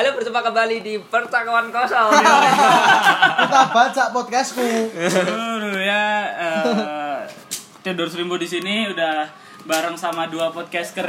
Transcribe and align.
Halo 0.00 0.16
berjumpa 0.16 0.40
kembali 0.40 0.80
di 0.80 0.96
percakapan 0.96 1.68
kosong. 1.68 2.08
Kita 3.44 3.60
baca 3.68 4.04
podcastku. 4.16 4.64
Aduh 4.96 5.76
ya, 5.76 6.24
eh 7.84 8.08
Srimbo 8.08 8.40
di 8.40 8.48
sini 8.48 8.88
udah 8.96 9.28
bareng 9.68 10.00
sama 10.00 10.32
dua 10.32 10.56
podcaster 10.56 11.04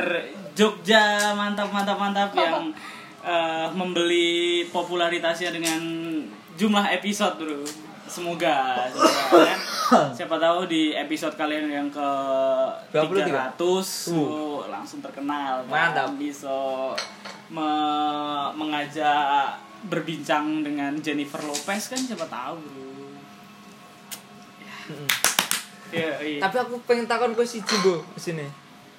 Jogja 0.60 1.32
mantap 1.40 1.72
mantap 1.72 1.96
mantap 1.96 2.36
yang 2.36 2.76
eh, 3.24 3.72
membeli 3.72 4.68
popularitasnya 4.76 5.56
dengan 5.56 5.80
jumlah 6.60 6.92
episode 6.92 7.40
bro. 7.40 7.64
Semoga, 8.12 8.92
semoga 8.92 9.24
kalian 9.32 9.60
siapa 10.20 10.36
tahu 10.36 10.68
di 10.68 10.92
episode 10.92 11.32
kalian 11.34 11.72
yang 11.72 11.88
ke 11.88 12.10
23. 12.92 13.56
300 13.56 13.56
tuh 13.56 14.68
langsung 14.68 15.00
terkenal? 15.00 15.64
Mantap. 15.64 16.20
bisa 16.20 16.52
me- 17.48 18.52
mengajak 18.54 19.56
berbincang 19.82 20.60
dengan 20.60 20.92
Jennifer 21.00 21.40
Lopez 21.42 21.88
kan 21.88 21.98
siapa 21.98 22.28
tahu 22.28 22.60
bro. 22.60 22.84
Iya, 25.92 26.12
iya. 26.20 26.40
Tapi 26.40 26.56
aku 26.58 26.76
pengen 26.84 27.08
takon 27.08 27.32
ke 27.32 27.44
si 27.44 27.64
Jumbo 27.64 28.04
sini. 28.16 28.48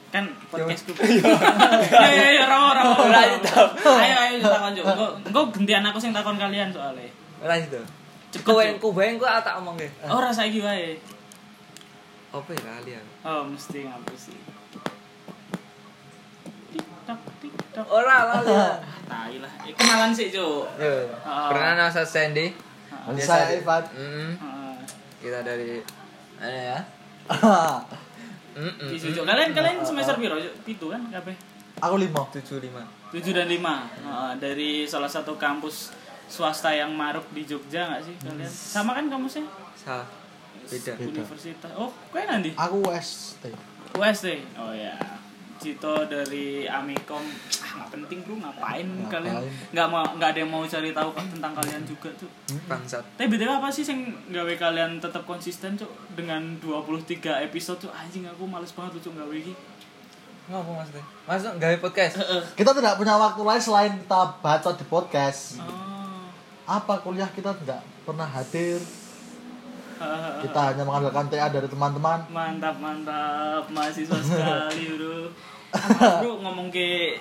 kan 0.08 0.28
podcast 0.48 0.84
gue. 0.84 0.92
Iya 1.00 2.08
iya 2.08 2.28
iya 2.36 2.44
rawo 2.44 2.68
rawo. 2.72 3.08
Ayo 3.08 4.16
ayo 4.28 4.36
takon 4.40 4.72
juk. 4.72 4.84
Engko 4.84 5.06
engko 5.24 5.40
gantian 5.52 5.84
aku 5.84 5.96
sing 5.96 6.12
takon 6.12 6.36
kalian 6.36 6.68
soalnya. 6.68 7.08
Itu. 7.40 7.80
Cepet, 8.32 8.48
Kowe 8.48 8.64
kowe 8.80 9.04
engko 9.04 9.28
tak 9.28 9.60
omong 9.60 9.76
ke. 9.76 9.88
Ora 10.08 10.32
saiki 10.32 10.64
wae. 10.64 10.96
Apa 12.32 12.48
ya 12.56 12.60
kalian? 12.64 13.04
Oh, 13.28 13.44
mesti 13.44 13.84
ngapus 13.84 14.20
sih. 14.32 14.40
TikTok 16.72 17.20
TikTok. 17.44 17.86
Ora 17.92 18.16
lali. 18.32 18.48
Tai 19.12 19.36
lah. 19.36 19.52
Eh, 19.68 19.76
kenalan 19.76 20.16
sih, 20.16 20.32
Cuk. 20.32 20.64
Yo. 20.80 20.92
Pernah 21.28 21.76
nama 21.76 21.92
Sandy. 21.92 22.48
Heeh. 22.48 23.12
Di- 23.20 23.60
Ivan. 23.60 23.82
Heeh. 23.92 24.72
kita 25.20 25.44
dari 25.44 25.84
mana 26.40 26.60
ya? 26.72 26.78
Isu, 28.96 29.12
Cuk. 29.12 29.28
Kalian 29.28 29.52
kalian 29.52 29.84
semester 29.84 30.16
piro, 30.16 30.40
Cuk? 30.40 30.54
Pitu 30.64 30.88
kan 30.88 31.04
kabeh. 31.12 31.36
Aku 31.84 32.00
lima. 32.00 32.24
tujuh 32.32 32.64
lima. 32.64 32.80
7 33.12 33.36
dan 33.36 33.44
5 33.44 34.40
dari 34.40 34.88
salah 34.88 35.10
satu 35.10 35.36
kampus 35.36 35.92
swasta 36.26 36.70
yang 36.70 36.92
maruk 36.92 37.24
di 37.30 37.42
Jogja 37.42 37.88
nggak 37.88 38.02
sih 38.02 38.14
kalian? 38.20 38.48
Sama 38.48 38.94
kan 38.94 39.06
kampusnya? 39.06 39.44
Salah. 39.74 40.08
Beda. 40.62 40.92
Beda. 40.94 41.10
Universitas. 41.20 41.72
Oh, 41.74 41.90
kue 42.08 42.22
nanti? 42.22 42.54
Aku 42.54 42.80
UST. 42.86 43.50
UST. 43.92 44.26
Oh 44.56 44.72
ya. 44.72 44.94
Cito 45.58 45.94
dari 46.10 46.66
Amikom. 46.66 47.22
Ah, 47.62 47.78
nggak 47.78 47.88
penting 47.94 48.18
bro, 48.26 48.34
ngapain, 48.34 48.82
Ngapain? 48.82 49.06
kalian? 49.06 49.42
Nggak 49.70 49.86
mau 49.86 50.02
nggak 50.18 50.28
ada 50.34 50.38
yang 50.42 50.50
mau 50.50 50.66
cari 50.66 50.90
tahu 50.90 51.10
kan 51.14 51.22
tentang 51.30 51.52
kalian 51.54 51.82
juga 51.86 52.10
tuh. 52.18 52.26
Bangsat. 52.66 53.04
Tapi 53.14 53.30
btw 53.30 53.46
apa 53.46 53.70
sih 53.70 53.86
yang 53.86 54.10
gawe 54.34 54.54
kalian 54.58 54.98
tetap 54.98 55.22
konsisten 55.22 55.78
cuk 55.78 55.86
dengan 56.18 56.58
23 56.58 57.46
episode 57.46 57.86
tuh 57.86 57.92
anjing 57.94 58.26
aku 58.26 58.42
males 58.42 58.74
banget 58.74 58.98
tuh 58.98 59.14
gawe 59.14 59.30
iki. 59.30 59.54
Ngapa 60.50 60.70
maksudnya? 60.74 61.04
Masuk 61.30 61.52
gawe 61.62 61.76
podcast. 61.78 62.14
Kita 62.58 62.70
tidak 62.74 62.98
punya 62.98 63.14
waktu 63.14 63.42
lain 63.46 63.62
selain 63.62 63.92
kita 64.02 64.20
baca 64.42 64.70
di 64.74 64.84
podcast. 64.90 65.62
Oh. 65.62 65.91
Apa 66.72 67.04
kuliah 67.04 67.28
kita 67.28 67.52
tidak 67.60 67.84
pernah 68.08 68.24
hadir. 68.24 68.80
Kita 70.42 70.72
hanya 70.72 70.82
mengandalkan 70.82 71.28
TA 71.30 71.46
dari 71.52 71.68
teman-teman. 71.68 72.26
Mantap 72.32 72.74
mantap 72.80 73.62
mahasiswa 73.70 74.18
sekali 74.26 74.98
bro. 74.98 75.30
Bro 76.20 76.42
ngomong 76.42 76.74
ke 76.74 77.16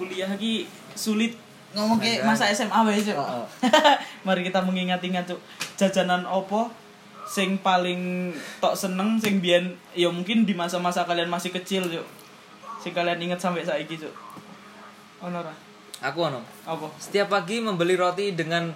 kuliah 0.00 0.26
lagi 0.26 0.66
sulit 0.96 1.38
ngomong 1.76 2.00
ke 2.00 2.24
masa 2.24 2.48
SMA 2.54 2.78
wae 2.88 3.02
cuk. 3.04 3.18
Mari 4.24 4.48
kita 4.48 4.64
mengingat-ingat 4.64 5.28
cuk 5.28 5.40
jajanan 5.76 6.24
opo 6.24 6.72
sing 7.28 7.60
paling 7.60 8.32
tok 8.58 8.74
seneng 8.74 9.20
sing 9.20 9.38
biyen 9.38 9.78
ya 9.94 10.10
mungkin 10.10 10.42
di 10.48 10.56
masa-masa 10.56 11.04
kalian 11.04 11.28
masih 11.28 11.52
kecil 11.52 11.84
cuk. 11.86 12.06
Sing 12.80 12.96
kalian 12.96 13.20
inget 13.20 13.38
sampai 13.38 13.66
saiki 13.66 14.00
cuk. 14.00 14.14
Ono 15.22 15.36
ora? 15.36 15.54
Aku 16.02 16.18
ono. 16.26 16.42
Apa? 16.66 16.90
Setiap 16.98 17.30
pagi 17.30 17.62
membeli 17.62 17.94
roti 17.94 18.34
dengan 18.34 18.74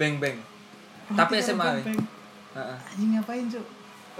beng 0.00 0.16
beng. 0.16 0.40
Tapi 1.12 1.36
SMA. 1.44 1.84
Beng. 1.84 2.00
Heeh. 2.56 2.76
Anjing 2.96 3.10
ngapain 3.20 3.44
cuk? 3.52 3.64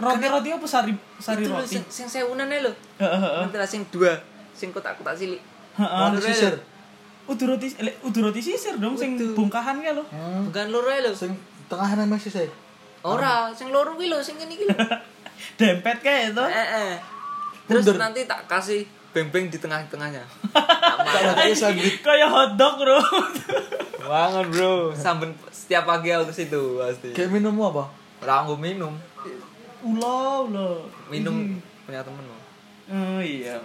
Roti-roti 0.01 0.49
apa 0.53 0.67
sari 0.69 0.93
sari 1.17 1.43
Itu 1.45 1.51
roti? 1.57 1.77
sing 1.77 1.85
sing 1.89 2.07
sewunan 2.07 2.53
ae 2.53 2.61
lho. 2.61 2.73
Heeh. 3.01 3.49
Nanti 3.49 3.57
lah 3.57 3.69
sing 3.69 3.89
dua, 3.89 4.13
sing 4.53 4.69
kotak-kotak 4.77 5.17
cilik. 5.17 5.41
Heeh. 5.81 6.01
Roti 6.13 6.21
sisir. 6.29 6.55
Udah 7.25 7.47
roti 7.57 7.69
le, 7.81 7.93
udah 8.05 8.21
roti 8.29 8.41
sisir 8.45 8.77
dong 8.77 9.01
sing 9.01 9.17
bungkahan 9.33 9.81
ya 9.81 9.97
lo. 9.97 10.05
Hmm. 10.13 10.53
Bukan 10.53 10.69
loro 10.69 10.93
lho. 10.93 11.13
Sing 11.17 11.33
tengah 11.73 11.97
nang 11.97 12.13
masih 12.13 12.29
saya. 12.29 12.51
Ora, 13.01 13.49
sing 13.57 13.73
loro 13.73 13.97
kuwi 13.97 14.13
lho, 14.13 14.21
sing 14.21 14.37
ngene 14.37 14.53
iki 14.53 14.69
lho. 14.69 14.77
Dempet 15.59 16.05
kayak 16.05 16.37
itu. 16.37 16.45
Heeh. 16.45 16.93
Terus 17.65 17.87
nanti 17.97 18.29
tak 18.29 18.45
kasih 18.45 18.85
beng-beng 19.11 19.51
di 19.51 19.59
tengah-tengahnya. 19.59 20.23
Kayak 22.07 22.29
hotdog, 22.31 22.75
Bro. 22.79 22.99
Banget, 24.07 24.47
Bro. 24.55 24.95
Samben 24.95 25.35
setiap 25.51 25.87
pagi 25.87 26.15
aku 26.15 26.31
ke 26.31 26.35
situ 26.35 26.79
pasti. 26.79 27.11
Kayak 27.15 27.31
minum 27.35 27.55
apa? 27.63 27.91
Ora 28.23 28.47
minum. 28.55 28.95
Ula, 29.83 30.47
ula. 30.47 30.69
Minum 31.11 31.59
punya 31.89 32.05
temen 32.05 32.23
lo. 32.23 32.39
Oh 32.91 33.23
iya. 33.23 33.59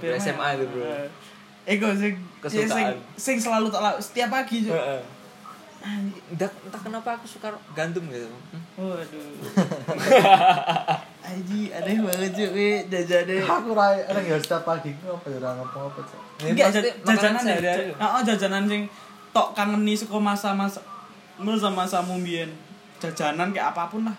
Biar 0.00 0.16
SMA 0.20 0.46
itu, 0.60 0.64
Bro. 0.68 0.84
Ego 1.66 1.90
sing 1.98 2.14
Kesukaan. 2.38 2.70
sing, 2.70 2.88
sing 3.18 3.36
selalu 3.42 3.66
tak 3.74 3.98
setiap 3.98 4.30
pagi, 4.30 4.62
Cuk. 4.62 4.76
Entah, 5.86 6.50
entah 6.50 6.82
kenapa 6.82 7.14
aku 7.14 7.30
suka 7.30 7.54
gandum 7.70 8.10
gitu. 8.10 8.26
Waduh. 8.74 9.06
Aji, 11.26 11.74
aneh 11.74 11.98
banget 12.02 12.30
Cuk, 12.34 12.50
we 12.54 12.86
jajannya. 12.90 13.42
Aku 13.42 13.74
rai 13.74 14.02
orang 14.06 14.24
ya 14.26 14.38
setiap 14.38 14.62
pagi 14.66 14.94
apa 15.02 15.26
ya 15.26 15.38
orang 15.42 15.58
ngomong 15.62 15.90
apa 15.90 16.00
Cok? 16.02 16.20
Ini 16.42 16.50
Enggak, 16.54 16.68
jajanan 17.02 17.42
ya. 17.46 17.74
Heeh, 17.94 18.20
jajanan 18.26 18.62
sing 18.66 18.82
tok 19.30 19.54
kangeni 19.54 19.94
saka 19.94 20.18
masa-masa 20.18 20.82
masa-masa 21.38 22.02
mbiyen. 22.02 22.50
Jajanan 22.98 23.54
kayak 23.54 23.74
apa 23.74 23.90
pun 23.90 24.06
lah. 24.06 24.16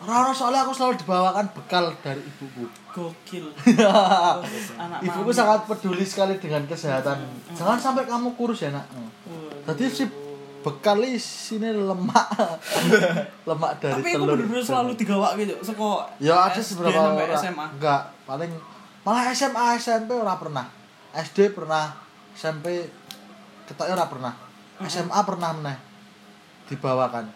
Orang-orang 0.00 0.32
soalnya 0.32 0.64
aku 0.64 0.72
selalu 0.72 0.96
dibawakan 0.96 1.44
bekal 1.52 1.92
dari 2.00 2.24
ibuku. 2.24 2.64
Gokil. 2.88 3.52
Anak 4.80 5.04
Ibuku 5.04 5.28
sangat 5.28 5.68
peduli 5.68 6.08
sekali 6.08 6.40
dengan 6.40 6.64
kesehatan. 6.64 7.20
Jangan 7.52 7.76
sampai 7.76 8.08
kamu 8.08 8.32
kurus 8.32 8.64
ya 8.64 8.72
nak. 8.72 8.88
Tadi 9.68 9.84
si 9.92 10.08
bekal 10.60 11.00
sini 11.16 11.72
lemak, 11.72 12.28
lemak 13.48 13.72
dari 13.80 13.92
Tapi 13.96 14.08
aku 14.12 14.24
telur. 14.24 14.36
bener-bener 14.36 14.64
selalu 14.64 14.90
digawak 14.96 15.32
gitu. 15.40 15.56
Seko 15.64 16.04
Ya 16.20 16.36
ada 16.36 16.60
sampai 16.60 16.92
orang. 16.92 17.40
SMA. 17.40 17.66
Enggak, 17.80 18.02
paling 18.28 18.52
malah 19.00 19.32
SMA 19.32 19.80
SMP 19.80 20.12
ora 20.12 20.36
pernah. 20.36 20.68
SD 21.16 21.56
pernah, 21.56 21.96
SMP 22.36 22.86
ketoknya 23.64 23.96
ora 23.96 24.06
pernah. 24.06 24.32
SMA 24.84 25.20
pernah 25.24 25.50
meneh 25.56 25.78
dibawakan. 26.70 27.26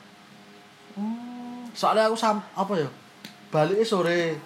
Oh. 0.94 1.66
Soalnya 1.74 2.06
aku 2.06 2.14
sam 2.14 2.38
apa 2.54 2.72
ya? 2.78 2.88
Balik 3.50 3.82
sore. 3.82 4.38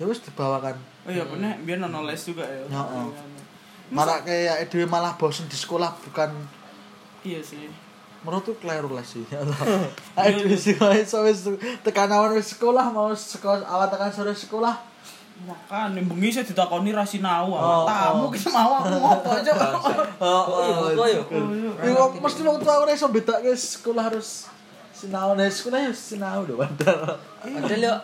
Ya 0.00 0.04
wis 0.08 0.18
dibawakan. 0.26 0.74
Oh 1.06 1.10
iya 1.12 1.22
bener, 1.24 1.60
biar 1.62 1.78
nono 1.78 2.02
les 2.04 2.18
juga 2.18 2.42
ya. 2.42 2.66
Heeh. 2.66 3.06
Malah 3.94 4.22
kayak 4.26 4.68
dhewe 4.70 4.86
malah 4.90 5.14
bosen 5.14 5.46
di 5.46 5.54
sekolah 5.54 5.94
bukan 6.02 6.30
Iya 7.20 7.40
sih. 7.44 7.68
menurutku 8.20 8.52
keliru 8.60 8.92
lah 8.92 9.00
sih. 9.00 9.24
Ayo 10.20 10.44
di 10.44 10.52
sekolah 10.52 10.92
iso 10.92 11.24
wis 11.24 11.48
tekan 11.80 12.12
awan 12.12 12.36
wis 12.36 12.52
sekolah 12.52 12.92
mau 12.92 13.08
sekolah 13.16 13.64
awal 13.64 13.88
tekan 13.88 14.12
sore 14.12 14.36
sekolah. 14.36 14.76
Makan 15.40 15.96
nih 15.96 16.04
bengi 16.04 16.28
saya 16.28 16.44
ditakoni 16.44 16.92
ra 16.92 17.00
sinau 17.00 17.48
Oh, 17.56 17.88
tamu 17.88 18.28
oh. 18.28 18.30
kita 18.36 18.52
mau 18.52 18.76
aku 18.84 18.92
ngopo 18.92 19.30
aja. 19.40 19.52
Oh, 20.20 20.92
Kok 20.92 21.06
iya, 21.08 21.24
iya? 21.24 21.72
Ya 21.80 21.90
kok 21.96 22.20
mesti 22.20 22.44
wong 22.44 22.60
tua 22.60 22.84
ora 22.84 22.92
iso 22.92 23.08
bedake 23.08 23.56
sekolah 23.56 24.12
harus 24.12 24.52
sinau 24.92 25.32
nih 25.32 25.48
sekolah 25.48 25.80
ya 25.88 25.92
sinau 25.96 26.44
lho 26.44 26.60
padahal. 26.60 27.16
Padahal 27.40 27.80
yo 27.80 27.94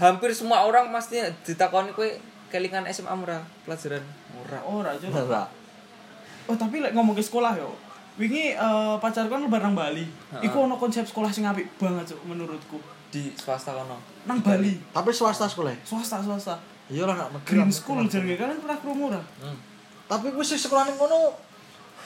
hampir 0.00 0.32
semua 0.32 0.64
orang 0.64 0.88
pasti 0.88 1.20
ditakoni 1.44 1.92
kowe 1.92 2.08
kelingan 2.48 2.88
SMA 2.88 3.12
murah 3.12 3.44
pelajaran 3.68 4.00
murah. 4.32 4.64
Ora 4.64 4.96
aja. 4.96 5.04
Ora. 5.12 5.44
Oh 6.44 6.56
tapi 6.56 6.78
lek 6.78 6.92
ngomong 6.92 7.14
ke 7.14 7.22
sekolah 7.22 7.56
yo. 7.56 7.72
Wingi 8.14 8.54
eh, 8.54 8.94
pacarku 8.98 9.26
kan 9.28 9.42
lebaran 9.42 9.70
nang 9.70 9.74
Bali. 9.74 10.04
Heeh. 10.04 10.46
Iku 10.46 10.56
ono 10.62 10.76
konsep 10.76 11.02
sekolah 11.02 11.28
sing 11.28 11.42
apik 11.42 11.66
banget 11.76 12.14
cuk 12.14 12.20
menurutku. 12.24 12.78
Di 13.08 13.32
swasta 13.34 13.72
kono. 13.72 13.98
Nang 14.24 14.38
Bali. 14.38 14.78
Tapi 14.90 15.10
swasta 15.10 15.46
sekolah. 15.46 15.74
Swasta 15.82 16.20
swasta. 16.20 16.54
Iya 16.86 17.08
lah 17.08 17.16
nak 17.16 17.28
negeri. 17.32 17.48
Green 17.58 17.66
lah, 17.66 17.74
school 17.74 17.98
jenenge 18.04 18.36
kalian 18.36 18.60
pernah 18.60 18.76
krungu 18.76 19.04
ora? 19.08 19.22
Hmm. 19.40 19.56
Tapi 20.04 20.30
kuwi 20.30 20.44
sing 20.44 20.60
sekolah 20.60 20.84
ning 20.84 20.94
kono 20.94 21.32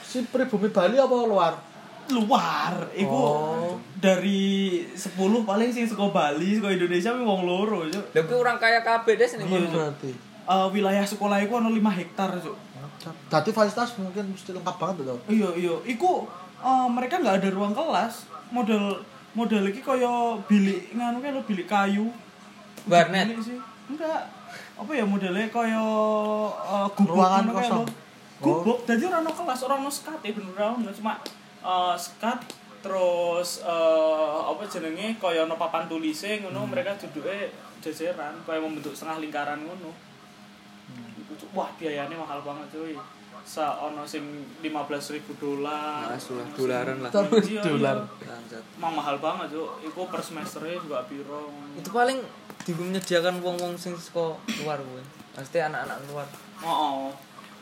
si 0.01 0.23
pribumi 0.25 0.71
Bali 0.71 0.95
apa 0.95 1.13
luar? 1.19 1.53
Luar. 2.09 2.89
Iku 2.95 3.11
Oh. 3.11 3.75
dari 3.99 4.81
10 4.89 5.13
paling 5.43 5.69
sing 5.69 5.85
saka 5.85 6.09
Bali, 6.09 6.57
saka 6.57 6.71
Indonesia 6.71 7.11
mi 7.11 7.21
wong 7.21 7.43
loro 7.43 7.85
cuk. 7.85 8.05
Lha 8.09 8.21
kuwi 8.23 8.37
orang 8.39 8.57
kaya 8.57 8.79
kabeh 8.81 9.13
des 9.13 9.35
ning 9.37 9.45
Iya. 9.45 9.67
Berarti. 9.67 10.11
Eh, 10.49 10.67
wilayah 10.73 11.05
sekolah 11.05 11.37
iku 11.43 11.61
ono 11.61 11.69
5 11.69 11.93
hektar 11.93 12.33
cuk. 12.39 12.57
Dadi 13.31 13.49
fasilitas 13.55 13.95
mungkin 13.95 14.35
mesti 14.35 14.51
lengkap 14.51 14.75
banget 14.75 15.07
tuh. 15.07 15.19
iya 15.31 15.49
iya 15.55 15.75
iku 15.87 16.27
eh, 16.59 16.87
mereka 16.91 17.23
nggak 17.23 17.39
ada 17.39 17.49
ruang 17.55 17.71
kelas 17.71 18.27
model 18.51 18.99
model 19.37 19.63
iki 19.69 19.79
kaya 19.85 20.35
bilik 20.49 20.91
nganu 20.91 21.23
kayak 21.23 21.33
lo 21.37 21.41
bilik 21.45 21.67
kayu 21.69 22.11
Warnet. 22.89 23.31
Bilik 23.31 23.45
sih 23.45 23.57
enggak 23.89 24.21
apa 24.79 24.91
ya 24.95 25.05
modelnya 25.05 25.47
kaya 25.51 25.83
uh, 26.55 26.87
gubuk 26.95 27.19
Ruangan 27.19 27.51
kosong. 27.51 27.85
lo. 27.85 27.93
gubuk 28.39 28.77
jadi 28.87 29.03
orang 29.11 29.27
no 29.27 29.31
kelas 29.35 29.61
orang 29.67 29.79
no 29.83 29.91
skat 29.91 30.19
ya 30.23 30.31
bener 30.31 30.55
orang 30.55 30.79
cuma 30.95 31.19
eh, 31.59 31.95
skat 31.99 32.39
terus 32.79 33.59
eh, 33.59 34.37
apa 34.47 34.63
jenenge 34.71 35.19
kaya 35.19 35.43
no 35.43 35.59
papan 35.59 35.91
tulise 35.91 36.39
ngono 36.39 36.63
mereka 36.63 36.95
duduknya 36.95 37.51
jajaran 37.83 38.39
kaya 38.47 38.59
membentuk 38.63 38.95
setengah 38.95 39.19
lingkaran 39.19 39.59
ngono. 39.63 39.91
Wah 41.49 41.69
biayanya 41.75 42.15
mahal 42.15 42.39
banget 42.41 42.67
cuy 42.71 42.93
sa 43.39 43.81
ono 43.81 44.03
sing 44.03 44.21
15.000 44.61 45.25
dolar 45.35 46.05
Nah, 46.05 46.19
sulah 46.19 46.45
dolaran 46.53 47.01
lah. 47.01 47.09
Terus 47.09 47.49
Iya, 47.49 47.61
dolar. 47.65 47.97
iya. 47.97 48.29
Bangsat. 48.29 48.63
Emang 48.77 48.93
mahal 48.93 49.15
banget 49.17 49.47
tuh. 49.49 49.73
Iku 49.81 50.05
per 50.05 50.21
semesternya 50.21 50.77
juga 50.77 51.01
piro. 51.03 51.49
Itu 51.73 51.89
paling 51.89 52.19
menyediakan 52.67 53.41
wong-wong 53.41 53.73
sing 53.73 53.97
saka 53.97 54.37
luar 54.61 54.77
kuwi. 54.77 55.01
Pasti 55.33 55.57
anak-anak 55.57 55.97
luar. 56.07 56.27
Oh, 56.61 56.69
oh. 56.69 57.09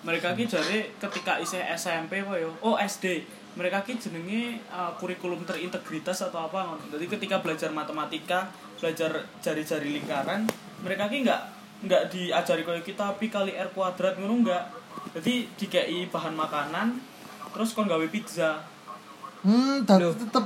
Mereka 0.03 0.33
ki 0.33 0.45
jare 0.45 0.91
ketika 0.93 1.39
isih 1.39 1.63
SMP 1.71 2.19
apa 2.19 2.35
yo? 2.35 2.51
Oh, 2.59 2.75
SD. 2.75 3.23
Mereka 3.55 3.81
ki 3.81 3.95
jenenge 3.97 4.59
uh, 4.67 4.91
kurikulum 4.93 5.41
terintegritas 5.41 6.19
atau 6.21 6.45
apa 6.45 6.67
ngono. 6.67 6.83
Jadi 6.91 7.05
ketika 7.07 7.39
belajar 7.39 7.71
matematika, 7.71 8.49
belajar 8.75 9.09
jari-jari 9.39 9.95
lingkaran, 9.95 10.43
mereka 10.79 11.07
ki 11.07 11.23
nggak 11.23 11.41
nggak 11.85 12.09
diajari 12.09 12.65
kayak 12.65 12.85
kita 12.85 13.05
pi 13.21 13.29
kali 13.29 13.53
r 13.53 13.69
kuadrat 13.73 14.17
ngono 14.17 14.41
enggak. 14.45 14.63
Jadi 15.17 15.49
dikei 15.55 16.09
bahan 16.09 16.33
makanan, 16.33 16.97
terus 17.53 17.73
kon 17.73 17.89
gawe 17.89 18.05
pizza. 18.09 18.61
Hmm, 19.45 19.85
dan 19.85 20.01
tetep 20.13 20.45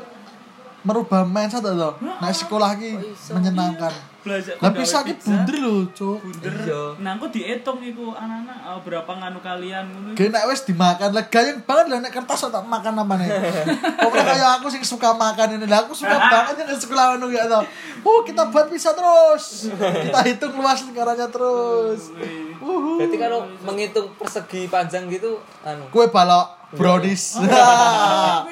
merubah 0.81 1.21
mindset 1.21 1.61
tuh. 1.61 1.93
Nah, 2.01 2.33
sekolah 2.33 2.73
ki 2.73 2.97
iso? 3.13 3.37
menyenangkan. 3.37 3.93
Belajar 4.21 4.53
Lah 4.61 4.69
gawe 4.69 4.77
bisa 4.77 5.01
ki 5.01 5.17
bunder 5.17 5.57
lho, 5.57 5.89
Cuk. 5.97 6.21
bunder 6.21 6.53
Iya. 6.53 6.81
nah 7.01 7.17
aku 7.17 7.25
dihitung 7.33 7.81
iku 7.81 8.13
anak-anak 8.13 8.57
eh, 8.69 8.79
berapa 8.85 9.11
nganu 9.17 9.41
kalian 9.41 9.81
ngono 9.89 10.13
nek 10.13 10.43
wis 10.45 10.61
dimakan 10.69 11.09
lah 11.09 11.25
gayeng 11.25 11.57
banget 11.65 11.85
lah 11.89 11.97
nek 12.05 12.13
kertas 12.13 12.45
tak 12.45 12.61
makan 12.61 13.01
apa 13.01 13.13
nih. 13.17 13.29
Pokoknya 14.05 14.25
kayak 14.29 14.49
aku 14.61 14.69
sing 14.69 14.85
suka 14.85 15.09
makan 15.17 15.57
ini 15.57 15.65
lah 15.65 15.89
aku 15.89 15.97
suka 15.97 16.13
banget 16.33 16.61
yang 16.61 16.77
sekolah 16.77 17.17
anu 17.17 17.33
ya 17.33 17.49
toh. 17.49 17.65
Oh, 18.05 18.21
kita 18.21 18.45
buat 18.53 18.69
bisa 18.69 18.93
terus. 18.93 19.73
Kita 19.73 20.19
hitung 20.29 20.53
luas 20.53 20.85
lingkarannya 20.85 21.25
terus. 21.33 22.13
Uhu. 22.61 23.01
Berarti 23.01 23.17
kalau 23.17 23.49
menghitung 23.65 24.05
persegi 24.21 24.69
panjang 24.69 25.09
gitu 25.09 25.41
anu. 25.65 25.89
Kue 25.89 26.05
balok 26.13 26.60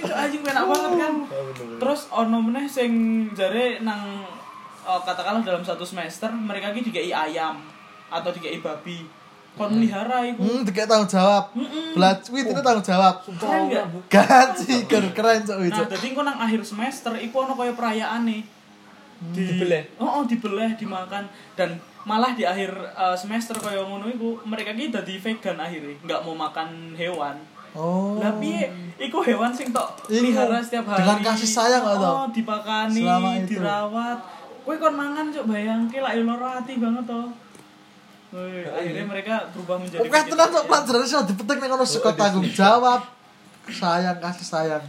cok 0.03 0.17
anjing 0.23 0.43
enak 0.43 0.65
banget 0.67 0.91
kan. 0.99 1.13
Terus 1.79 2.01
ono 2.11 2.37
meneh 2.43 2.67
sing 2.67 2.91
jare 3.31 3.79
nang 3.79 4.27
eh, 4.83 5.01
katakanlah 5.07 5.43
dalam 5.43 5.63
satu 5.63 5.87
semester 5.87 6.27
mereka 6.35 6.75
ki 6.75 6.83
dikai 6.83 7.15
ayam 7.15 7.63
atau 8.11 8.29
dikai 8.35 8.59
babi. 8.59 9.07
Kon 9.55 9.75
melihara 9.75 10.23
iku. 10.27 10.43
Hmm, 10.45 10.61
dikit 10.67 10.87
tanggung 10.87 11.09
jawab. 11.09 11.51
Belat, 11.95 12.21
wih, 12.31 12.43
itu 12.47 12.61
tanggung 12.63 12.85
jawab. 12.85 13.15
keren 13.23 13.61
gak? 13.71 13.85
Gaji 14.11 14.75
keren 14.87 15.11
keren 15.15 15.39
cok 15.47 15.57
nah 15.59 15.67
itu. 15.67 15.81
jadi 15.95 16.07
kok 16.15 16.23
nang 16.27 16.37
akhir 16.43 16.61
semester 16.63 17.11
iku 17.19 17.47
ono 17.47 17.53
kaya 17.55 17.73
perayaan 17.75 18.23
nih 18.27 18.41
di, 19.19 19.43
Dibeleh? 19.51 19.99
oh, 19.99 20.21
oh 20.21 20.23
dibeleh 20.23 20.75
dimakan. 20.79 21.27
Dan 21.55 21.79
malah 22.03 22.35
di 22.35 22.43
akhir 22.43 22.71
eh, 22.75 23.15
semester 23.15 23.55
kaya 23.55 23.79
ngono 23.83 24.11
iku 24.11 24.43
mereka 24.43 24.75
ki 24.75 24.91
dadi 24.91 25.15
vegan 25.15 25.55
akhirnya. 25.55 25.95
Nggak 26.03 26.19
mau 26.27 26.35
makan 26.35 26.99
hewan 26.99 27.39
Oh. 27.71 28.17
Lah 28.17 28.33
piye? 28.35 28.65
Iku 28.99 29.21
hewan 29.21 29.49
sing 29.49 29.69
tok 29.69 30.05
pelihara 30.05 30.59
setiap 30.59 30.83
hari. 30.87 30.99
dengan 30.99 31.19
kasih 31.23 31.47
sayang? 31.47 31.83
Oh, 31.83 32.27
dipakani, 32.27 32.99
Selama 32.99 33.29
itu. 33.37 33.55
dirawat. 33.55 34.19
Kowe 34.61 34.75
kon 34.75 34.93
mangan 34.93 35.25
cok 35.29 35.45
bayangke 35.45 35.97
lak 35.97 36.13
yo 36.13 36.23
lara 36.23 36.59
ati 36.59 36.77
banget 36.77 37.05
to. 37.05 37.21
Akhirnya 38.29 39.05
mereka 39.07 39.35
berubah 39.49 39.81
menjadi 39.81 39.99
Oke, 39.99 40.19
tenang 40.29 40.49
cok 40.51 40.65
pelajaran 40.67 41.01
sih 41.01 41.17
dipetik 41.25 41.57
nih 41.57 41.69
kalau 41.69 41.85
suka 41.87 42.11
tanggung 42.13 42.45
jawab. 42.45 43.01
Sayang 43.65 44.17
kasih 44.19 44.45
sayang. 44.45 44.83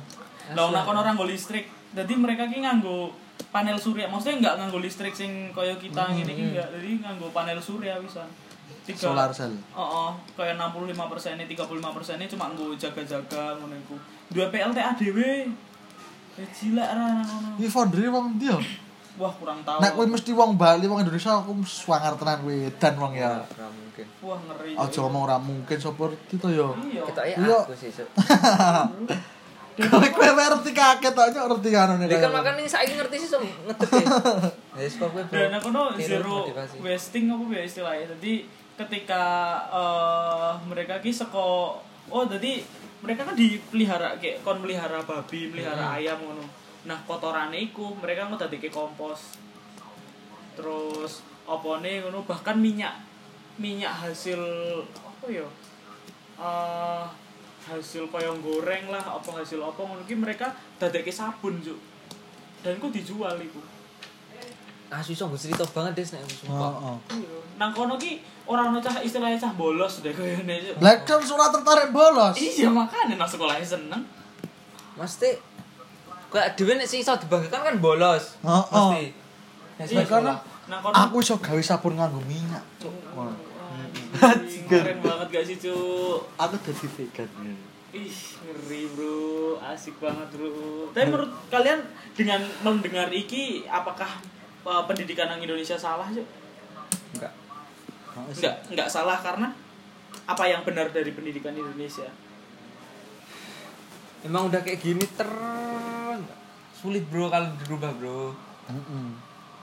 Lah 0.50 0.64
ono 0.66 0.80
kon 0.82 0.96
orang 0.96 1.14
nggo 1.14 1.24
listrik. 1.24 1.64
Jadi 1.90 2.12
mereka 2.14 2.44
ki 2.44 2.60
nganggo 2.60 3.14
panel 3.48 3.76
surya. 3.76 4.06
Maksudnya 4.06 4.36
enggak 4.38 4.54
nganggo 4.58 4.78
listrik 4.78 5.10
sing 5.10 5.48
kaya 5.50 5.72
kita 5.74 6.02
Hmm, 6.02 6.18
ngene 6.18 6.28
iki 6.28 6.44
enggak. 6.50 6.68
Jadi 6.70 6.90
nganggo 6.98 7.30
panel 7.30 7.56
surya 7.56 7.96
bisa. 7.96 8.26
Tiga, 8.90 9.14
Solar 9.14 9.30
cell. 9.30 9.54
Oh, 9.72 9.82
oh 9.82 10.10
kayak 10.34 10.58
65 10.58 10.98
persennya, 11.12 11.46
35 11.46 11.96
persennya 11.96 12.26
cuma 12.26 12.50
nggo 12.50 12.74
jaga-jaga 12.74 13.54
ngono 13.58 13.74
iku. 13.78 13.96
Dua 14.30 14.46
PLTA 14.50 14.98
dhewe. 14.98 15.46
Eh 16.38 16.48
gila 16.54 16.84
ra 16.90 17.06
ngono. 17.22 17.48
Ini 17.58 17.68
foundry 17.70 18.06
wong 18.10 18.38
dia. 18.38 18.58
Wah, 19.18 19.32
kurang 19.36 19.60
tahu. 19.66 19.78
Nek 19.84 19.92
kowe 19.98 20.06
mesti 20.08 20.30
wong 20.32 20.56
Bali, 20.56 20.86
wong 20.88 21.04
Indonesia 21.04 21.42
aku 21.44 21.52
swanger 21.66 22.16
tenan 22.16 22.40
kowe 22.40 22.56
dan 22.80 22.94
wong 22.96 23.12
ya. 23.14 23.42
Ora 23.44 23.68
mungkin. 23.68 24.06
Wah, 24.24 24.38
ngeri. 24.48 24.72
Aja 24.78 24.98
ngomong 25.04 25.22
ora 25.28 25.36
mungkin 25.36 25.76
sopir 25.76 26.10
itu 26.32 26.48
yo. 26.48 26.72
Iya. 26.88 27.02
Kita 27.04 27.22
ya 27.26 27.36
Iya. 27.36 27.58
aku 27.62 27.74
sih. 27.76 27.90
Kowe 29.80 30.08
kowe 30.12 30.28
ngerti 30.28 30.70
kaget 30.76 31.12
tok 31.16 31.28
nyok 31.32 31.44
ngerti 31.56 31.68
anu 31.72 31.94
nih. 31.96 32.06
Dia 32.12 32.20
kan 32.20 32.32
makan 32.36 32.54
ini 32.60 32.68
saya 32.68 32.84
ngerti 32.84 33.16
sih 33.16 33.28
so 33.32 33.38
ngetek 33.40 33.88
ya. 33.96 34.08
Ya. 34.80 34.88
Dan 35.28 35.52
aku 35.60 35.68
no 35.76 35.92
zero 36.00 36.48
wasting 36.80 37.28
apa 37.28 37.44
ya 37.52 37.62
istilahnya. 37.64 38.04
Jadi 38.16 38.48
ketika 38.86 39.24
eh, 39.68 40.52
mereka 40.64 40.98
ki 41.04 41.12
seko 41.12 41.76
oh 42.10 42.24
jadi 42.26 42.64
mereka 43.00 43.24
kan 43.24 43.36
dipelihara 43.36 44.20
kayak 44.20 44.44
kon 44.44 44.60
melihara 44.60 45.00
babi, 45.00 45.48
melihara 45.48 45.96
ayam 45.96 46.20
ngono. 46.20 46.44
Nah, 46.84 47.00
kotorane 47.08 47.56
iku 47.56 47.96
mereka 47.96 48.28
ngono 48.28 48.36
dadi 48.36 48.60
kompos. 48.68 49.40
Terus 50.52 51.24
opone 51.48 52.04
ngono 52.04 52.28
bahkan 52.28 52.60
minyak 52.60 52.92
minyak 53.56 53.92
hasil 53.92 54.40
apa 54.84 55.26
ya? 55.28 55.48
eh 56.40 57.04
hasil 57.60 58.08
kaya 58.08 58.32
goreng 58.40 58.88
lah 58.88 59.04
apa 59.20 59.44
hasil 59.44 59.60
apa 59.60 59.76
ngono 59.84 60.00
ki 60.08 60.16
mereka 60.16 60.48
dadekke 60.80 61.12
sabun 61.12 61.60
juk 61.60 61.76
dan 62.64 62.80
iku 62.80 62.88
dijual 62.88 63.36
iku 63.36 63.60
Ah 64.90 64.98
susah 64.98 65.30
gue 65.30 65.38
cerita 65.38 65.62
banget 65.70 66.02
des 66.02 66.18
nek 66.18 66.26
sumpah. 66.26 66.74
Heeh. 66.82 67.22
Iya. 67.22 67.38
Nang 67.62 67.70
kono 67.70 67.94
ki 67.94 68.18
ora 68.50 68.66
ono 68.66 68.82
cah 68.82 68.98
istilahnya 68.98 69.38
cah 69.38 69.54
bolos 69.54 70.02
deh 70.02 70.10
kayaknya. 70.10 70.74
Black 70.82 71.06
kan 71.06 71.22
surat 71.22 71.54
tertarik 71.54 71.94
bolos. 71.94 72.34
Iya 72.34 72.66
makanya 72.66 73.14
nang 73.14 73.30
sekolahnya 73.30 73.62
seneng. 73.62 74.02
Mesti 74.98 75.38
kayak 76.34 76.58
nek 76.58 76.86
sing 76.90 76.98
iso 77.06 77.14
dibanggakan 77.14 77.62
kan 77.62 77.76
bolos. 77.78 78.34
Heeh. 78.42 78.90
Mesti. 78.90 79.04
Nek 79.78 79.86
Iya, 79.86 80.02
sekolah. 80.02 80.36
karena 80.42 80.98
Aku 81.06 81.18
iso 81.18 81.34
gawe 81.38 81.62
sabun 81.62 81.98
nganggo 81.98 82.22
minyak, 82.30 82.62
cuk. 82.78 82.94
Keren 84.70 84.98
banget 85.02 85.26
gak 85.34 85.44
sih 85.46 85.56
cuk. 85.58 86.30
Aku 86.38 86.54
dadi 86.62 86.86
vegan. 86.86 87.28
Ih 87.90 88.14
ngeri 88.46 88.86
bro, 88.94 89.58
asik 89.66 89.98
banget 89.98 90.30
bro. 90.30 90.86
Tapi 90.94 91.10
menurut 91.10 91.34
kalian 91.50 91.82
dengan 92.14 92.38
mendengar 92.62 93.10
iki 93.10 93.66
apakah 93.66 94.22
uh, 94.62 94.86
pendidikan 94.86 95.26
yang 95.26 95.42
Indonesia 95.42 95.74
salah 95.74 96.06
cuk? 96.06 96.22
Enggak. 97.18 97.34
Enggak, 98.28 98.54
enggak 98.68 98.88
salah 98.88 99.16
karena 99.16 99.48
apa 100.26 100.44
yang 100.44 100.60
benar 100.62 100.90
dari 100.90 101.10
pendidikan 101.10 101.52
Indonesia? 101.52 102.10
Emang 104.20 104.52
udah 104.52 104.60
kayak 104.60 104.80
gini 104.80 105.04
ter 105.16 105.30
sulit 106.76 107.04
bro 107.08 107.28
kalau 107.28 107.48
dirubah 107.64 107.92
bro. 107.96 108.32
Heeh. 108.68 109.06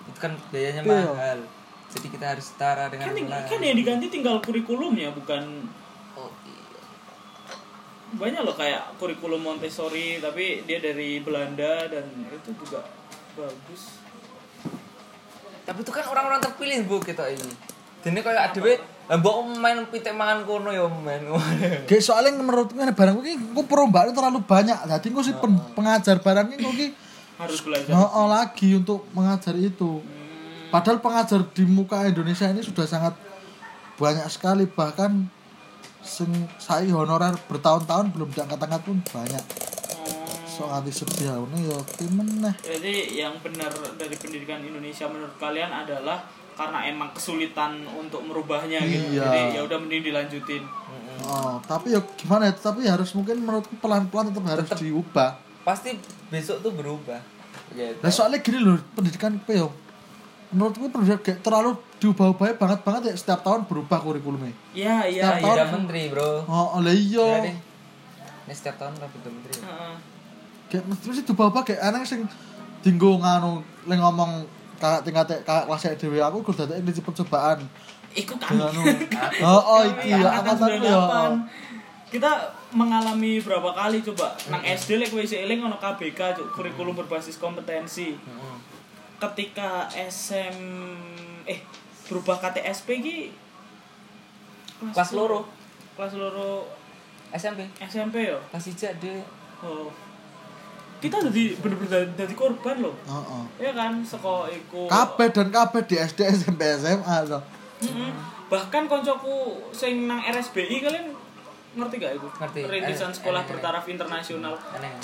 Itu 0.08 0.18
kan 0.18 0.34
biayanya 0.50 0.82
Iya. 0.82 1.10
mahal. 1.14 1.40
Jadi 1.88 2.08
kita 2.10 2.36
harus 2.36 2.46
setara 2.48 2.92
dengan 2.92 3.08
Kan, 3.08 3.16
yang 3.16 3.30
kan 3.48 3.60
yang 3.64 3.78
diganti 3.78 4.12
tinggal 4.12 4.44
kurikulumnya 4.44 5.14
bukan 5.16 5.66
Oh, 6.14 6.28
iya. 6.44 6.82
banyak 8.18 8.42
loh 8.42 8.56
kayak 8.56 8.98
kurikulum 8.98 9.40
Montessori 9.40 10.18
tapi 10.18 10.66
dia 10.66 10.82
dari 10.82 11.22
Belanda 11.22 11.86
dan 11.88 12.04
itu 12.28 12.50
juga 12.58 12.82
bagus 13.36 14.02
Tapi 15.64 15.80
itu 15.84 15.92
kan 15.92 16.08
orang-orang 16.08 16.40
terpilih 16.40 16.80
bu 16.84 16.98
kita 16.98 17.28
ini. 17.28 17.52
Dene 18.08 18.24
kayak 18.24 18.56
adewe 18.56 18.80
lah 19.08 19.16
mbok 19.16 19.56
main 19.64 19.88
pitik 19.88 20.12
mangan 20.12 20.44
kono 20.44 20.68
ya 20.68 20.84
main. 20.84 21.24
Kayak 21.88 22.04
soalnya 22.04 22.36
menurut 22.44 22.72
gue 22.76 22.84
barang 22.84 23.16
gue 23.24 23.36
gue 23.36 23.66
perubahan 23.68 24.12
terlalu 24.12 24.44
banyak. 24.44 24.76
Jadi 24.84 25.08
gue 25.12 25.24
sih 25.24 25.36
pen- 25.36 25.64
pengajar 25.72 26.20
barang 26.20 26.48
ini 26.56 26.64
gue 26.64 26.92
harus 27.40 27.60
belajar 27.64 27.96
oh, 27.96 28.28
lagi 28.28 28.76
untuk 28.76 29.08
mengajar 29.16 29.56
itu. 29.56 30.04
Padahal 30.68 31.00
pengajar 31.00 31.40
di 31.56 31.64
muka 31.64 32.04
Indonesia 32.04 32.52
ini 32.52 32.60
sudah 32.60 32.84
sangat 32.84 33.16
banyak 33.96 34.28
sekali 34.28 34.68
bahkan 34.68 35.32
sing 36.04 36.30
saya 36.60 36.92
honorer 36.92 37.36
bertahun-tahun 37.48 38.12
belum 38.12 38.36
diangkat-angkat 38.36 38.82
pun 38.84 39.00
banyak. 39.08 39.46
So 40.48 40.68
anti 40.68 40.92
sedia 40.92 41.38
ini 41.38 41.70
ya 41.70 41.80
meneh. 42.12 42.56
jadi 42.66 42.94
yang 43.14 43.38
benar 43.46 43.70
dari 43.94 44.18
pendidikan 44.18 44.58
Indonesia 44.58 45.06
menurut 45.06 45.38
kalian 45.38 45.70
adalah 45.70 46.26
karena 46.58 46.80
emang 46.84 47.14
kesulitan 47.14 47.86
untuk 47.88 48.26
merubahnya 48.26 48.82
gitu 48.82 49.14
Iya. 49.14 49.24
jadi 49.24 49.40
ya 49.54 49.62
udah 49.64 49.78
mending 49.78 50.04
dilanjutin. 50.04 50.64
Oh, 51.22 51.62
tapi 51.62 51.92
ya 51.92 52.02
gimana 52.16 52.48
ya? 52.48 52.54
Tapi 52.54 52.82
harus 52.84 53.12
mungkin 53.12 53.38
menurutku 53.38 53.78
pelan-pelan 53.78 54.32
tetap 54.32 54.44
harus 54.48 54.66
Tetep. 54.66 54.80
diubah. 54.82 55.30
Pasti 55.62 55.94
besok 56.28 56.62
tuh 56.62 56.72
berubah. 56.72 57.20
Gitu. 57.70 58.00
Nah 58.00 58.10
soalnya 58.10 58.40
gini 58.40 58.58
loh, 58.58 58.80
pendidikan 58.92 59.36
apa 59.36 59.52
ya? 59.52 59.68
Menurutku 60.50 60.88
pendidikan 60.88 61.20
kayak 61.20 61.40
terlalu 61.42 61.76
diubah-ubah 61.98 62.56
banget 62.56 62.80
banget 62.82 63.02
ya 63.04 63.16
setiap 63.16 63.44
tahun 63.44 63.66
berubah 63.66 64.00
kurikulumnya. 64.00 64.54
Iya, 64.72 65.04
iya, 65.06 65.24
Setiap 65.36 65.58
iya. 65.60 65.66
menteri, 65.68 66.02
Bro. 66.08 66.48
Oh, 66.48 66.80
oleh 66.80 66.96
Ya 66.96 67.04
iya. 67.12 67.28
deh. 67.44 67.58
Ini 68.48 68.54
setiap 68.56 68.80
tahun 68.80 68.96
rapi 68.96 69.18
menteri. 69.22 69.54
Heeh. 69.60 69.94
Kayak 70.68 70.84
mesti 70.86 71.04
mesti 71.06 71.22
diubah-ubah 71.24 71.62
kayak 71.64 71.82
aneh 71.84 72.02
sing 72.02 72.24
dinggo 72.80 73.20
nganu 73.20 73.60
leng 73.84 74.00
ngomong 74.00 74.48
kakak 74.78 75.02
tingkat 75.04 75.26
kakak 75.44 75.66
kelas 75.66 75.84
dhewe 75.98 76.20
aku 76.22 76.38
kudu 76.46 76.66
dadi 76.70 76.82
ini 76.82 77.02
percobaan. 77.02 77.60
Iku 78.18 78.34
kami. 78.38 78.62
anu. 78.62 78.82
Oh, 79.46 79.62
oh 79.78 79.82
iki 79.86 80.10
ya 80.14 80.30
angkatan 80.42 80.82
ya. 80.82 80.98
Kita 82.08 82.32
mengalami 82.72 83.44
berapa 83.44 83.76
kali 83.76 84.00
coba 84.00 84.32
nang 84.48 84.64
SD 84.64 85.02
lek 85.02 85.12
kowe 85.12 85.20
isih 85.20 85.44
eling 85.44 85.60
ono 85.60 85.76
KBK 85.76 86.40
Cuk, 86.40 86.48
kurikulum 86.56 86.96
berbasis 86.96 87.36
kompetensi. 87.38 88.16
Heeh. 88.16 88.58
Ketika 89.18 89.92
SM 89.92 90.58
eh 91.50 91.60
berubah 92.08 92.40
KTSP 92.40 92.88
ki 93.04 93.18
Kelas 94.78 95.12
loro 95.18 95.50
kelas 95.98 96.14
loro 96.14 96.70
SMP. 97.34 97.66
SMP 97.82 98.30
ya. 98.30 98.38
Kelas 98.54 98.66
hijau 98.70 98.94
deh. 99.02 99.22
Oh. 99.66 99.90
Kita 100.98 101.22
jadi 101.30 101.54
bener-bener 101.62 102.10
jadi 102.18 102.34
korban 102.34 102.82
loh. 102.82 102.96
Heeh. 103.06 103.44
Ya 103.62 103.72
kan, 103.78 104.02
seko 104.02 104.50
iku. 104.50 104.90
Kabeh 104.90 105.30
dan 105.30 105.48
kabeh 105.54 105.82
di 105.86 105.96
SD 106.02 106.26
SMP 106.26 106.66
SMA 106.78 107.18
loh. 107.30 107.42
Mm-mm. 107.86 108.12
Bahkan 108.50 108.90
koncoku 108.90 109.62
sing 109.70 110.10
nang 110.10 110.24
RSBI 110.24 110.82
kalian 110.82 111.14
ngerti 111.78 111.96
gak 112.02 112.18
itu? 112.18 112.28
Ngerti. 112.42 112.60
Rintisan 112.66 113.14
Eh, 113.14 113.16
Sekolah 113.22 113.46
Bertaraf 113.46 113.86
Internasional. 113.86 114.58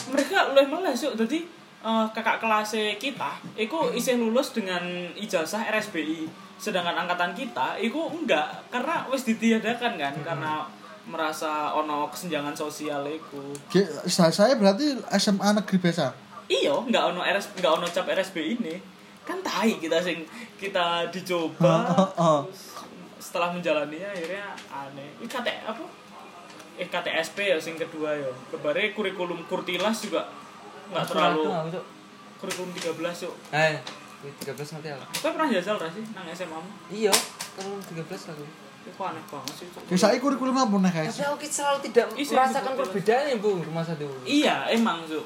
Mereka 0.10 0.58
luwih 0.58 0.68
meles 0.72 0.98
yuk. 1.06 1.14
Jadi 1.14 1.46
eh, 1.86 2.06
kakak 2.16 2.42
kelas 2.42 2.74
kita 2.98 3.38
iku 3.54 3.94
isih 3.94 4.18
lulus 4.18 4.56
dengan 4.56 4.82
ijazah 5.14 5.70
RSBI. 5.70 6.26
Sedangkan 6.58 6.96
angkatan 7.06 7.38
kita 7.38 7.78
iku 7.78 8.10
enggak 8.10 8.66
karena 8.74 9.06
wis 9.12 9.28
ditiadakan 9.28 10.00
kan 10.00 10.14
karena 10.24 10.66
merasa 11.04 11.76
ono 11.76 12.08
kesenjangan 12.08 12.56
sosial 12.56 13.04
iku. 13.08 13.52
Kayak 13.68 14.08
saya 14.08 14.32
saya 14.32 14.54
berarti 14.56 14.96
SMA 15.20 15.50
negeri 15.52 15.78
biasa. 15.80 16.16
Iya, 16.48 16.76
nggak 16.76 17.04
ono 17.16 17.20
RS 17.24 17.60
nggak 17.60 17.74
ono 17.80 17.86
cap 17.88 18.08
RSBI 18.08 18.60
ini. 18.60 18.76
Kan 19.24 19.40
tai 19.44 19.80
kita 19.80 20.00
sing 20.04 20.24
kita 20.60 21.08
dicoba. 21.12 21.88
Heeh. 21.92 22.40
terus 22.48 22.74
setelah 23.24 23.56
menjalaninya 23.56 24.12
akhirnya 24.12 24.52
aneh. 24.68 25.10
Ini 25.24 25.28
KT 25.28 25.48
apa? 25.64 25.84
Eh 26.76 26.88
KTSP 26.92 27.38
ya 27.56 27.58
sing 27.60 27.80
kedua 27.80 28.12
ya. 28.16 28.32
Kebare 28.52 28.92
kurikulum 28.92 29.48
Kurtilas 29.48 30.04
juga 30.04 30.28
nggak 30.92 31.06
terlalu 31.08 31.44
kurikulum 32.44 32.76
13 32.76 33.24
yuk. 33.24 33.36
Eh, 33.56 33.80
13 34.24 34.56
ngerti 34.56 34.90
aku. 34.92 35.04
Kau 35.24 35.32
pernah 35.32 35.48
jajal 35.48 35.76
gak 35.80 35.92
sih 35.96 36.04
nang 36.12 36.28
SMA 36.32 36.60
mu? 36.60 36.72
Iya, 36.92 37.16
kalau 37.56 37.80
13 37.80 38.32
aku. 38.36 38.46
Itu 38.84 39.02
aneh 39.04 39.24
banget 39.32 39.54
sih. 39.56 39.68
Kayak 39.88 40.00
saya 40.00 40.18
kurikulum 40.20 40.56
apa 40.60 40.75
nih 40.75 40.92
guys? 40.92 41.16
Tapi 41.16 41.24
aku 41.24 41.38
ki 41.40 41.48
selalu 41.48 41.80
tidak 41.88 42.06
Isi 42.20 42.32
merasakan 42.36 42.72
perbedaan 42.75 43.24
ya, 43.32 43.36
Bu, 43.40 43.52
rumah 43.63 43.84
satu. 43.84 44.08
Iya, 44.28 44.56
emang 44.75 45.08
Zu. 45.08 45.24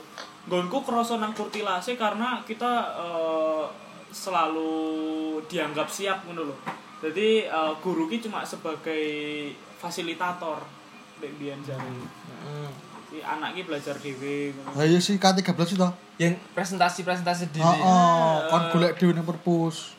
Gonku 0.47 0.79
kroso 0.85 1.19
nang 1.19 1.35
Kurtilase 1.35 1.99
karena 1.99 2.39
kita 2.45 2.95
eh, 2.95 3.65
selalu 4.13 4.71
dianggap 5.49 5.89
siap 5.89 6.23
ngono 6.29 6.53
loh. 6.53 6.59
Jadi 7.01 7.49
eh, 7.49 7.73
guru 7.81 8.05
ki 8.07 8.23
cuma 8.29 8.45
sebagai 8.45 9.03
fasilitator 9.81 10.77
Dek 11.17 11.33
biyen 11.41 11.57
jare. 11.65 11.81
Heeh. 11.81 12.69
Si 13.09 13.17
anak 13.25 13.57
ki 13.57 13.61
belajar 13.65 13.97
dhewe 13.97 14.53
ngono. 14.53 14.69
Lah 14.77 14.85
iya 14.85 15.01
sih 15.01 15.17
K13 15.17 15.49
itu. 15.73 15.89
Yang 16.21 16.33
presentasi-presentasi 16.53 17.49
diri. 17.49 17.65
Heeh, 17.65 18.33
kon 18.53 18.63
golek 18.69 19.01
dhewe 19.01 19.17
nang 19.17 19.25
perpus. 19.25 19.97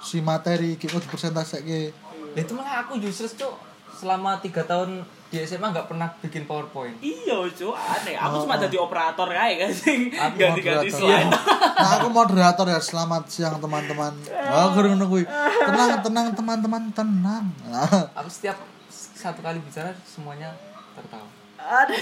Si 0.00 0.24
materi 0.24 0.80
iki 0.80 0.88
kok 0.88 1.04
dipresentasekke. 1.04 1.92
Lah 2.34 2.40
itu 2.40 2.52
malah 2.52 2.74
aku 2.82 2.98
justru 2.98 3.26
tuh 3.36 3.54
selama 3.92 4.36
3 4.36 4.50
tahun 4.60 4.90
di 5.28 5.38
SMA 5.40 5.66
nggak 5.68 5.86
pernah 5.88 6.10
bikin 6.20 6.44
PowerPoint. 6.44 6.94
Iya, 6.98 7.42
Cu, 7.48 7.70
aneh. 7.70 8.14
Aku 8.16 8.34
Oh, 8.36 8.42
cuma 8.44 8.54
oh. 8.54 8.60
jadi 8.60 8.76
operator 8.76 9.26
kae 9.28 9.54
kan 9.56 9.70
sing 9.72 10.10
Aku 10.12 10.34
ganti-ganti 10.36 10.86
moderator. 10.88 10.98
slide. 11.00 11.30
Nah, 11.74 11.90
aku 11.92 12.08
moderator 12.08 12.66
ya. 12.68 12.78
Selamat 12.78 13.26
siang 13.26 13.58
teman-teman. 13.58 14.14
Oh, 14.30 14.70
ngono 14.72 15.06
kuwi. 15.08 15.26
Tenang, 15.26 16.02
tenang 16.02 16.26
teman-teman, 16.32 16.82
tenang. 16.92 17.44
Nah, 17.64 17.86
Aku 18.18 18.28
setiap 18.28 18.58
satu 18.90 19.40
kali 19.40 19.58
bicara 19.58 19.90
semuanya 20.04 20.54
tertawa. 20.92 21.26
Ada. 21.56 21.96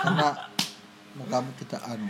karena 0.00 0.28
mukamu 1.14 1.50
tidak 1.56 1.78
anu. 1.84 2.08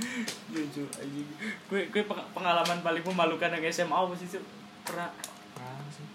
Jujur 0.49 0.88
anjing. 0.94 1.28
Kue 1.66 1.90
kue 1.90 2.02
peng- 2.04 2.28
pengalaman 2.30 2.80
paling 2.80 3.02
memalukan 3.02 3.50
yang 3.50 3.64
SMA 3.66 3.92
apa 3.92 4.14
sih, 4.14 4.28
Cu? 4.28 4.40
Pernah 4.83 5.12
Nah, 5.54 5.85
sih. 5.90 6.06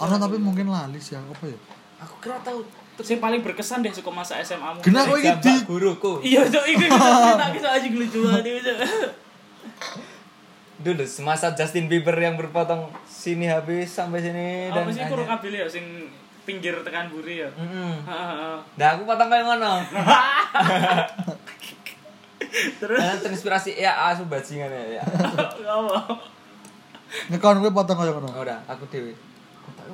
Ono 0.00 0.14
tapi 0.16 0.36
mungkin 0.40 0.72
lali 0.72 0.96
sih 1.02 1.18
apa 1.18 1.44
ya? 1.44 1.58
Aku 2.02 2.14
kira 2.22 2.40
tahu 2.40 2.64
Sing 3.02 3.18
paling 3.18 3.40
berkesan 3.40 3.80
deh 3.80 3.90
suka 3.90 4.12
masa 4.12 4.36
SMA 4.44 4.76
mu. 4.76 4.78
Gena 4.84 5.08
kowe 5.08 5.16
iki 5.16 5.32
di 5.42 5.52
guruku. 5.64 6.20
Iya, 6.20 6.44
Cok, 6.44 6.64
iki 6.70 6.86
kita 6.86 7.08
cerita 7.08 7.46
kita 7.56 7.68
aja 7.72 7.88
lucu 7.88 8.18
banget. 8.28 8.62
Dulu 10.82 11.04
semasa 11.08 11.56
Justin 11.56 11.88
Bieber 11.88 12.14
yang 12.20 12.36
berpotong 12.36 12.92
sini 13.08 13.48
habis 13.48 13.90
sampai 13.90 14.20
sini 14.20 14.68
dan 14.70 14.84
Apa 14.84 14.90
sih 14.92 15.02
kurang 15.08 15.24
kabel 15.24 15.54
ya 15.56 15.66
sing 15.66 16.12
pinggir 16.44 16.78
tekan 16.84 17.08
buri 17.08 17.42
ya. 17.42 17.50
Heeh. 17.50 17.94
Nah, 18.60 18.88
aku 18.92 19.02
potong 19.08 19.30
kayak 19.32 19.44
ngono. 19.50 19.72
Terus 22.52 22.98
Karena 23.00 23.16
terinspirasi 23.16 23.80
ya 23.80 24.12
asu 24.12 24.28
bajingan 24.28 24.68
ya. 24.68 25.00
ya. 25.00 25.02
ngekon 27.32 27.56
kowe 27.64 27.72
potong 27.72 27.96
kaya 27.96 28.12
ngono. 28.12 28.28
Udah, 28.36 28.60
aku 28.68 28.84
dewe. 28.92 29.16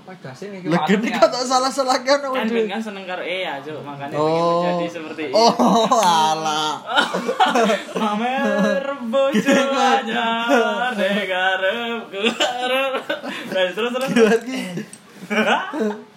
Iki. 0.08 0.68
Lagi 0.72 0.92
ini 0.96 1.08
ya. 1.12 1.20
kata 1.20 1.44
salah-salah 1.44 2.00
kan 2.00 2.24
Kan 2.24 2.48
Ben 2.48 2.64
kan 2.64 2.80
seneng 2.80 3.04
karo 3.04 3.20
eh 3.20 3.44
ya, 3.44 3.60
Cok, 3.60 3.84
makanya 3.84 4.16
Oh. 4.16 4.64
menjadi 4.64 4.86
seperti 4.96 5.22
itu. 5.28 5.36
Oh, 5.36 5.84
alah. 6.00 6.80
Pamer 8.00 8.84
bojo 9.04 9.56
anyar 9.76 10.92
negarepku 10.96 12.20
arep. 12.32 12.92
Nah, 13.52 13.62
terus 13.68 13.90
terus. 13.92 14.10
Lagi. 14.16 14.60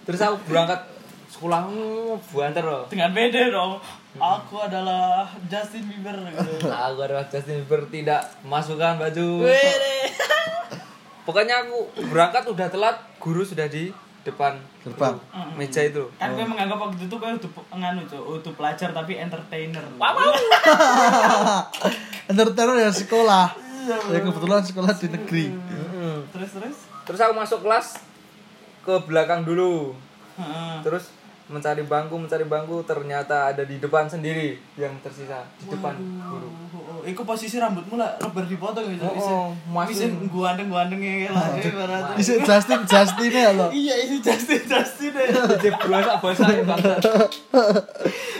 Terus 0.02 0.20
aku 0.20 0.36
berangkat 0.48 0.80
sekolahmu 1.28 2.16
buanter 2.32 2.64
loh. 2.64 2.84
Dengan 2.88 3.12
pede 3.12 3.52
dong. 3.52 3.76
Aku 4.12 4.60
adalah 4.60 5.24
Justin 5.48 5.88
Bieber 5.88 6.12
gitu. 6.32 6.68
Aku 6.88 7.00
adalah 7.00 7.24
Justin 7.28 7.64
Bieber 7.64 7.88
tidak 7.88 8.28
memasukkan 8.40 9.00
baju. 9.00 9.28
Pokoknya 11.22 11.66
aku 11.66 11.86
berangkat 12.10 12.44
udah 12.50 12.66
telat, 12.66 12.96
guru 13.22 13.46
sudah 13.46 13.70
di 13.70 13.94
depan 14.22 14.54
Gerbang. 14.82 15.18
meja 15.58 15.82
itu. 15.82 16.06
Kan 16.18 16.34
gue 16.34 16.46
menganggap 16.46 16.78
waktu 16.78 17.10
itu 17.10 17.14
gue 17.14 17.30
udah 17.38 17.50
nganu 17.74 18.02
tuh, 18.06 18.22
udah 18.38 18.52
pelajar 18.54 18.90
tapi 18.94 19.18
entertainer. 19.18 19.82
Wow. 19.98 20.18
Entertainer 22.30 22.76
ya 22.78 22.90
sekolah. 22.90 23.46
Ya 24.10 24.18
kebetulan 24.22 24.62
sekolah 24.62 24.94
di 24.94 25.08
negeri. 25.10 25.46
Terus 26.30 26.50
terus. 26.54 26.76
Terus 27.02 27.18
aku 27.18 27.34
masuk 27.34 27.66
kelas 27.66 27.98
ke 28.86 28.94
belakang 29.10 29.42
dulu. 29.42 29.94
Heeh. 30.38 30.74
Terus 30.86 31.10
mencari 31.50 31.82
bangku, 31.84 32.14
mencari 32.16 32.46
bangku 32.46 32.86
ternyata 32.86 33.50
ada 33.50 33.66
di 33.66 33.76
depan 33.82 34.06
sendiri 34.06 34.56
yang 34.78 34.94
tersisa 35.02 35.42
di 35.58 35.66
depan 35.66 35.98
guru. 35.98 36.48
Iku 37.02 37.22
posisi 37.22 37.58
rambutmu 37.58 37.98
lah 37.98 38.14
rubber 38.16 38.46
dipotong 38.46 38.86
gitu. 38.86 39.02
Oh, 39.02 39.12
oh, 39.12 39.46
Bisa 39.84 40.06
masih- 40.06 40.30
gua 40.30 40.54
andeng-andeng 40.54 41.02
ya 41.02 41.28
lah 41.28 41.50
ibaratnya. 41.52 42.14
Isi 42.14 42.38
Justin 42.38 42.80
Justin 42.84 43.28
ya 43.28 43.50
lo. 43.52 43.66
Iya, 43.68 43.94
ini 44.06 44.16
Justin 44.18 44.62
Justin 44.62 45.10
ya. 45.12 45.26
Jadi 45.52 45.68
berusaha 45.72 46.14
bahasa 46.16 46.42
bangsa. 46.62 46.94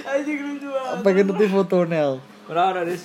Anjing 0.05 0.39
lucu 0.41 0.69
banget. 0.69 1.03
Pengen 1.03 1.25
nanti 1.27 1.47
fotonya. 1.47 2.05
Ora 2.47 2.63
ora 2.69 2.81
dis. 2.83 3.03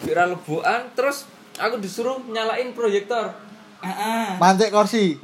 Kira 0.00 0.24
lebuan 0.24 0.88
terus 0.92 1.24
aku 1.54 1.76
disuruh 1.78 2.20
nyalain 2.26 2.72
proyektor. 2.72 3.32
Heeh. 3.80 4.36
Mancek 4.36 4.70
kursi. 4.70 5.20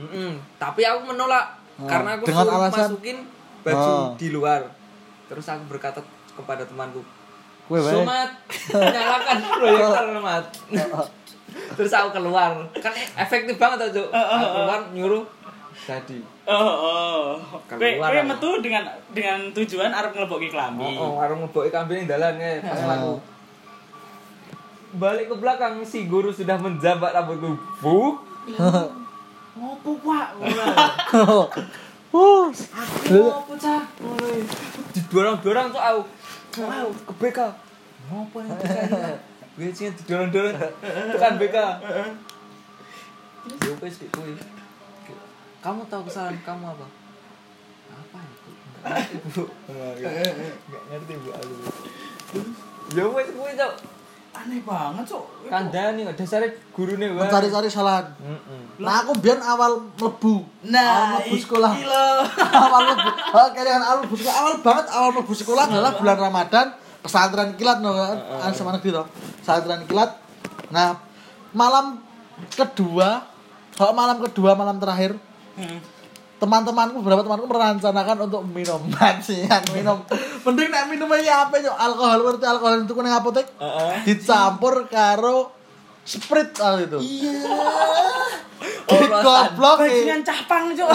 Tapi 0.57 0.81
aku 0.83 1.09
menolak 1.09 1.57
Oh, 1.77 1.89
karena 1.89 2.13
aku 2.15 2.29
dengan 2.29 2.45
suruh 2.45 2.57
alasan- 2.61 2.93
masukin 2.93 3.19
baju 3.63 3.89
Oh. 3.89 4.09
di 4.15 4.29
luar. 4.29 4.69
Terus 5.27 5.47
aku 5.47 5.65
berkata 5.65 6.05
kepada 6.31 6.61
temanku, 6.63 7.01
Kue 7.71 7.79
bae. 7.79 7.95
Somat, 8.03 8.31
nyalakan 8.75 9.37
proyektor, 9.47 10.07
Mat. 10.19 10.45
Terus 11.79 11.93
aku 11.95 12.19
keluar. 12.19 12.51
Kan 12.83 12.91
efektif 13.15 13.55
banget 13.63 13.95
tuh, 13.95 14.11
Aku 14.11 14.47
keluar 14.59 14.81
nyuruh 14.91 15.23
jadi. 15.87 16.19
Oh, 16.51 16.59
oh. 16.67 17.23
Keluar 17.71 18.11
kowe 18.11 18.19
aku. 18.19 18.27
metu 18.27 18.51
dengan 18.59 18.91
dengan 19.15 19.39
tujuan 19.55 19.95
arep 19.95 20.19
ngleboki 20.19 20.51
klambi. 20.51 20.99
Oh, 20.99 21.15
oh 21.15 21.23
warung 21.23 21.47
ngeboki 21.47 21.71
kambing 21.71 22.11
dalan 22.11 22.43
ya, 22.43 22.59
pas 22.59 22.83
aku. 22.99 23.23
Balik 24.99 25.31
ke 25.31 25.37
belakang 25.39 25.79
si 25.87 26.11
guru 26.11 26.35
sudah 26.35 26.59
menjabat 26.59 27.15
rambutku. 27.15 27.55
Buk. 27.79 28.15
Ngopo, 29.55 29.91
Pak? 30.03 30.27
Uh, 32.11 32.51
Ngopo 33.07 33.55
cah? 33.55 33.87
Ngono. 34.03 34.43
Didorong-dorong 34.91 35.71
cok 35.71 35.85
aku. 35.95 36.03
Ayo 36.59 36.91
ke 36.91 37.13
BK. 37.23 37.39
Ngopo 38.11 38.37
yang 38.43 38.51
bisa 38.59 39.15
Biasanya 39.55 39.91
didorong-dorong 40.03 40.57
tekan 41.15 41.35
BK. 41.39 41.57
Ya 43.51 43.73
Dik, 43.77 44.11
kuwi. 44.13 44.33
Kamu 45.61 45.85
tahu 45.93 46.03
kesalahan 46.09 46.37
kamu 46.43 46.65
apa? 46.73 46.87
Apa 47.93 48.19
itu? 48.25 48.51
Nggak 48.81 49.03
ngerti, 49.05 49.17
Bu. 49.31 49.45
Nggak 50.71 50.83
ngerti, 50.91 51.13
Bu. 51.21 51.31
Ya 52.97 53.05
wis 53.07 53.29
kuwi 53.37 53.53
cok. 53.55 54.00
Aneh 54.31 54.63
banget, 54.63 55.05
Cok. 55.11 55.51
Kandani 55.51 56.07
dasare 56.15 56.47
gurune 56.71 57.11
wae. 57.11 57.19
mencari-cari 57.19 57.67
kesalahan. 57.67 58.07
Heeh. 58.23 58.63
Nah, 58.79 59.03
aku 59.03 59.13
biar 59.19 59.43
awal 59.43 59.91
mlebu. 59.99 60.47
Nah, 60.71 60.87
awal 60.87 61.07
mlebu 61.19 61.37
sekolah. 61.37 61.73
awal 62.65 62.83
mlebu. 62.87 63.09
Oh, 63.35 63.49
kalian 63.51 63.83
awal 63.83 63.99
mlebu 64.07 64.15
sekolah. 64.17 64.37
Awal 64.39 64.55
banget 64.63 64.87
awal 64.89 65.11
mlebu 65.13 65.35
sekolah 65.35 65.65
adalah 65.67 65.93
bulan 65.99 66.19
Ramadan, 66.21 66.67
pesantren 67.03 67.51
kilat 67.59 67.83
no 67.83 67.91
kan. 67.91 68.17
Ah, 68.39 68.55
sama 68.55 68.71
negeri 68.73 68.95
toh. 68.95 69.07
Pesantren 69.43 69.83
kilat. 69.85 70.11
Nah, 70.71 70.95
malam 71.51 71.99
kedua, 72.49 73.27
kalau 73.75 73.93
malam 73.93 74.23
kedua, 74.23 74.55
malam 74.55 74.79
terakhir, 74.79 75.19
Hmm. 75.51 75.77
Teman-temanku 76.41 77.05
beberapa 77.05 77.21
temanku 77.21 77.45
merencanakan 77.45 78.17
untuk 78.25 78.41
minum. 78.49 78.81
Bajingan 78.97 79.63
minum. 79.77 80.01
Mending 80.49 80.69
nek 80.73 80.89
minum 80.89 81.09
aja 81.13 81.45
apa 81.47 81.61
yo 81.61 81.69
alkohol 81.77 82.33
ngerti 82.33 82.45
alkohol 82.49 82.81
itu 82.81 82.93
kuning 82.97 83.13
apotek 83.13 83.45
Heeh. 83.61 84.09
dicampur 84.09 84.89
karo 84.89 85.53
sprit 86.01 86.57
ah 86.65 86.81
itu 86.81 86.97
Iya. 86.97 87.45
goblok 89.21 89.79
Bajingan 89.85 90.25
cahpang, 90.25 90.73
Cok. 90.73 90.89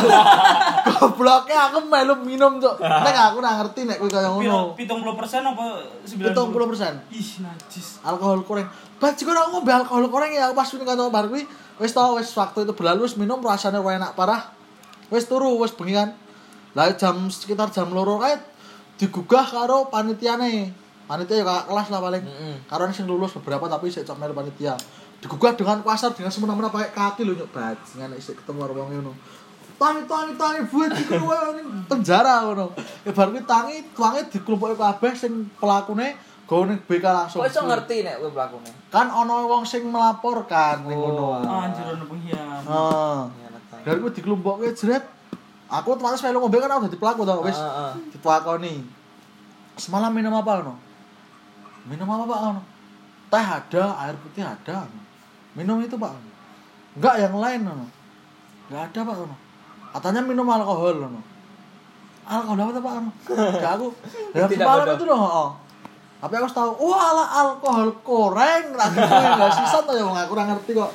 gobloknya 0.98 1.70
aku 1.70 1.80
melu 1.86 2.18
minum 2.26 2.58
cok 2.58 2.82
nek 2.82 3.16
aku 3.32 3.38
nggak 3.42 3.56
ngerti 3.62 3.80
nek 3.86 3.98
kuwi 4.02 4.10
kaya 4.10 4.30
ngono. 4.34 4.74
Pitung 4.74 5.06
puluh 5.06 5.14
persen 5.14 5.46
apa 5.46 5.78
sembilan 6.04 6.34
Pitung 6.34 6.50
puluh 6.50 6.68
persen. 6.74 6.94
Ih, 7.14 7.30
najis. 7.46 8.02
alkohol 8.02 8.42
koreng 8.44 8.66
bajingan 8.98 9.38
aku 9.38 9.50
ngombe 9.60 9.72
alkohol 9.72 10.10
koreng 10.10 10.32
ya 10.34 10.50
pas 10.58 10.70
ini 10.74 10.84
kantor 10.88 11.14
bar 11.14 11.26
kuwi 11.30 11.46
wis 11.78 11.92
tau 11.92 12.16
wis 12.16 12.32
waktu 12.34 12.64
itu 12.64 12.74
berlalu 12.74 13.04
wis 13.06 13.20
minum 13.20 13.44
rasanya 13.44 13.84
enak 13.84 14.16
parah 14.16 14.55
wis 15.14 15.26
turu 15.30 15.58
wis 15.62 15.74
bengi 15.74 15.94
kan 15.94 16.10
lah 16.76 16.92
jam 16.98 17.32
sekitar 17.32 17.72
jam 17.72 17.88
loro 17.96 18.20
kae 18.20 18.36
digugah 19.00 19.48
karo 19.48 19.88
panitiane. 19.88 20.72
Panitia 21.06 21.46
ya 21.46 21.46
kelas 21.70 21.88
lah 21.94 22.02
paling. 22.02 22.24
Mm-mm. 22.26 22.66
karo 22.66 22.90
sing 22.90 23.06
lulus 23.06 23.32
beberapa 23.38 23.70
tapi 23.70 23.94
sik 23.94 24.10
cok 24.10 24.18
panitia. 24.18 24.74
Digugah 25.22 25.54
dengan 25.54 25.86
kasar 25.86 26.12
dengan 26.18 26.34
semena-mena 26.34 26.74
pakai 26.74 26.90
kaki 26.92 27.22
lho 27.24 27.38
nyok. 27.38 27.50
Bajingan 27.54 28.10
nek 28.10 28.20
sik 28.20 28.42
ketemu 28.42 28.58
karo 28.66 28.74
wong 28.74 28.90
ngono. 28.90 29.14
Tangi 29.76 30.02
tangi 30.08 30.34
tangi 30.40 30.62
buat 30.72 30.92
di 30.98 31.04
penjara 31.86 32.50
ngono. 32.50 32.74
Ya 33.06 33.12
bar 33.14 33.28
kuwi 33.30 33.44
tangi 33.46 33.76
tuange 33.94 34.22
diklumpuki 34.34 34.76
kabeh 34.76 35.12
sing 35.14 35.46
pelakune 35.62 36.18
go 36.50 36.66
ning 36.66 36.82
BK 36.90 37.06
langsung. 37.06 37.40
Kok 37.46 37.50
iso 37.54 37.62
ngerti 37.64 38.02
nek 38.02 38.20
kowe 38.26 38.32
pelakune? 38.34 38.72
kan 38.90 39.08
ono 39.12 39.46
wong 39.46 39.64
sing 39.68 39.86
melaporkan 39.86 40.90
ning 40.90 40.98
Oh. 40.98 41.06
ngono 41.06 41.26
Anjir 41.46 41.86
ono 41.86 42.06
pengkhianat. 42.10 42.64
heeh 42.66 43.45
dari 43.86 44.02
kuwi 44.02 44.12
dikelumpukke 44.18 44.74
jret 44.74 45.06
aku 45.70 45.94
otomatis 45.94 46.26
melu 46.26 46.42
ngombe 46.42 46.58
kan 46.58 46.74
aku 46.74 46.90
dadi 46.90 46.98
pelaku 46.98 47.22
wis 47.46 47.56
Heeh. 47.56 47.94
ditakoni 48.18 49.06
semalam 49.76 50.12
minum 50.12 50.34
apa 50.36 50.64
ono? 50.64 50.76
Minum 51.86 52.08
apa 52.08 52.24
pak 52.26 52.40
ono? 52.52 52.62
Teh 53.30 53.46
ada 53.46 53.84
air 54.08 54.16
putih 54.20 54.44
ada 54.44 54.88
minum 55.54 55.80
itu 55.84 55.96
pak 56.00 56.12
ono. 56.12 56.30
Enggak 56.96 57.16
yang 57.20 57.36
lain 57.36 57.62
ono. 57.68 57.86
Enggak 58.72 58.82
ada 58.92 59.00
pak 59.04 59.16
ono. 59.28 59.36
Katanya 59.96 60.22
minum 60.24 60.48
alkohol 60.48 60.96
ono. 61.12 61.22
Alkohol 62.26 62.58
apa 62.58 62.72
tuh 62.72 62.84
pak 62.84 62.94
ono? 62.96 63.12
Enggak 63.60 63.72
aku 63.78 63.88
dalam 64.34 64.50
Tidak 64.50 64.66
semalam 64.66 64.88
itu 64.96 65.06
loh 65.06 65.20
oh. 65.22 65.52
tapi 66.16 66.34
aku 66.42 66.48
tahu 66.50 66.72
wah 66.90 67.12
ala 67.12 67.26
alkohol 67.44 67.92
koreng 68.02 68.74
lagi 68.74 68.98
gue 68.98 69.30
nggak 69.36 69.52
sisa 69.62 69.78
tuh 69.86 69.94
ya 69.94 70.10
aku 70.10 70.34
kurang 70.34 70.48
ngerti 70.50 70.74
kok 70.74 70.90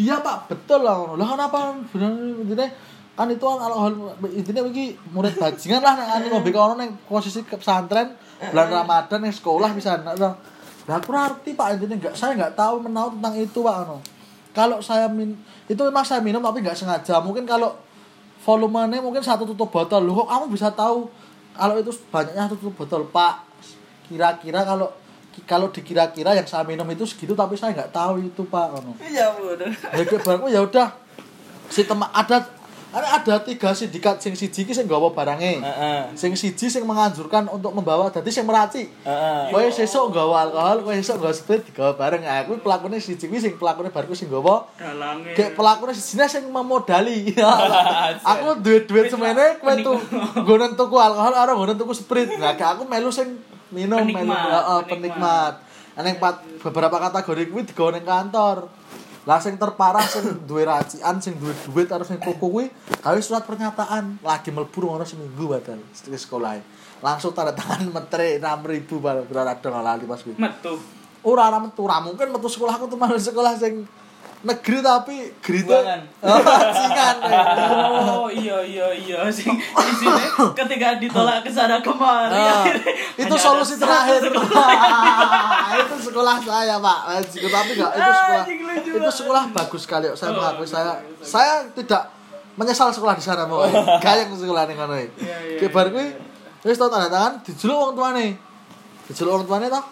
iya 0.00 0.18
pak 0.20 0.50
betul 0.50 0.82
lah 0.82 1.14
lah 1.14 1.26
kenapa 1.38 1.78
bener 1.94 2.10
intinya 2.42 2.66
kan 3.14 3.30
itu 3.30 3.44
kan 3.46 3.58
alkohol 3.62 4.18
intinya 4.34 4.62
begini 4.66 4.98
murid 5.14 5.38
bajingan 5.38 5.82
lah 5.82 5.94
nek 5.94 6.08
ane 6.18 6.24
ngombe 6.30 6.50
kono 6.50 6.74
ning 6.74 6.98
posisi 7.06 7.46
ke 7.46 7.54
pesantren 7.54 8.18
bulan 8.50 8.68
Ramadan 8.70 9.22
ning 9.22 9.34
sekolah 9.34 9.70
bisa 9.70 10.02
nah 10.02 10.14
nah. 10.18 10.34
Aku 10.84 11.16
ngerti 11.16 11.56
Pak 11.56 11.80
intinya 11.80 11.96
enggak 11.96 12.12
saya 12.12 12.36
enggak 12.36 12.52
tahu 12.52 12.84
menahu 12.84 13.16
tentang 13.16 13.34
itu 13.40 13.58
Pak 13.64 13.76
ono. 13.88 13.96
Kalau 14.52 14.78
saya 14.84 15.08
min 15.08 15.32
itu 15.64 15.80
memang 15.80 16.04
saya 16.04 16.20
minum 16.20 16.44
tapi 16.44 16.60
enggak 16.60 16.76
sengaja. 16.76 17.24
Mungkin 17.24 17.48
kalau 17.48 17.72
volumenya 18.44 19.00
mungkin 19.00 19.24
satu 19.24 19.48
tutup 19.48 19.72
botol. 19.72 20.04
Loh 20.04 20.12
kok 20.20 20.28
kamu 20.28 20.46
bisa 20.52 20.68
tahu 20.76 21.08
kalau 21.56 21.80
itu 21.80 21.88
banyaknya 22.12 22.52
satu 22.52 22.56
tutup 22.60 22.84
botol 22.84 23.08
Pak? 23.08 23.48
Kira-kira 24.12 24.60
kalau 24.68 24.92
kalau 25.42 25.66
dikira-kira 25.68 26.32
yang 26.32 26.46
saya 26.46 26.62
minum 26.62 26.86
itu 26.86 27.02
segitu 27.02 27.34
tapi 27.34 27.54
saya 27.54 27.74
nggak 27.74 27.90
tahu 27.90 28.22
itu 28.22 28.42
Pak 28.44 28.66
ono 28.72 28.94
Iya, 28.98 29.34
bodoh. 29.34 29.66
ya 29.66 30.18
barangku 30.20 30.48
ya 30.48 30.60
udah 30.62 30.88
si 31.66 31.82
teman 31.82 32.06
ada 32.10 32.46
ada 32.94 33.08
ada 33.18 33.34
tiga 33.42 33.74
sindikat 33.74 34.22
sing 34.22 34.38
siji 34.38 34.62
ki 34.62 34.70
sing 34.70 34.86
gawa 34.86 35.10
barange 35.10 35.58
Heeh. 35.58 36.14
sing 36.14 36.30
siji 36.38 36.70
sing 36.70 36.86
menganjurkan 36.86 37.50
untuk 37.50 37.74
membawa 37.74 38.06
dadi 38.06 38.30
sing 38.30 38.46
meraci 38.46 38.86
Heeh. 38.86 39.50
kowe 39.50 39.66
sesuk 39.66 40.14
nggawa 40.14 40.46
alkohol 40.46 40.86
kowe 40.86 40.94
sesuk 40.94 41.18
nggawa 41.18 41.34
sprit 41.34 41.66
digawa 41.66 41.98
bareng 41.98 42.22
aku 42.22 42.62
pelakune 42.62 42.94
siji 42.96 43.26
kuwi 43.26 43.42
sing 43.42 43.58
pelakune 43.58 43.90
barku 43.90 44.14
sing 44.14 44.30
gawa 44.30 44.70
Dalange. 44.78 45.34
kayak 45.34 45.58
pelakune 45.58 45.90
siji 45.90 46.22
sing 46.22 46.46
memodali 46.46 47.34
aku 48.30 48.62
duit 48.62 48.86
duit 48.86 49.10
semene 49.10 49.58
kowe 49.58 49.74
tuh 49.74 49.98
nggonen 50.38 50.78
tuku 50.78 50.94
alkohol 50.94 51.34
karo 51.34 51.50
nggonen 51.58 51.74
tuku 51.74 51.90
sprit 51.90 52.30
nah 52.38 52.54
kayak 52.54 52.78
aku 52.78 52.86
melu 52.86 53.10
sing 53.10 53.34
minum 53.74 53.98
melu 54.06 54.14
Penikmat, 54.30 54.38
heeh 54.46 54.80
penikmat. 54.86 55.54
penikmat 55.58 56.06
yang 56.06 56.18
pat- 56.18 56.42
beberapa 56.62 56.96
kategori 56.98 57.42
kuwi 57.50 57.62
digawa 57.66 57.90
ning 57.94 58.06
kantor. 58.06 58.70
Lah 59.24 59.38
sing 59.40 59.56
terparah 59.56 60.04
sing 60.04 60.22
duwe 60.48 60.62
racian 60.62 61.16
sing 61.18 61.34
duwe 61.38 61.54
duit 61.66 61.88
harus 61.90 62.06
sing 62.06 62.18
tuku 62.22 62.38
kuwi 62.38 62.66
gawe 63.02 63.18
surat 63.18 63.42
pernyataan. 63.42 64.18
Lagi 64.22 64.50
mlebu 64.54 64.78
ngono 64.78 65.02
seminggu 65.02 65.54
di 66.06 66.18
sekolah 66.18 66.58
langsung 67.04 67.36
tanda 67.36 67.52
tangan 67.52 67.84
metre 67.92 68.40
6000 68.40 68.88
baru 68.96 69.22
berada 69.28 69.52
ngalali 69.60 70.08
pas 70.08 70.20
kuwi 70.24 70.40
Metu. 70.40 70.78
ora 71.24 71.52
ora 71.52 71.58
metu. 71.60 71.84
Ora 71.84 72.00
mungkin 72.00 72.32
metu 72.32 72.48
sekolahku 72.48 72.88
tuh 72.88 72.96
malah 73.00 73.20
sekolah 73.20 73.54
sing 73.56 73.84
negeri 74.44 74.78
tapi 74.78 75.16
grite 75.40 75.64
Buangan. 75.66 76.00
bajingan 76.20 77.16
Oh 78.14 78.28
iya 78.28 78.60
iya 78.60 78.86
iya. 78.92 79.18
Sing 79.32 79.56
di 79.56 79.92
sini 79.94 80.24
ketika 80.52 81.00
ditolak 81.00 81.40
ke 81.40 81.48
sana 81.48 81.80
kemari 81.80 82.28
Ah, 82.30 82.60
akhirnya 82.62 82.92
itu 83.16 83.34
solusi 83.34 83.74
terakhir. 83.74 84.20
sekolah. 84.22 84.68
itu 85.80 85.96
sekolah 86.04 86.36
saya 86.38 86.76
pak. 86.76 86.98
Anjing, 87.10 87.42
tapi 87.46 87.70
enggak 87.72 87.90
itu 87.90 88.04
sekolah 88.04 88.38
Anjing, 88.38 88.58
lucu 88.62 88.90
itu 88.94 89.10
sekolah 89.14 89.44
bagus 89.50 89.80
sekali 89.82 90.06
saya 90.12 90.28
Oh, 90.28 90.36
mengakui 90.36 90.66
saya 90.66 90.92
saya 91.18 91.54
tidak 91.72 92.02
menyesal 92.54 92.88
sekolah 92.88 93.14
di 93.14 93.24
sana 93.24 93.44
mau 93.44 93.64
kayak 93.98 94.28
sekolah 94.30 94.62
ning 94.64 94.76
ngono. 94.76 94.94
Iya, 94.94 95.08
iya, 95.18 95.36
iki 95.56 95.66
bar 95.68 95.88
kuwi 95.88 96.12
wis 96.62 96.76
tau 96.76 96.86
tanda 96.86 97.08
tangan 97.08 97.40
dijeluk 97.40 97.76
wong 97.78 97.92
tuane. 97.94 98.26
Dijeluk 99.04 99.32
wong 99.34 99.44
tuane 99.44 99.66
toh? 99.66 99.84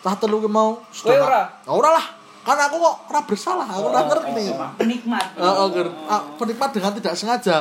Tah 0.00 0.16
telu 0.16 0.40
ki 0.40 0.48
mau 0.48 0.80
ora? 1.04 1.42
ora 1.66 1.90
lah 1.92 2.06
kan 2.50 2.66
aku 2.66 2.76
kok 2.78 2.96
ora 3.06 3.20
bersalah 3.22 3.66
aku 3.66 3.86
ora 3.86 4.00
ngerti 4.04 4.44
penikmat 4.76 5.24
Heeh, 5.34 5.66
ger- 5.72 5.96
ah, 6.06 6.22
penikmat 6.34 6.70
dengan 6.70 6.92
tidak 6.92 7.14
sengaja. 7.14 7.58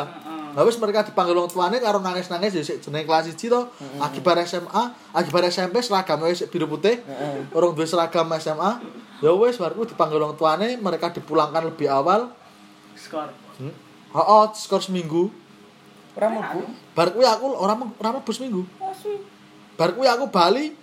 Habis 0.49 0.75
mereka 0.75 1.03
dipanggil 1.03 1.33
orang 1.33 1.47
tuane 1.47 1.77
karo 1.77 1.97
nangis-nangis 1.97 2.51
ya 2.51 2.63
sik 2.63 2.81
jeneng 2.81 3.05
kelas 3.05 3.29
1 3.29 3.37
to. 3.37 3.61
Akibat 3.99 4.41
SMA, 4.43 4.83
akibat 5.11 5.45
SMP 5.47 5.79
seragam 5.79 6.19
wis 6.23 6.41
biru 6.43 6.65
putih. 6.67 6.99
Orang 7.51 7.71
duwe 7.71 7.85
seragam 7.85 8.25
SMA. 8.35 8.81
Ya 9.19 9.31
wis 9.31 9.55
baru 9.55 9.83
dipanggil 9.83 10.17
orang 10.17 10.33
tuane, 10.33 10.75
mereka 10.75 11.09
dipulangkan 11.09 11.63
lebih 11.65 11.87
awal. 11.87 12.33
skor 12.93 13.29
Hmm. 13.55 13.71
Oh, 14.11 14.49
skor 14.51 14.81
seminggu. 14.81 15.29
Ora 16.13 16.27
mlebu. 16.27 16.65
Bar 16.91 17.07
kuwi 17.09 17.23
aku 17.23 17.45
ora 17.53 17.73
meng- 17.73 17.95
ora 17.95 18.09
mlebu 18.11 18.31
seminggu. 18.31 18.61
Bar 19.75 19.93
kuwi 19.93 20.05
aku 20.05 20.27
bali 20.27 20.73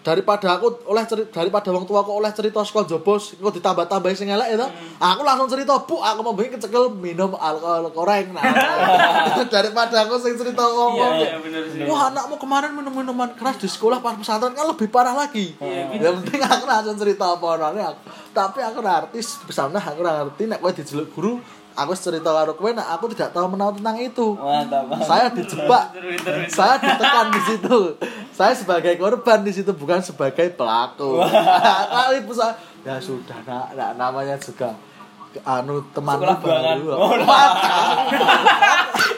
daripada 0.00 0.56
aku 0.56 0.88
oleh 0.88 1.04
cerita 1.04 1.28
daripada 1.36 1.68
wong 1.76 1.84
tua 1.84 2.00
aku 2.00 2.12
oleh 2.16 2.32
cerita 2.32 2.64
saka 2.64 2.88
jobos 2.88 3.36
kok 3.36 3.52
ditambah-tambahi 3.52 4.16
sing 4.16 4.32
elek 4.32 4.56
itu 4.56 4.66
aku 4.96 5.20
langsung 5.20 5.48
cerita 5.52 5.76
bu 5.84 6.00
aku 6.00 6.20
mau 6.24 6.32
bikin 6.32 6.56
kecekel 6.56 6.88
minum 6.96 7.36
alkohol 7.36 7.92
koreng 7.92 8.32
nah. 8.32 8.42
Daripada 9.54 10.08
aku 10.08 10.16
sing 10.16 10.40
cerita 10.40 10.64
ngomong 10.64 11.12
bener 11.44 11.64
sih. 11.68 11.84
Wah 11.84 12.08
anakmu 12.08 12.36
kemarin 12.40 12.70
minum 12.72 12.92
minuman 12.92 13.30
keras 13.34 13.60
di 13.60 13.68
sekolah 13.68 14.00
pas 14.00 14.16
pesantren 14.16 14.56
kan 14.56 14.66
lebih 14.68 14.88
parah 14.88 15.12
lagi. 15.12 15.52
Iya, 15.58 15.96
Yang 15.98 16.24
penting 16.24 16.40
aku 16.44 16.64
langsung 16.64 16.96
cerita 16.96 17.24
apa 17.34 17.46
orangnya. 17.46 17.84
Aku. 17.92 18.00
Tapi 18.30 18.58
aku 18.62 18.78
artis 18.84 19.26
pesantren 19.44 19.82
aku 19.82 20.00
ngerti 20.00 20.42
nek 20.48 20.58
kowe 20.62 20.72
dijeluk 20.72 21.08
guru, 21.12 21.32
aku 21.72 21.92
cerita 21.92 22.30
karo 22.30 22.54
kowe 22.54 22.70
nek 22.70 22.86
aku 22.90 23.10
tidak 23.10 23.30
tahu 23.30 23.46
menahu 23.50 23.74
tentang 23.76 23.96
itu. 23.96 24.26
Mantap. 24.34 24.84
Saya 25.02 25.26
dijebak. 25.30 25.84
Saya 26.46 26.74
ditekan 26.78 27.26
di 27.30 27.40
situ. 27.44 27.78
Saya 28.30 28.52
sebagai 28.56 28.94
korban 28.96 29.42
di 29.42 29.52
situ 29.52 29.70
bukan 29.72 30.00
sebagai 30.00 30.52
pelaku. 30.54 31.20
Kali 31.94 32.18
pesantren 32.24 32.68
ya 32.80 32.96
sudah 32.96 33.36
nak, 33.44 33.76
nak 33.76 33.92
namanya 34.00 34.40
juga 34.40 34.72
anu 35.44 35.84
Sekolah 35.92 36.40
buangan. 36.40 36.80
baru. 36.80 36.88
Oh, 36.96 37.12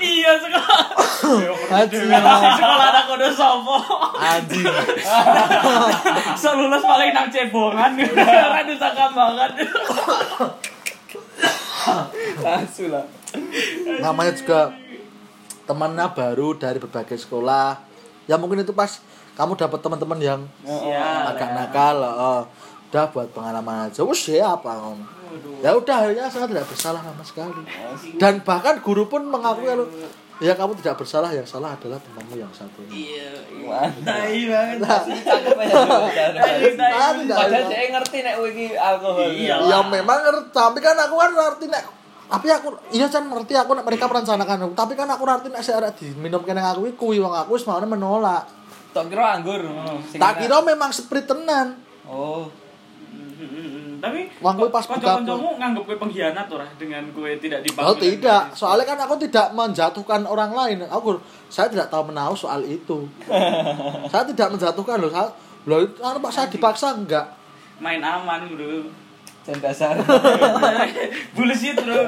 iya 0.03 0.35
sekolah 0.35 0.83
Anjing. 1.71 2.11
sekolah 2.11 2.87
anak 2.91 3.05
kodo 3.07 3.31
sopo 3.31 3.79
Anjing. 4.19 4.67
so 6.35 6.59
lulus 6.59 6.83
paling 6.83 7.15
nang 7.15 7.31
cebongan 7.31 7.95
ora 8.19 8.67
disangka 8.67 9.15
banget 9.15 9.51
Asu 12.45 12.91
lah. 12.91 13.05
Namanya 14.03 14.33
juga 14.37 14.61
temannya 15.65 16.07
baru 16.13 16.59
dari 16.59 16.79
berbagai 16.83 17.19
sekolah. 17.19 17.79
Ya 18.27 18.39
mungkin 18.39 18.63
itu 18.63 18.75
pas 18.75 19.01
kamu 19.33 19.57
dapat 19.57 19.81
teman-teman 19.81 20.19
yang 20.21 20.41
Iya. 20.63 21.33
agak 21.33 21.51
nakal, 21.57 21.97
oh, 22.05 22.43
udah 22.93 23.05
buat 23.09 23.29
pengalaman 23.33 23.89
aja. 23.89 24.05
Wes 24.05 24.29
ya 24.29 24.53
apa 24.53 24.77
Om? 24.77 25.01
Ya 25.65 25.73
udah 25.73 26.13
ya 26.13 26.29
saya 26.29 26.45
tidak 26.45 26.69
bersalah 26.69 27.01
sama 27.01 27.25
sekali. 27.25 27.65
Dan 28.21 28.45
bahkan 28.45 28.85
guru 28.85 29.09
pun 29.09 29.25
mengakui 29.25 29.65
kalau 29.65 29.89
ya 30.43 30.53
kamu 30.59 30.75
tidak 30.83 31.01
bersalah 31.01 31.31
yang 31.33 31.47
salah 31.49 31.73
adalah 31.73 31.97
temanmu 32.03 32.35
yang 32.37 32.51
satu 32.53 32.83
ini. 32.91 33.15
iya 33.15 33.31
tai 34.05 34.43
banget. 34.45 34.79
Ah. 34.85 35.03
Padahal 37.17 37.65
saya 37.71 37.87
ngerti 37.95 38.19
nek 38.27 38.35
iki 38.51 38.67
alkohol. 38.77 39.29
Iya. 39.33 39.55
Ya 39.71 39.79
memang 39.87 40.19
ngerti, 40.21 40.51
tapi 40.53 40.79
kan 40.83 40.99
aku 40.99 41.15
kan 41.17 41.31
ngerti 41.33 41.65
nek 41.71 41.85
tapi 42.33 42.49
aku 42.49 42.69
iya 42.97 43.13
kan 43.13 43.29
ngerti 43.29 43.53
aku 43.53 43.77
nek 43.77 43.85
mereka 43.85 44.09
merencanakan 44.09 44.73
tapi 44.73 44.97
kan 44.97 45.05
aku 45.13 45.29
ngerti 45.29 45.53
nek 45.53 45.61
saya 45.61 45.85
ada 45.85 45.91
diminum 45.93 46.41
kene 46.41 46.65
aku 46.65 46.89
iki 46.89 46.97
kuwi 46.97 47.21
wong 47.21 47.37
aku 47.37 47.61
wis 47.61 47.69
mau 47.69 47.77
menolak. 47.85 48.49
Tok 48.93 49.09
kira 49.09 49.41
anggur 49.41 49.61
Tak 50.17 50.33
kira 50.41 50.65
memang 50.65 50.93
sprite 50.93 51.29
tenan. 51.29 51.77
Oh. 52.09 52.49
Tapi 54.03 54.27
Wang 54.43 54.59
kowe 54.59 54.67
pas 54.67 54.83
buka 54.83 54.99
kanca-kancamu 54.99 55.63
nganggep 55.63 55.83
kowe 55.87 55.97
pengkhianat 56.03 56.47
ora 56.51 56.67
dengan 56.75 57.07
kowe 57.15 57.31
tidak 57.39 57.63
dipanggil 57.63 57.87
Oh 57.87 57.95
tidak, 57.95 58.51
soalnya 58.51 58.83
kan 58.83 58.99
aku 58.99 59.15
tidak 59.15 59.55
menjatuhkan 59.55 60.27
orang 60.27 60.51
lain. 60.51 60.83
Aku 60.91 61.23
saya 61.47 61.71
tidak 61.71 61.87
tahu 61.87 62.11
menahu 62.11 62.35
soal 62.35 62.67
itu. 62.67 63.07
saya 64.11 64.27
tidak 64.27 64.59
menjatuhkan 64.59 64.99
loh. 64.99 65.11
Saya, 65.15 65.31
loh 65.71 65.81
itu 65.87 66.03
anu, 66.03 66.19
Pak 66.19 66.33
saya 66.35 66.47
dipaksa 66.51 66.99
enggak. 66.99 67.39
main 67.83 67.99
aman 67.99 68.47
bro 68.55 68.91
dasar. 69.59 69.99
bullshit 71.35 71.75
bro 71.75 71.99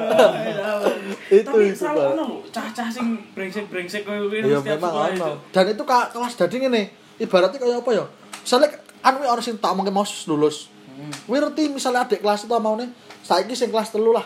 Itu 1.26 1.42
tapi 1.44 1.64
itu. 1.66 1.76
selalu 1.76 2.00
ono 2.14 2.22
lho 2.22 2.36
cah-cah 2.48 2.86
sing 2.86 3.18
brengsek-brengsek 3.34 4.06
kowe 4.06 4.14
Iya 4.30 4.60
setiap 4.60 4.78
memang 4.78 4.94
ono. 5.12 5.28
Dan 5.50 5.64
itu 5.68 5.82
ka- 5.82 6.10
kelas 6.10 6.34
dadi 6.36 6.56
ngene. 6.60 6.82
Ibaratnya 7.16 7.58
kayak 7.58 7.82
apa 7.82 7.90
ya? 7.90 8.04
Misalnya 8.40 8.68
anu 9.00 9.22
orang 9.22 9.42
sing 9.42 9.58
tak 9.58 9.74
mungkin 9.74 9.90
mau 9.90 10.06
lulus. 10.06 10.70
Kuwi 11.24 11.36
ngerti 11.36 11.68
misalnya 11.68 12.06
adik 12.06 12.22
kelas 12.22 12.46
itu 12.46 12.54
mau 12.54 12.78
nih, 12.78 12.86
saiki 13.20 13.52
sing 13.52 13.68
kelas 13.68 13.90
telu 13.90 14.14
lah. 14.14 14.24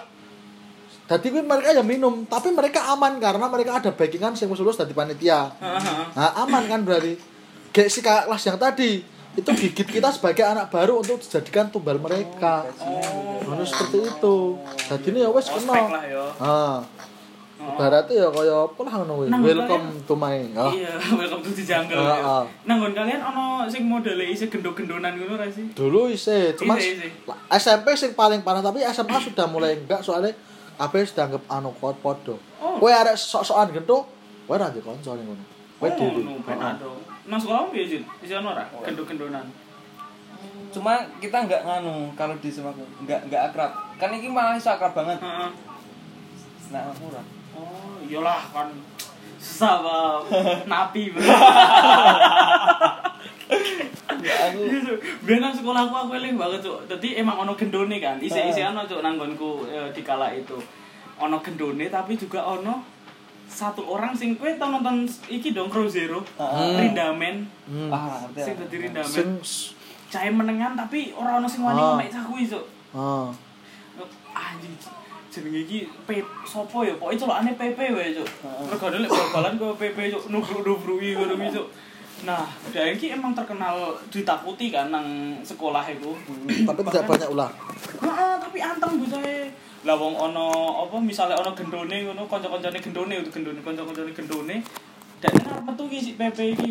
Jadi 1.08 1.32
kuwi 1.32 1.40
mereka 1.40 1.72
ya 1.72 1.80
minum, 1.80 2.28
tapi 2.28 2.52
mereka 2.52 2.92
aman 2.92 3.16
karena 3.16 3.48
mereka 3.48 3.80
ada 3.80 3.90
backingan 3.90 4.36
sing 4.36 4.46
lulus 4.46 4.76
dadi 4.76 4.92
panitia. 4.92 5.48
Nah, 6.12 6.30
aman 6.38 6.68
kan 6.68 6.84
berarti. 6.84 7.16
Kayak 7.68 7.88
si 7.88 8.00
kelas 8.00 8.42
yang 8.44 8.56
tadi, 8.56 9.00
itu 9.38 9.50
gigit 9.54 9.86
kita 9.88 10.10
sebagai 10.10 10.42
anak 10.42 10.66
baru 10.68 10.98
untuk 10.98 11.16
dijadikan 11.16 11.70
tumbal 11.70 11.94
mereka. 11.96 12.66
Ngono 13.40 13.62
seperti 13.62 13.98
itu. 14.04 14.36
Jadi 14.84 15.06
ini 15.08 15.18
ya 15.22 15.30
wes 15.30 15.46
Ospek 15.46 15.62
kena. 15.62 15.86
lah 15.88 16.04
ya 16.04 16.24
Ah. 16.36 16.78
Ibaratnya 17.58 18.14
ya 18.16 18.28
kaya 18.28 18.54
apa 18.66 18.80
lah 18.82 18.94
ngono. 18.98 19.14
Nang 19.26 19.42
Welcome 19.42 19.86
to 20.02 20.14
my. 20.14 20.38
Oh. 20.54 20.70
Iya, 20.70 20.94
welcome 21.18 21.42
to 21.42 21.50
the 21.52 21.62
jungle. 21.62 21.94
Heeh. 21.96 22.18
ya. 22.18 22.38
Nanggon 22.64 22.92
kalian 22.92 23.18
ono 23.20 23.44
sing 23.66 23.82
modele 23.82 24.26
isi 24.26 24.46
gendho-gendhonan 24.46 25.14
ngono 25.14 25.34
ra 25.34 25.46
sih? 25.46 25.70
Dulu 25.70 26.06
isi, 26.08 26.54
cuma. 26.54 26.74
SMP 27.48 27.94
sing 27.94 28.14
paling 28.14 28.42
parah 28.42 28.58
tapi 28.60 28.82
SMA 28.84 29.18
sudah 29.18 29.46
mulai 29.46 29.74
enggak 29.76 30.02
soalnya 30.02 30.34
apa 30.74 31.02
sudah 31.02 31.26
anggap 31.26 31.42
anu 31.48 31.70
kod 31.74 31.98
podo. 31.98 32.38
Oh. 32.58 32.78
Kowe 32.78 32.90
arek 32.90 33.14
sok-sokan 33.14 33.70
gendho, 33.70 34.06
kowe 34.46 34.54
ra 34.54 34.70
di 34.70 34.78
kanca 34.78 35.14
ning 35.14 35.26
ngono. 35.26 35.44
Kowe 35.78 35.88
Oh, 35.88 35.94
dhewe. 35.94 37.06
Nang 37.28 37.36
sekolah 37.36 37.68
piye? 37.68 38.00
Isi 38.24 38.32
ono 38.32 38.56
ora? 38.56 38.64
Gendho-gendhonan. 38.80 39.44
Cuma 40.72 41.00
kita 41.20 41.44
nggak 41.44 41.64
nganu 41.64 42.12
kalau 42.16 42.36
di 42.40 42.48
Semak 42.48 42.76
nggak 43.04 43.28
nggak 43.28 43.42
akrab. 43.52 43.72
Kan 44.00 44.16
ini 44.16 44.32
malah 44.32 44.56
iso 44.56 44.72
akrab 44.72 44.96
banget. 44.96 45.20
Heeh. 45.20 45.50
Nah, 46.72 46.92
murah. 47.00 47.24
Oh, 47.56 47.96
iyalah 48.04 48.40
kan 48.52 48.68
susah 49.38 49.80
Bang. 49.80 50.22
napi. 50.72 51.14
Ya 54.18 54.34
aku 54.50 54.60
Biar 55.22 55.38
nang 55.38 55.54
sekolah 55.54 55.86
aku 55.88 55.94
aku 55.94 56.12
eling 56.18 56.36
banget 56.36 56.60
cuk. 56.64 56.90
Dadi 56.90 57.16
emang 57.20 57.44
ono 57.46 57.52
gendone 57.54 57.96
kan. 58.02 58.18
Isi-isi 58.18 58.60
ono 58.64 58.84
cuk 58.84 59.00
nang 59.00 59.16
nggonku 59.16 59.68
eh, 59.70 59.88
di 59.94 60.02
kala 60.02 60.34
itu. 60.34 60.58
Ono 61.22 61.38
gendone 61.40 61.86
tapi 61.88 62.18
juga 62.18 62.44
ono 62.44 62.97
satu 63.48 63.80
orang 63.82 64.12
sing 64.12 64.36
kowe 64.36 64.46
tau 64.54 64.68
nonton 64.70 65.02
iki 65.26 65.50
dong 65.50 65.66
Crow 65.66 65.88
Zero. 65.88 66.20
Rindamen. 66.76 67.48
Hmm. 67.64 67.90
ah. 67.90 68.20
Sing 68.32 68.54
dadi 68.54 68.76
Rindamen. 68.78 69.08
Sing 69.08 69.28
Cahaya 70.08 70.32
menengan 70.32 70.72
tapi 70.72 71.12
orang 71.12 71.40
ono 71.40 71.48
sing 71.48 71.60
wani 71.60 71.76
Ah. 71.78 71.92
mek 71.94 72.08
cah 72.08 72.22
kuwi 72.22 72.44
cuk. 72.44 72.64
ah. 72.92 73.28
Anjing 74.30 74.72
jenenge 75.28 75.60
iki 75.64 75.78
P 76.06 76.08
sopo 76.42 76.80
ya? 76.80 76.96
Pokoke 76.96 77.18
celokane 77.18 77.52
PP 77.52 77.78
wae 77.92 78.12
cuk. 78.12 78.28
Regane 78.68 78.96
lek 79.00 79.10
bal-balan 79.10 79.52
kok 79.54 79.76
PP 79.76 79.98
cuk 80.08 80.24
nubruk-nubruki 80.28 81.12
ngono 81.12 81.34
kuwi 81.34 81.50
cuk. 81.50 81.68
Nah, 82.18 82.42
dia 82.74 82.82
ini 82.88 83.14
emang 83.14 83.30
terkenal 83.30 83.94
ditakuti 84.10 84.74
kan 84.74 84.90
nang 84.90 85.06
sekolah 85.38 85.86
itu. 85.86 86.10
tapi 86.66 86.80
tidak 86.82 87.06
banyak 87.06 87.28
ulah. 87.30 87.46
Heeh, 88.02 88.32
tapi 88.42 88.58
anteng 88.58 88.98
bocahe. 88.98 89.46
Lah 89.86 89.94
wong 89.94 90.18
ana 90.18 90.46
apa 90.82 90.96
misalnya 90.98 91.38
ana 91.38 91.54
gendone 91.54 92.06
ngono 92.08 92.26
kanca-kancane 92.26 92.78
gendone 92.82 93.14
itu 93.22 93.30
gendone 93.30 93.60
kanca-kancane 93.62 94.10
gendone. 94.10 94.56
Dan 95.18 95.32
arep 95.46 95.62
metu 95.66 95.84
iki 95.90 95.98
si 95.98 96.10
PP 96.18 96.38
iki 96.58 96.70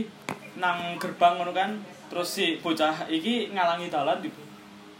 nang 0.59 0.99
gerbang 0.99 1.39
ngono 1.39 1.55
kan. 1.55 1.75
Terus 2.07 2.27
si 2.27 2.59
bocah 2.59 3.07
iki 3.07 3.51
ngalangi 3.51 3.87
dalan 3.87 4.19
di 4.19 4.29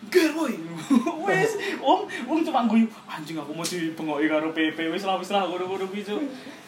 Ger 0.08 0.32
boy. 0.32 0.54
Wes, 1.28 1.58
wong 1.82 2.08
wong 2.30 2.40
cuma 2.46 2.64
guyu, 2.70 2.88
anjing 3.10 3.36
aku 3.36 3.52
mau 3.52 3.66
dibengoki 3.66 4.30
karo 4.30 4.54
PP 4.56 4.94
wis 4.94 5.04
lah 5.04 5.20
wis 5.20 5.34
lah 5.34 5.44
ngono-ngono 5.50 5.90
kuwi 5.90 6.06
Cuk. 6.06 6.22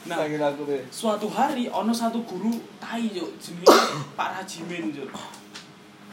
Nah, 0.10 0.26
tuh. 0.56 0.66
suatu 0.90 1.28
hari 1.30 1.70
ono 1.70 1.94
satu 1.94 2.24
guru 2.26 2.56
tai 2.82 3.06
yo 3.12 3.30
jenenge 3.40 3.70
Pak 4.18 4.30
Rajimin 4.42 4.92
yo. 4.92 5.06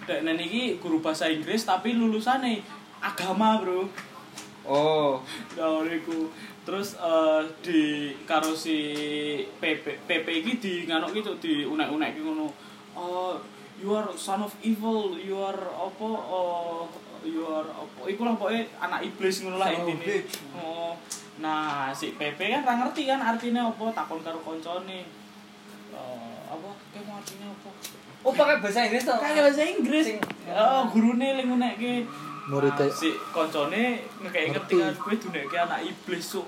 Dek 0.06 0.22
iki 0.22 0.78
guru 0.78 1.02
bahasa 1.02 1.26
Inggris 1.26 1.66
tapi 1.66 1.98
lulusane 1.98 2.62
agama, 3.02 3.58
Bro. 3.58 3.90
Oh, 4.66 5.22
Nah, 5.54 5.86
iku. 5.86 6.28
Terus 6.66 6.98
eh, 6.98 7.42
di 7.62 7.82
karo 8.26 8.50
si 8.50 8.74
PP 9.62 10.02
PP 10.02 10.26
iki 10.42 10.52
di 10.58 10.72
nganuk 10.84 11.14
gitu 11.14 11.38
di 11.38 11.62
unek-unek 11.62 12.18
iki 12.18 12.20
ngono. 12.26 12.50
Oh, 12.98 13.38
you 13.78 13.94
are 13.94 14.10
son 14.18 14.42
of 14.42 14.50
evil, 14.66 15.14
you 15.14 15.38
are 15.38 15.62
apa 15.70 16.08
oh, 16.10 16.90
you 17.22 17.46
are 17.46 17.70
apa 17.70 18.10
iku 18.10 18.26
lah 18.26 18.34
pokoke 18.34 18.66
anak 18.82 19.06
iblis 19.06 19.46
ngono 19.46 19.62
lah 19.62 19.70
intine. 19.70 20.26
Oh. 20.58 20.98
Nah, 21.38 21.94
si 21.94 22.18
PP 22.18 22.40
kan 22.50 22.66
ra 22.66 22.74
ngerti 22.82 23.06
kan 23.06 23.22
artinya 23.22 23.70
apa, 23.70 23.84
takon 23.94 24.26
karo 24.26 24.42
koncone. 24.42 25.06
Eh, 25.94 26.38
apa? 26.50 26.68
Kayak 26.90 27.22
artinya 27.22 27.54
apa? 27.54 27.70
oh 28.26 28.34
pakai 28.34 28.58
bahasa 28.58 28.82
Inggris 28.82 29.06
tuh. 29.06 29.14
Kayak 29.22 29.42
bahasa 29.46 29.62
Inggris. 29.62 30.04
Sing- 30.10 30.24
Oh, 30.50 30.82
gurune 30.90 31.38
ling 31.38 31.46
ngunekke. 31.46 32.06
Muridnya- 32.46 32.86
Nah, 32.86 32.94
si 32.94 33.10
koncone 33.34 33.82
ngekek 34.22 34.44
ngerti 34.54 34.74
Ngerti. 34.74 34.74
kan 34.78 34.94
kowe 34.96 35.14
dunekke 35.18 35.56
anak 35.58 35.80
iblis 35.82 36.26
cuk. 36.30 36.46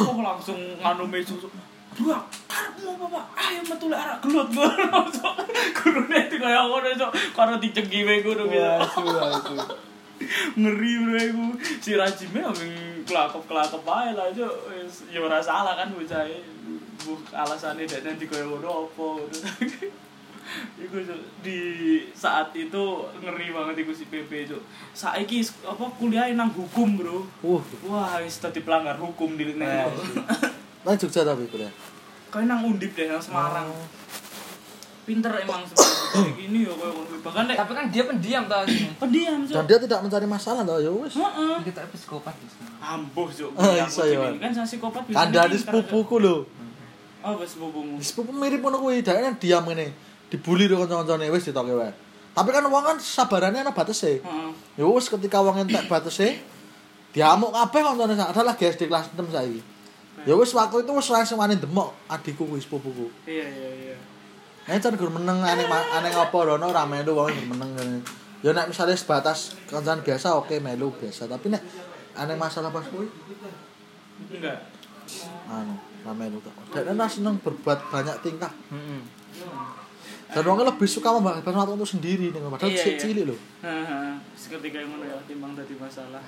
Oh, 0.00 0.16
langsung 0.18 0.56
nganu 0.80 1.04
mesu 1.04 1.36
cuk. 1.36 1.52
Dua, 1.92 2.16
karepmu 2.44 2.92
apa, 2.92 3.06
Pak? 3.08 3.24
Ayo 3.36 3.60
metu 3.64 3.88
lek 3.88 4.00
arek 4.00 4.16
gelut 4.20 4.48
ngono. 4.48 5.00
Cuk. 5.08 5.34
Gurune 5.76 6.18
itu 6.24 6.36
kaya 6.36 6.60
ngono 6.64 6.88
cuk. 6.90 7.10
Karo 7.32 7.52
dicengki 7.56 8.04
wae 8.04 8.20
gitu. 8.20 8.44
Asu, 8.48 9.04
asu. 9.04 9.54
Ngeri 10.60 10.92
bro 11.04 11.16
iku. 11.20 11.44
Si 11.80 11.90
Rajime 11.92 12.40
aming 12.40 12.74
kelakep-kelakep 13.04 13.84
ae 13.84 14.08
lah 14.12 14.28
cuk. 14.32 14.52
Wis 14.72 15.04
ya 15.08 15.20
ora 15.20 15.40
salah 15.40 15.76
kan 15.76 15.92
bocahe. 15.92 16.40
Bu 17.04 17.12
alasane 17.32 17.84
dek 17.84 18.00
nanti 18.02 18.24
kaya 18.24 18.44
ngono 18.44 18.88
apa 18.88 19.06
di 21.40 21.58
saat 22.12 22.50
itu 22.52 22.82
ngeri 23.18 23.48
banget 23.50 23.82
iku 23.82 23.92
si 23.92 24.04
PP 24.06 24.48
Cuk. 24.48 24.62
Saiki 24.92 25.42
apa 25.62 25.84
kuliah 25.94 26.30
nang 26.32 26.50
hukum, 26.50 26.96
Bro. 26.96 27.26
Uh, 27.40 27.60
Wah, 27.86 28.18
wis 28.20 28.38
dadi 28.38 28.60
pelanggar 28.60 28.96
hukum 28.96 29.34
di 29.34 29.54
Nah, 29.54 29.86
nang. 30.82 30.94
Jogja 30.94 31.22
tapi 31.22 31.46
kuliah. 31.46 31.70
Kayak 32.28 32.46
nang 32.46 32.60
Undip 32.64 32.92
deh 32.92 33.06
nang 33.06 33.22
Semarang. 33.22 33.68
Oh. 33.68 33.86
Pinter 35.06 35.30
emang 35.38 35.62
sebenarnya 35.62 36.34
gini 36.34 36.66
ya 36.66 36.74
kayak 36.74 36.92
ngono. 36.92 37.16
Bahkan 37.22 37.42
lek 37.46 37.56
Tapi 37.56 37.72
kan 37.78 37.86
dia 37.94 38.02
pendiam 38.02 38.42
tau 38.50 38.66
sini. 38.66 38.90
pendiam, 38.98 39.38
Cuk. 39.46 39.54
Dan 39.54 39.64
dia 39.64 39.78
tidak 39.78 39.98
mencari 40.02 40.26
masalah 40.26 40.62
tau 40.66 40.82
ya 40.82 40.90
wis. 40.90 41.14
Heeh. 41.14 41.56
Kita 41.62 41.86
psikopat. 41.94 42.34
Ambuh, 42.82 43.30
Cuk. 43.30 43.54
Ah, 43.54 43.74
Yang 43.76 43.90
kucing 43.94 44.18
ya, 44.18 44.30
Kan 44.42 44.50
saya 44.50 44.66
psikopat 44.66 45.02
bisa 45.06 45.16
Kandhane 45.16 45.54
sepupuku 45.54 46.16
lho. 46.18 46.36
Oh, 47.22 47.34
bos 47.34 47.46
sepupumu. 47.50 47.94
Sepupu 47.98 48.30
mirip 48.30 48.62
ngono 48.62 48.78
kuwi, 48.78 49.02
dhekne 49.02 49.34
diam 49.38 49.66
ngene. 49.66 49.90
Dibully 50.26 50.66
karo 50.66 50.84
kanca-kancane 50.86 51.30
wis 51.30 51.46
ditoke 51.46 51.70
wae. 51.72 51.92
Tapi 52.34 52.48
kan 52.52 52.66
wong 52.66 52.84
kan 52.84 52.96
sabarannya 52.98 53.62
ana 53.62 53.72
batese. 53.72 54.20
Heeh. 54.20 54.50
Ya 54.76 54.84
wis 54.84 55.06
ketika 55.06 55.40
wong 55.40 55.56
entek 55.62 55.86
batese 55.86 56.36
diamuk 57.16 57.48
kabeh 57.48 57.80
koncone 57.80 58.12
sak 58.12 58.36
lagi 58.36 58.68
SD 58.68 58.92
kelas 58.92 59.08
6 59.16 59.24
saiki 59.32 59.64
ya 60.28 60.36
wis 60.36 60.52
waktu 60.52 60.84
itu 60.84 60.90
wis 60.92 61.08
ora 61.08 61.24
sing 61.24 61.40
wani 61.40 61.56
demok 61.56 61.96
adikku 62.12 62.44
kuwi 62.44 62.60
sepupuku 62.60 63.08
Iya 63.24 63.46
iya 63.46 63.70
iya. 63.72 63.96
Nek 64.68 64.84
jan 64.84 65.00
gur 65.00 65.08
meneng 65.08 65.40
aneh 65.40 65.64
ma- 65.64 65.88
aneh 65.96 66.12
apa 66.12 66.36
rono 66.36 66.68
ra 66.68 66.84
melu 66.84 67.16
wong 67.16 67.32
meneng 67.48 67.72
ngene. 67.72 67.98
Ya 68.44 68.52
nek 68.52 68.68
misalnya 68.68 68.92
sebatas 68.92 69.56
kancan 69.64 70.04
biasa 70.04 70.36
oke 70.36 70.60
melu 70.60 70.92
biasa, 70.92 71.24
tapi 71.24 71.48
nek 71.48 71.62
aneh 72.12 72.36
masalah 72.36 72.68
pas 72.68 72.84
kuwi 72.84 73.08
Enggak. 74.36 74.58
anu 75.48 75.72
ra 76.04 76.12
melu. 76.12 76.36
Dan 76.68 77.00
ora 77.00 77.08
seneng 77.08 77.40
berbuat 77.40 77.80
banyak 77.88 78.16
tingkah. 78.20 78.52
Heeh. 78.68 79.00
Dan 80.26 80.42
wong 80.42 80.58
lebih 80.66 80.88
suka 80.90 81.08
membahas 81.14 81.42
waktu 81.42 81.72
untuk 81.78 81.86
sendiri 81.86 82.34
nih, 82.34 82.40
padahal 82.42 82.70
Iya, 82.70 82.82
cilik 82.82 82.94
iya. 82.94 83.02
cilik. 83.02 83.38
Haha, 83.62 83.98
seketika 84.34 84.76
yang 84.82 84.90
ngono 84.90 85.04
ya 85.06 85.16
timbang 85.24 85.54
dadi 85.54 85.74
masalah. 85.78 86.22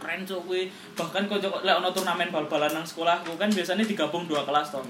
Keren 0.00 0.24
cuk 0.24 0.40
kuwi. 0.48 0.72
Bahkan 0.96 1.28
kok 1.28 1.38
kok 1.40 1.60
lek 1.60 1.76
ono 1.76 1.88
turnamen 1.92 2.32
bal-balan 2.32 2.72
nang 2.72 2.84
sekolahku 2.84 3.36
kan 3.36 3.52
biasanya 3.52 3.84
digabung 3.84 4.24
dua 4.24 4.44
kelas 4.48 4.72
toh. 4.72 4.84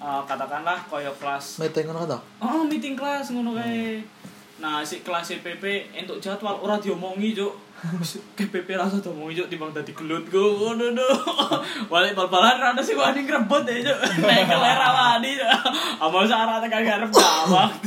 Eh, 0.00 0.22
katakanlah 0.28 0.84
koyo 0.88 1.12
kelas 1.20 1.60
Meeting 1.60 1.88
ngono 1.88 2.08
to. 2.08 2.18
Oh, 2.40 2.64
meeting 2.64 2.96
kelas 2.96 3.32
ngono 3.32 3.56
kae. 3.56 4.00
Nah, 4.60 4.80
si 4.80 5.04
kelas 5.04 5.28
CPP 5.32 5.92
entuk 5.92 6.16
jadwal 6.20 6.60
ora 6.60 6.80
diomongi, 6.80 7.36
Cuk. 7.36 7.52
KPP 8.34 8.68
rasa 8.80 8.96
diomongi, 9.04 9.44
Cuk, 9.44 9.48
timbang 9.52 9.68
dadi 9.68 9.92
gelut 9.92 10.24
go. 10.32 10.56
Ngono 10.56 10.96
do. 10.96 11.08
Balik 11.92 12.12
bal-balan 12.18 12.56
ra 12.56 12.72
ono 12.72 12.80
sing 12.80 12.96
wani 12.96 13.28
ngrebut 13.28 13.62
ya, 13.68 13.92
Cuk. 13.92 13.98
Nek 14.28 14.42
kelera 14.48 14.88
wani. 14.88 15.36
Cuk. 15.36 15.50
Amal 16.00 16.24
syarat 16.24 16.64
tekan 16.64 16.82
garep 16.82 17.10
gawak. 17.12 17.70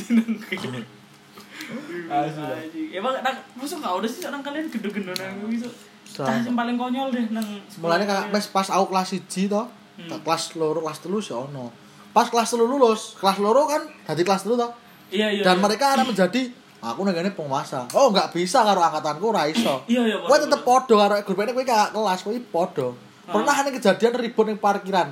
Emang 2.93 3.13
nang 3.19 3.35
mosok 3.59 3.83
gak 3.83 3.93
udah 3.99 4.09
sih 4.09 4.23
orang 4.23 4.39
kalian 4.45 4.69
gede-gede 4.69 5.13
nang 5.17 5.41
Cuk. 5.49 5.73
Cah 6.07 6.37
sing 6.45 6.53
paling 6.53 6.77
konyol 6.77 7.09
deh 7.09 7.25
nang 7.33 7.45
Mulane 7.81 8.05
kakak 8.05 8.29
pas 8.29 8.45
pas 8.53 8.67
aku 8.77 8.93
kelas 8.93 9.09
1 9.17 9.49
to, 9.49 9.63
Hmm. 9.97 10.13
kelas 10.21 10.53
loro 10.53 10.85
kelas 10.85 11.01
telu 11.01 11.17
sih 11.17 11.33
ono. 11.33 11.73
Pas 12.13 12.29
kelas 12.29 12.53
telu 12.53 12.69
lulus, 12.69 13.17
kelas 13.17 13.41
loro 13.41 13.65
kan 13.65 13.81
dadi 14.05 14.21
kelas 14.21 14.45
telu 14.45 14.53
to. 14.53 14.69
Iya, 15.09 15.33
iya. 15.33 15.41
Dan 15.41 15.57
iya. 15.57 15.63
mereka 15.65 15.97
akan 15.97 16.13
menjadi 16.13 16.53
aku 16.81 16.99
negane 17.05 17.33
penguasa. 17.33 17.89
Oh, 17.93 18.13
enggak 18.13 18.29
bisa 18.33 18.61
karo 18.61 18.79
angkatanku 18.81 19.25
ora 19.33 19.49
iso. 19.49 19.81
Iya, 19.89 20.01
iya, 20.05 20.17
Kowe 20.21 20.37
tetep 20.37 20.61
padha 20.61 20.95
karo 20.95 21.13
grupene 21.25 21.51
kowe 21.53 21.65
kakak 21.65 21.91
kelas, 21.93 22.19
kowe 22.21 22.37
padha. 22.53 22.87
Pernah 23.27 23.55
ada 23.55 23.69
kejadian 23.73 24.13
ribut 24.15 24.45
ning 24.47 24.59
parkiran. 24.61 25.11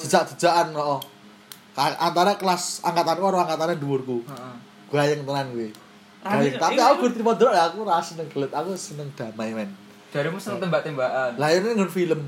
Jejak-jejakan 0.00 0.72
oh. 0.78 1.02
Antara 1.76 2.38
kelas 2.38 2.84
angkatanku 2.86 3.22
karo 3.26 3.38
angkatane 3.42 3.74
dhuwurku. 3.76 4.22
Heeh. 4.26 4.54
Gayeng 4.90 5.22
tenan 5.26 5.46
kowe. 5.50 5.68
Rame, 6.20 6.42
Gayeng. 6.46 6.60
Tapi 6.60 6.74
Iya, 6.76 6.84
aku 6.92 7.04
iya. 7.08 7.14
trimo 7.16 7.32
delok 7.32 7.54
ya 7.56 7.62
aku 7.72 7.76
ora 7.88 8.02
seneng 8.04 8.28
gelet, 8.28 8.52
aku 8.52 8.70
seneng 8.76 9.08
damai 9.16 9.56
men. 9.56 9.70
Jarimu 10.10 10.36
seneng 10.36 10.68
tembak-tembakan. 10.68 11.38
Lah 11.38 11.48
ini 11.54 11.86
film. 11.88 12.20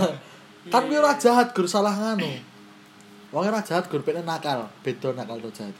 kan 0.72 0.82
kuwi 0.88 0.96
ora 0.96 1.16
jahat 1.18 1.52
gur 1.52 1.66
salah 1.68 1.92
nganu. 1.92 2.30
Wong 3.34 3.44
ora 3.50 3.60
jahat 3.60 3.90
gur 3.90 4.00
nakal, 4.22 4.70
beda 4.86 5.12
nakal 5.12 5.36
to 5.42 5.50
jahat. 5.50 5.74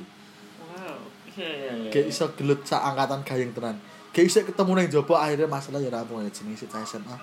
Wow. 1.35 1.43
Iya, 1.43 1.51
iya, 1.51 1.73
iya. 1.87 1.91
Kayak 1.91 2.07
iso 2.15 2.25
gelut 2.39 2.61
sak 2.63 2.83
angkatan 2.83 3.21
gayeng 3.27 3.51
tenan. 3.51 3.77
Kayak 4.15 4.27
iso 4.31 4.39
ketemu 4.47 4.73
ning 4.79 4.89
jopo 4.91 5.19
akhirnya 5.19 5.51
masalah 5.51 5.83
ya 5.83 5.91
rampung 5.91 6.23
ya 6.23 6.31
jenenge 6.31 6.63
sik 6.63 6.71
SMA. 6.87 7.17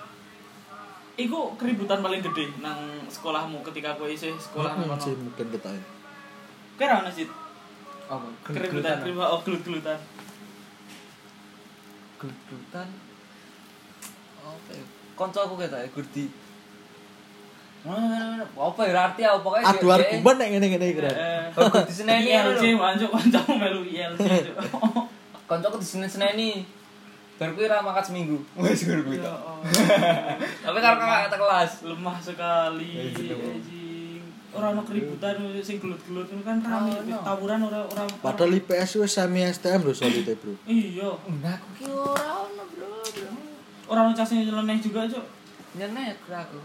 Iku 1.16 1.56
keributan 1.60 2.00
paling 2.00 2.20
gede 2.24 2.52
nang 2.60 3.08
sekolahmu 3.08 3.60
ketika 3.64 3.96
kowe 3.96 4.08
isih 4.08 4.32
sekolah 4.36 4.76
nang 4.76 4.96
kono. 4.96 5.28
mungkin 5.28 5.46
kita 5.52 5.70
ya. 5.72 5.84
Kira 6.76 7.04
ana 7.04 7.12
sih 7.12 7.28
Apa? 8.08 8.28
keributan, 8.48 9.00
keributan 9.04 9.28
oh 9.28 9.40
gelut-gelutan. 9.44 9.98
Gelutan. 12.20 12.88
Apa 14.40 14.70
ya? 14.72 14.84
Koncoku 15.16 15.54
kata 15.60 15.84
ya 15.84 15.88
Gurdi. 15.92 16.24
Mana 17.82 18.38
apa 18.46 18.80
ya 18.86 19.10
arti 19.10 19.26
apa 19.26 19.42
pokoknya 19.42 19.66
Adu 19.74 19.86
argumen 19.90 20.34
nek 20.38 20.48
ngene-ngene 20.54 20.86
iki. 20.94 21.00
Eh, 21.02 21.42
Oh, 21.58 21.66
Gurdi 21.66 21.90
seneni 21.90 22.30
ILC 22.30 22.78
manjuk 22.78 23.10
kancamu 23.10 23.52
melu 23.58 23.82
ILC. 23.82 24.22
Cuk. 24.22 24.56
Koncoku 25.50 25.76
di 25.82 25.86
sini 25.86 26.06
seneni. 26.06 26.62
Baru 27.42 27.58
kuwi 27.58 27.66
ra 27.66 27.82
mangkat 27.82 28.06
seminggu. 28.06 28.38
Wis 28.54 28.86
guru 28.86 29.02
kuwi. 29.10 29.18
Ya 29.18 29.34
Allah. 29.34 29.58
Tapi 30.64 30.78
karo 30.78 30.96
kakak 31.02 31.34
kelas. 31.34 31.70
Lemah 31.82 32.16
sekali. 32.22 32.86
Ya, 32.94 33.02
gitu. 33.10 33.34
anjing. 33.34 34.22
Ora 34.52 34.70
ono 34.70 34.86
keributan 34.86 35.34
sing 35.64 35.82
gelut-gelut 35.82 36.28
kan 36.46 36.62
rame 36.62 36.92
tawuran 37.02 37.66
ora 37.66 37.82
ora. 37.82 38.04
Padahal 38.22 38.62
IPS 38.62 39.02
wis 39.02 39.16
semi 39.18 39.42
STM 39.42 39.82
lho 39.82 39.90
solite, 39.90 40.38
Bro. 40.38 40.54
Iya, 40.70 41.08
Nah, 41.42 41.56
aku 41.58 41.68
ki 41.82 41.84
ora 41.90 42.46
ono, 42.46 42.62
Bro. 42.70 42.88
ora 43.90 43.98
ono 44.06 44.12
casnya 44.14 44.44
nyeleneh 44.46 44.78
juga, 44.78 45.08
Cuk. 45.10 45.24
Kira 45.74 46.38
aku. 46.46 46.60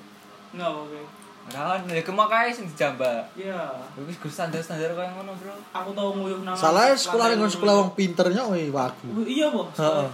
Enggak 0.56 0.72
oke. 0.72 1.02
Ono 1.48 1.92
ya 1.96 2.04
kemakae 2.04 2.52
sing 2.52 2.68
dijambak. 2.68 3.24
Iya. 3.40 3.72
Wis 4.04 4.20
gur 4.20 4.28
standar-standar 4.28 4.92
koyo 4.92 5.08
ngono, 5.16 5.32
Bro. 5.40 5.56
Aku 5.72 5.96
tau 5.96 6.12
nguyuh 6.12 6.44
nang 6.44 6.52
Salah 6.52 6.92
sekolah 6.92 7.32
ning 7.32 7.48
sekolah 7.48 7.74
wong 7.80 7.92
pinternya 7.96 8.44
wih 8.52 8.68
wagu. 8.68 9.24
Iya, 9.24 9.48
Po. 9.48 9.64
Heeh. 9.72 10.08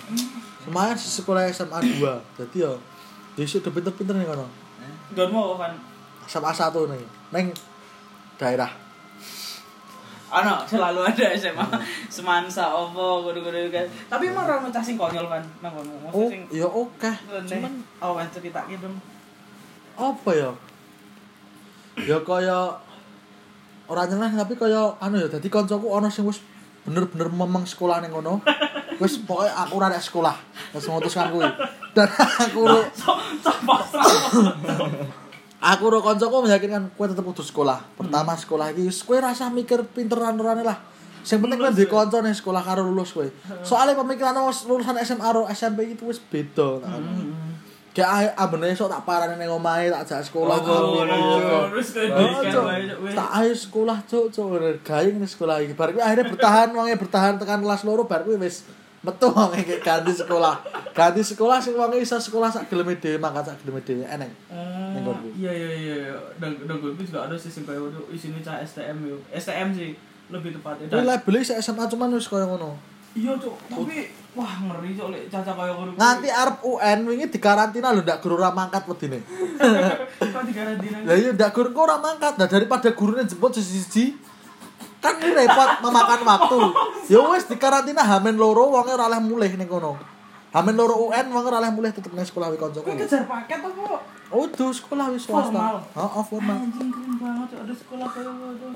Semuanya 0.61 0.93
sekolah 0.93 1.49
SMA 1.49 1.79
2. 1.81 2.37
Dadi 2.37 2.57
yo 2.61 2.77
Desi 3.33 3.57
udah 3.57 3.73
pinter-pinter 3.73 4.13
nih 4.13 4.29
kono. 4.29 4.45
Gon 5.17 5.29
mau 5.33 5.57
kan. 5.57 5.73
SMA 6.29 6.53
1 6.53 6.69
nih. 6.93 7.01
Neng 7.33 7.49
daerah. 8.37 8.69
Ano, 10.33 10.65
selalu 10.65 11.01
ada 11.05 11.33
SMA 11.37 11.65
semansa 12.13 12.73
opo 12.73 13.25
kudu-kudu 13.25 13.73
kan. 13.73 13.85
Tapi 14.05 14.29
emang 14.29 14.45
ora 14.45 14.61
ono 14.61 14.69
cah 14.69 14.85
sing 14.85 15.01
konyol 15.01 15.25
kan 15.25 15.41
nang 15.65 15.73
kono. 15.73 15.93
Oh, 16.13 16.29
ya 16.53 16.69
oke. 16.69 17.09
Cuman 17.25 17.45
Cuman 17.49 17.73
oh 18.01 18.13
kan 18.17 18.29
cerita 18.29 18.61
gitu. 18.69 18.85
Apa 19.97 20.29
ya? 20.34 20.51
Ya 22.03 22.17
kaya 22.25 22.77
ora 23.86 24.03
nyeneh 24.10 24.34
tapi 24.34 24.58
kaya 24.58 24.97
anu 24.97 25.21
ya 25.21 25.27
dadi 25.29 25.47
kancaku 25.51 25.86
ana 25.93 26.10
sing 26.10 26.25
wis 26.25 26.41
bener-bener 26.84 27.29
memang 27.29 27.63
sekolah 27.63 28.01
ning 28.01 28.12
kono. 28.12 28.41
Wis 28.97 29.21
pokoke 29.23 29.49
aku 29.49 29.73
ora 29.77 29.97
sekolah. 29.97 30.36
Wis 30.73 30.86
memutuskan 30.89 31.32
kuwi. 31.32 31.45
Dan 31.93 32.10
aku 32.10 32.62
aku 35.63 35.84
ro 35.88 35.99
kancaku 36.03 36.43
meyakinkan 36.43 36.91
kowe 36.97 37.08
tetep 37.08 37.23
kudu 37.23 37.43
sekolah. 37.45 37.79
Pertama 37.95 38.36
sekolah 38.36 38.75
iki 38.75 38.91
kowe 39.06 39.17
rasa 39.21 39.47
mikir 39.47 39.86
pinteran-urane 39.95 40.65
lah. 40.65 40.77
Sing 41.23 41.39
penting 41.39 41.56
kowe 41.56 41.71
duwe 41.71 41.88
kanca 41.88 42.19
ning 42.19 42.36
sekolah 42.36 42.60
karo 42.60 42.84
lulus 42.84 43.15
kowe. 43.15 43.27
Soale 43.63 43.95
pemikiran 43.95 44.36
wis 44.43 44.67
lulusan 44.67 44.99
SMA 45.08 45.29
ro 45.32 45.47
SMP 45.47 45.88
iki 45.88 46.03
wis 46.03 46.19
beda. 46.19 46.84
Kayak 46.84 46.99
ae 48.01 48.25
ambene 48.34 48.73
esuk 48.73 48.89
tak 48.89 49.06
parane 49.06 49.38
ning 49.38 49.45
omahe 49.45 49.86
tak 49.93 50.01
jak 50.10 50.25
sekolah. 50.25 50.58
Tak 53.13 53.29
ayo 53.38 53.53
sekolah 53.53 53.97
cuk 54.10 54.34
cuk. 54.34 54.82
Gawe 54.82 55.06
ning 55.13 55.29
sekolah 55.29 55.62
iki. 55.62 55.77
Bar 55.77 55.93
akhirnya 55.93 56.25
bertahan 56.34 56.73
wonge 56.73 56.97
bertahan 56.97 57.38
tekan 57.38 57.62
kelas 57.62 57.86
loro 57.86 58.10
bar 58.10 58.25
kuwi 58.25 58.41
wis 58.41 58.65
metu 59.06 59.29
wonge 59.29 59.62
ganti 59.86 60.10
sekolah. 60.10 60.58
Ganti 60.97 61.21
sekolah 61.21 61.62
sing 61.62 61.77
wonge 61.77 62.01
iso 62.01 62.17
sekolah 62.17 62.49
sak 62.49 62.73
geleme 62.73 62.97
dhewe 62.97 63.21
mangkat 63.21 63.53
sak 63.53 63.62
geleme 63.62 63.86
dhewe. 63.86 64.01
Eneng. 64.10 64.34
Ning 64.97 65.03
kono. 65.06 65.21
iya 65.38 65.53
iya 65.53 65.69
iya. 65.69 65.95
Iya. 66.10 66.17
Dan 66.41 66.65
dan 66.65 66.82
juga 67.06 67.29
ada 67.29 67.38
sih 67.38 67.53
sing 67.53 67.62
waduh 67.77 68.10
isine 68.10 68.41
cah 68.41 68.58
STM 68.65 69.06
yo. 69.06 69.21
STM 69.29 69.69
sih 69.77 69.93
lebih 70.34 70.58
tepatnya. 70.58 70.89
kuwi 70.89 70.97
Dan, 70.97 71.06
label 71.06 71.36
sak 71.45 71.62
SMA 71.62 71.86
cuman 71.86 72.17
wis 72.17 72.25
kaya 72.25 72.49
ngono. 72.49 72.73
Iya 73.13 73.38
cuk, 73.38 73.53
tapi 73.69 74.10
wah 74.33 74.53
ngeri 74.65 74.97
cuk 74.97 75.07
lek 75.13 75.21
caca 75.29 75.51
kayak 75.53 75.73
ngono. 75.77 75.91
nganti 75.93 76.29
arep 76.29 76.57
UN 76.65 76.99
wingi 77.05 77.25
dikarantina 77.29 77.93
lho 77.93 78.01
ndak 78.01 78.17
guru 78.25 78.41
ora 78.41 78.49
mangkat 78.49 78.83
wedine 78.89 79.19
kan 80.33 80.43
dikarantina. 80.49 80.97
lah 81.05 81.15
iya 81.15 81.29
ndak 81.37 81.53
guru 81.53 81.69
kok 81.69 81.83
ora 81.85 81.97
mangkat 82.01 82.33
nah 82.41 82.47
daripada 82.49 82.89
gurunya 82.97 83.23
jemput 83.29 83.53
siji-siji 83.53 84.17
kan 85.03 85.19
ini 85.21 85.37
repot 85.37 85.69
memakan 85.85 86.21
waktu 86.25 86.59
ya 87.13 87.21
wis 87.29 87.45
dikarantina 87.45 88.01
hamen 88.01 88.35
loro 88.39 88.73
wonge 88.73 88.89
ora 88.89 89.05
oleh 89.11 89.21
mulih 89.21 89.51
ning 89.53 89.69
kono 89.69 90.01
hamen 90.49 90.73
loro 90.73 91.09
UN 91.13 91.29
wonge 91.29 91.47
ora 91.53 91.61
oleh 91.61 91.71
mulih 91.75 91.91
tetep 91.93 92.09
ning 92.09 92.25
sekolah 92.25 92.49
wi 92.49 92.57
kancaku 92.57 92.89
Kowe 92.89 92.97
kejar 92.97 93.29
paket 93.29 93.59
apa? 93.61 94.01
Oh, 94.33 94.49
tuh 94.49 94.73
sekolah 94.73 95.13
wis 95.13 95.29
swasta. 95.29 95.85
Heeh, 95.93 96.23
formal. 96.25 96.57
Anjing 96.65 96.89
keren 96.89 97.21
banget 97.21 97.53
ada 97.53 97.69
sekolah 97.69 98.09
kayak 98.09 98.33
waduh. 98.33 98.73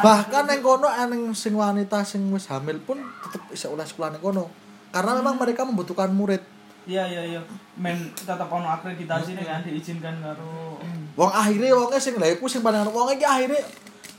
Bahkan 0.00 0.44
yang 0.48 0.60
kono 0.64 0.88
eneng 0.88 1.36
sing 1.36 1.52
wanita 1.52 2.00
sing 2.02 2.24
wis 2.32 2.48
hamil 2.48 2.80
pun 2.80 2.96
tetep 3.26 3.42
bisa 3.52 3.68
oleh 3.68 3.84
sekolah 3.84 4.16
ning 4.16 4.22
kono. 4.24 4.48
Karena 4.90 5.12
memang 5.20 5.36
mereka 5.36 5.68
membutuhkan 5.68 6.08
murid. 6.12 6.40
Iya 6.86 7.04
iya 7.04 7.22
iya. 7.36 7.40
Men 7.76 8.14
tetap 8.16 8.48
ono 8.48 8.66
akreditasi 8.70 9.36
nih 9.36 9.44
kan 9.44 9.60
diizinkan 9.66 10.22
karo 10.22 10.78
Wong 11.16 11.32
akhirnya 11.32 11.72
wonge 11.72 11.98
sing 11.98 12.14
lha 12.20 12.28
iku 12.36 12.46
sing 12.46 12.60
paling 12.60 12.84
wong 12.92 13.08
iki 13.16 13.24
akhirnya 13.24 13.60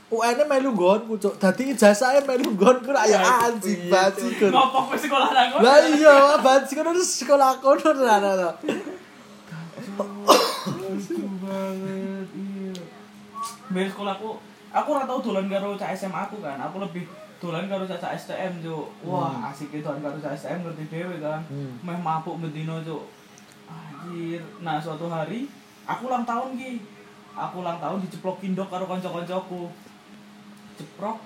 UN-e 0.08 0.40
melu 0.48 0.72
nggonku, 0.72 1.20
Cuk. 1.20 1.36
Dadi 1.36 1.76
ijazahnya 1.76 2.24
melu 2.24 2.56
nggonku 2.56 2.88
ra 2.88 3.04
ya 3.04 3.20
anjing 3.44 3.92
bajigur. 3.92 4.48
Ngopo 4.48 4.96
sekolah 4.96 5.28
nang 5.36 5.52
kono? 5.52 5.60
Lah 5.60 5.84
iya, 5.84 6.16
bajigur 6.40 6.84
terus 6.96 7.12
sekolah 7.20 7.60
kono 7.60 7.92
banget. 11.44 12.28
Iya. 12.32 12.72
Biar 13.68 13.86
sekolahku, 13.92 14.30
aku 14.72 14.88
ora 14.94 15.04
tau 15.08 15.20
dolan 15.24 15.46
karo 15.48 15.76
cah 15.78 15.92
SMA 15.96 16.20
aku 16.28 16.40
kan. 16.44 16.58
Aku 16.60 16.80
lebih 16.82 17.04
dolan 17.38 17.70
karo 17.70 17.86
cah 17.86 18.12
STM, 18.16 18.60
Cuk. 18.60 18.86
Wah, 19.06 19.48
asik 19.52 19.70
itu 19.72 19.84
dolan 19.84 20.02
karo 20.02 20.18
cah 20.18 20.34
STM 20.34 20.66
ngerti 20.66 20.84
dhewe 20.90 21.16
kan. 21.22 21.40
Hmm. 21.46 21.78
Meh 21.84 21.98
mabuk 21.98 22.40
bendino, 22.42 22.80
Cuk. 22.84 23.04
anjir 23.68 24.40
nah 24.64 24.80
suatu 24.80 25.04
hari 25.12 25.44
aku 25.84 26.08
ulang 26.08 26.24
tahun 26.24 26.56
ki 26.56 26.80
aku 27.36 27.60
ulang 27.60 27.76
tahun 27.76 28.00
diceplokin 28.08 28.56
dok 28.56 28.72
karo 28.72 28.88
konco-koncoku 28.88 29.68
ceprok 30.80 31.18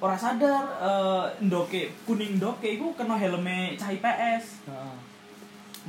ora 0.00 0.16
sadar 0.16 0.64
eh 0.80 1.24
ndoke 1.44 1.90
kuning 2.06 2.38
ndoke 2.38 2.78
iku 2.78 2.94
kena 2.94 3.18
helme 3.18 3.74
cah 3.74 3.90
IPS 3.90 4.70
Heeh. 4.70 4.96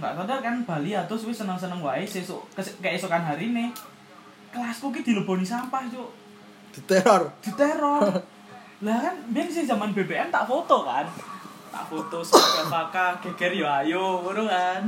nggak 0.02 0.14
sadar 0.24 0.40
kan 0.42 0.56
Bali 0.66 0.98
atus 0.98 1.30
wis 1.30 1.38
seneng-seneng 1.38 1.80
wae 1.84 2.04
sesuk 2.04 2.42
keesokan 2.82 3.24
hari 3.24 3.54
nih 3.54 3.70
kelasku 4.52 4.92
ki 4.92 5.06
dileboni 5.06 5.46
sampah 5.46 5.88
cuk 5.88 6.10
Diteror. 6.72 7.22
diteror 7.40 8.04
lah 8.86 8.98
kan 8.98 9.16
biar 9.30 9.46
sih 9.46 9.62
zaman 9.62 9.94
BBM 9.94 10.34
tak 10.34 10.44
foto 10.44 10.82
kan 10.82 11.06
tak 11.70 11.86
foto 11.86 12.20
sebagai 12.20 12.66
kakak 12.66 13.14
geger 13.22 13.54
yo 13.54 13.68
ayo 13.70 14.20
ngono 14.20 14.50
kan 14.50 14.82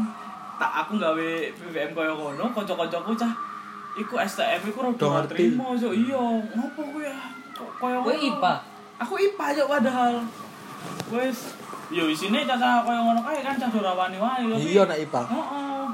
tak 0.58 0.72
aku 0.82 0.98
gawe 0.98 1.30
BBM 1.54 1.93
koyo 1.93 2.13
ngono 2.13 2.50
kanca-kancaku 2.52 3.13
cah 3.13 3.34
iku 3.93 4.17
STM 4.17 4.62
iku 4.65 4.80
rada 4.82 5.06
ora 5.06 5.22
trimo 5.30 5.78
yo 5.78 5.93
iya 5.93 6.24
ngopo 6.50 6.82
kuwi 6.89 7.06
ya 7.06 7.17
koyo 7.78 7.98
Kowe? 8.02 8.13
IPA? 8.17 8.54
aku 8.98 9.13
IPA 9.22 9.46
yo 9.54 9.63
padahal 9.69 10.13
wes 11.13 11.54
yo 11.93 12.10
isine 12.10 12.41
caca 12.43 12.82
koyo 12.82 12.98
ngono 13.00 13.22
kae 13.22 13.46
kan 13.46 13.62
cah 13.62 13.69
dorawani 13.69 14.17
wae 14.17 14.41
Iya 14.58 14.89
nek 14.89 15.06
IPA. 15.06 15.22
Heeh. 15.30 15.86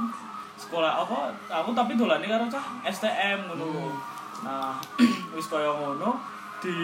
Sekolah 0.56 1.04
apa? 1.04 1.36
Aku 1.52 1.75
tapi 1.75 1.99
dolane 1.99 2.23
karo 2.23 2.47
cah 2.47 2.80
STM 2.84 3.52
ngono 3.52 3.65
lho. 3.67 3.88
Nah, 4.43 4.80
wis 5.36 5.47
kaya 5.47 5.71
ngono 5.71 6.15
di 6.60 6.75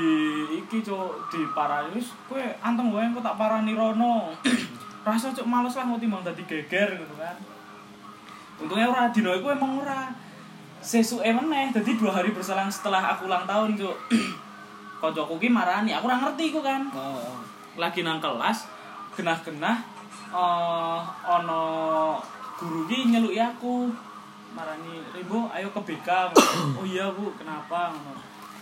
iki 0.55 0.79
cuk 0.79 1.27
di 1.27 1.43
parani 1.51 1.99
wis 1.99 2.15
kowe 2.31 2.39
anteng 2.63 2.95
wae 2.95 3.07
engko 3.07 3.19
tak 3.23 3.35
parani 3.35 3.75
rono. 3.75 4.31
Rasa 5.07 5.35
cuk 5.35 5.47
males 5.47 5.75
lah 5.75 5.85
mau 5.85 5.99
timbang 5.99 6.25
dadi 6.25 6.43
geger 6.47 6.97
gitu 6.97 7.15
kan. 7.19 7.35
Untungnya 8.59 8.87
ora 8.89 9.11
dino 9.11 9.35
iku 9.35 9.51
emang 9.51 9.83
ora. 9.83 10.09
Sesuke 10.85 11.25
meneh, 11.33 11.73
dadi 11.73 11.97
dua 11.97 12.13
hari 12.13 12.29
berselang 12.29 12.69
setelah 12.69 13.17
aku 13.17 13.25
ulang 13.25 13.43
tahun 13.49 13.73
cuk. 13.73 13.97
Koncoku 15.01 15.37
ki 15.37 15.49
marani, 15.51 15.91
aku 15.91 16.07
ora 16.07 16.17
ngerti 16.23 16.43
iku 16.49 16.63
kan 16.63 16.87
Heeh. 16.89 17.35
lagi 17.75 18.01
nang 18.01 18.23
kelas 18.23 18.65
genah-genah 19.15 19.77
eh 20.35 21.01
ono 21.23 21.63
guru 22.59 22.83
ki 22.87 23.11
nyeluki 23.11 23.39
aku 23.39 23.87
marani 24.55 24.95
Rimbo 25.11 25.51
ayo 25.51 25.67
ke 25.69 25.81
BK 25.83 26.09
oh 26.79 26.85
iya 26.87 27.11
bu 27.11 27.29
kenapa 27.35 27.91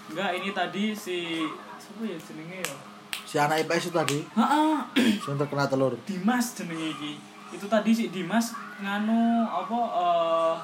enggak 0.09 0.33
ini 0.41 0.49
tadi 0.51 0.91
si 0.91 1.45
siapa 1.77 2.01
ya 2.03 2.17
jenenge 2.17 2.59
ya 2.65 2.75
Si 3.23 3.41
anak 3.41 3.65
IPS 3.65 3.89
itu 3.89 3.93
tadi 3.97 4.19
Heeh, 4.21 4.73
sing 5.25 5.33
terkena 5.37 5.65
telur. 5.65 5.93
Dimas 6.05 6.53
jenenge 6.57 6.97
iki 6.97 7.13
itu 7.53 7.65
tadi 7.69 7.93
si 7.93 8.09
Dimas 8.09 8.57
nganu 8.81 9.45
apa 9.45 9.79
eh 9.93 10.55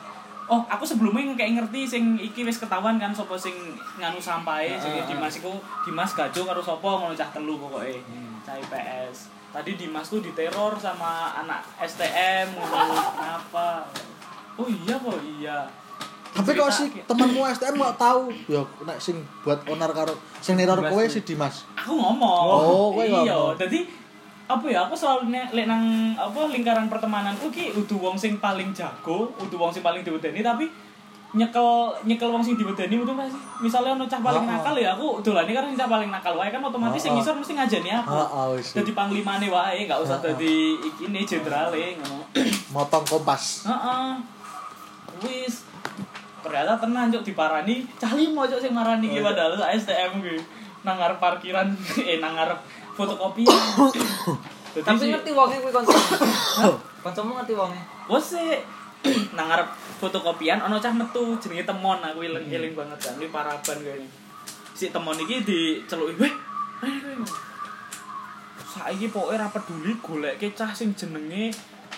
Oh, 0.50 0.66
aku 0.66 0.82
sebelumnya 0.82 1.30
kayak 1.38 1.62
ngerti 1.62 1.86
sing 1.86 2.18
iki 2.18 2.42
wis 2.42 2.58
ketahuan 2.58 2.98
kan 2.98 3.14
sapa 3.14 3.38
sing 3.38 3.54
nganu 4.02 4.18
sing 4.18 4.34
Ah, 4.42 4.58
ah, 4.66 5.06
Dimas 5.06 5.38
iku 5.38 5.54
Dimas 5.86 6.18
Gajo 6.18 6.42
karo 6.42 6.58
sapa 6.58 6.90
ngono 6.90 7.14
cah 7.14 7.30
telu 7.30 7.62
pokoke. 7.62 8.02
Cah 8.42 8.58
IPS. 8.58 9.30
Tadi 9.54 9.78
Dimas 9.78 10.10
tuh 10.10 10.26
diteror 10.26 10.74
sama 10.82 11.38
anak 11.38 11.62
STM 11.78 12.58
ngono. 12.58 12.82
Kenapa? 13.14 13.86
Oh 14.60 14.68
iya 14.68 14.96
kok 15.00 15.20
iya. 15.24 15.58
Tapi 16.30 16.52
kok 16.54 16.70
si 16.70 16.84
temanmu 17.08 17.42
STM 17.48 17.80
kok 17.80 17.96
tahu 17.96 18.30
ya 18.52 18.62
nek 18.84 19.00
sing 19.00 19.24
buat 19.42 19.64
onar 19.66 19.92
karo 19.96 20.14
sing 20.44 20.60
neror 20.60 20.84
kowe 20.84 21.04
si 21.08 21.24
Dimas. 21.24 21.66
aku 21.74 21.96
ngomong. 21.96 22.44
Oh, 22.46 22.88
kowe 22.94 23.04
iya. 23.04 23.56
Jadi 23.56 23.88
apa 24.50 24.66
ya 24.66 24.86
aku 24.90 24.98
selalu 24.98 25.30
nek 25.30 25.54
lek 25.54 25.66
nang 25.70 26.14
apa 26.18 26.50
lingkaran 26.50 26.90
pertemananku 26.90 27.54
ki 27.54 27.72
udu 27.74 28.02
wong 28.02 28.18
sing 28.18 28.42
paling 28.42 28.74
jago, 28.76 29.30
udu 29.38 29.56
wong 29.56 29.70
sing 29.70 29.86
paling 29.86 30.02
diwedeni 30.02 30.42
tapi 30.42 30.66
nyekel 31.30 31.94
nyekel 32.10 32.34
wong 32.34 32.42
sing 32.42 32.58
diwedeni 32.58 32.98
gak 32.98 33.30
sih? 33.30 33.42
Misalnya 33.62 33.94
ono 33.94 34.10
cah 34.10 34.18
paling 34.18 34.50
nakal 34.50 34.74
ya 34.74 34.98
aku 34.98 35.22
dolane 35.22 35.54
sing 35.54 35.78
cah 35.78 35.86
paling 35.86 36.10
nakal 36.10 36.34
wae 36.34 36.50
kan 36.50 36.66
otomatis 36.66 36.98
sing 36.98 37.14
ngisor 37.14 37.38
mesti 37.38 37.54
ngajeni 37.54 37.90
aku. 38.02 38.58
Jadi 38.58 38.92
panglimane 38.98 39.46
wae, 39.50 39.86
gak 39.86 40.02
usah 40.02 40.18
dadi 40.18 40.82
ikine 40.82 41.22
jenderale 41.22 42.02
ngono. 42.02 42.26
Motong 42.74 43.06
kompas. 43.06 43.70
Heeh. 43.70 44.39
Wis 45.24 45.68
ternyata 46.40 46.80
tenan 46.80 47.12
cuk 47.12 47.24
diparani 47.28 47.84
cah 48.00 48.16
limo 48.16 48.48
cuk 48.48 48.64
sing 48.64 48.72
marani 48.72 49.12
ki 49.12 49.20
padahal 49.20 49.60
STM 49.60 50.24
ki 50.24 50.36
nang 50.88 50.96
ngarep 50.96 51.20
parkiran 51.20 51.68
eh 52.10 52.18
nang 52.24 52.36
ngarep 52.36 52.60
fotokopian. 52.96 53.52
Dadi 54.76 54.86
Tapi 54.86 55.06
ngerti 55.10 55.32
wonge 55.34 55.58
kuwi 55.60 55.74
kancamu. 55.74 55.98
Kancamu 57.04 57.32
ngerti 57.42 57.54
wonge. 57.58 57.80
Wes 58.08 58.26
sih 58.36 58.60
nang 59.36 59.48
ngarep 59.48 59.68
fotokopian 60.00 60.60
ana 60.60 60.80
cah 60.80 60.92
metu 60.92 61.36
jenenge 61.40 61.68
temon 61.68 62.00
aku 62.04 62.24
eling 62.24 62.48
eling 62.48 62.74
banget 62.76 63.00
kan 63.00 63.16
iki 63.20 63.32
paraban 63.32 63.78
kayaknya. 63.84 64.10
Si 64.76 64.92
temon 64.92 65.20
iki 65.20 65.44
diceluki, 65.44 66.16
"Weh, 66.20 66.34
ayo 66.84 66.98
kowe." 67.04 67.16
Saiki 68.70 69.12
pokoke 69.12 69.36
ora 69.36 69.48
peduli 69.52 69.92
goleke 70.00 70.54
cah 70.56 70.72
sing 70.72 70.96
jenenge 70.96 71.52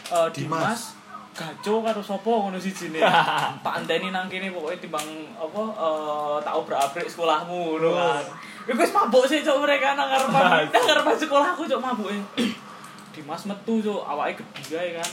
eh, 0.09 0.29
Dimas. 0.33 1.00
Gaco 1.31 1.79
karo 1.79 2.01
sapa 2.03 2.27
ngono 2.27 2.59
sijine. 2.59 2.99
tak 3.63 3.73
enteni 3.79 4.11
nang 4.11 4.27
kene 4.27 4.51
pokoke 4.51 4.77
timbang 4.77 5.07
apa 5.39 5.61
eh, 5.63 6.35
tak 6.43 6.53
obrak-abrik 6.53 7.07
sekolahmu 7.07 7.79
ngono 7.79 7.89
kan. 7.95 8.23
Iku 8.67 8.77
wis 8.77 8.91
mabuk 8.91 9.23
sih 9.25 9.39
cok 9.39 9.63
mereka 9.63 9.95
nang 9.95 10.11
ngarep 10.11 10.27
nang 10.75 10.83
ngarep 10.83 11.07
sekolahku 11.15 11.63
cok 11.65 11.81
mabuke. 11.81 12.17
Dimas 13.15 13.43
metu 13.43 13.79
cok 13.79 14.03
awake 14.05 14.43
gede 14.59 14.75
ae 14.75 14.91
kan. 14.95 15.11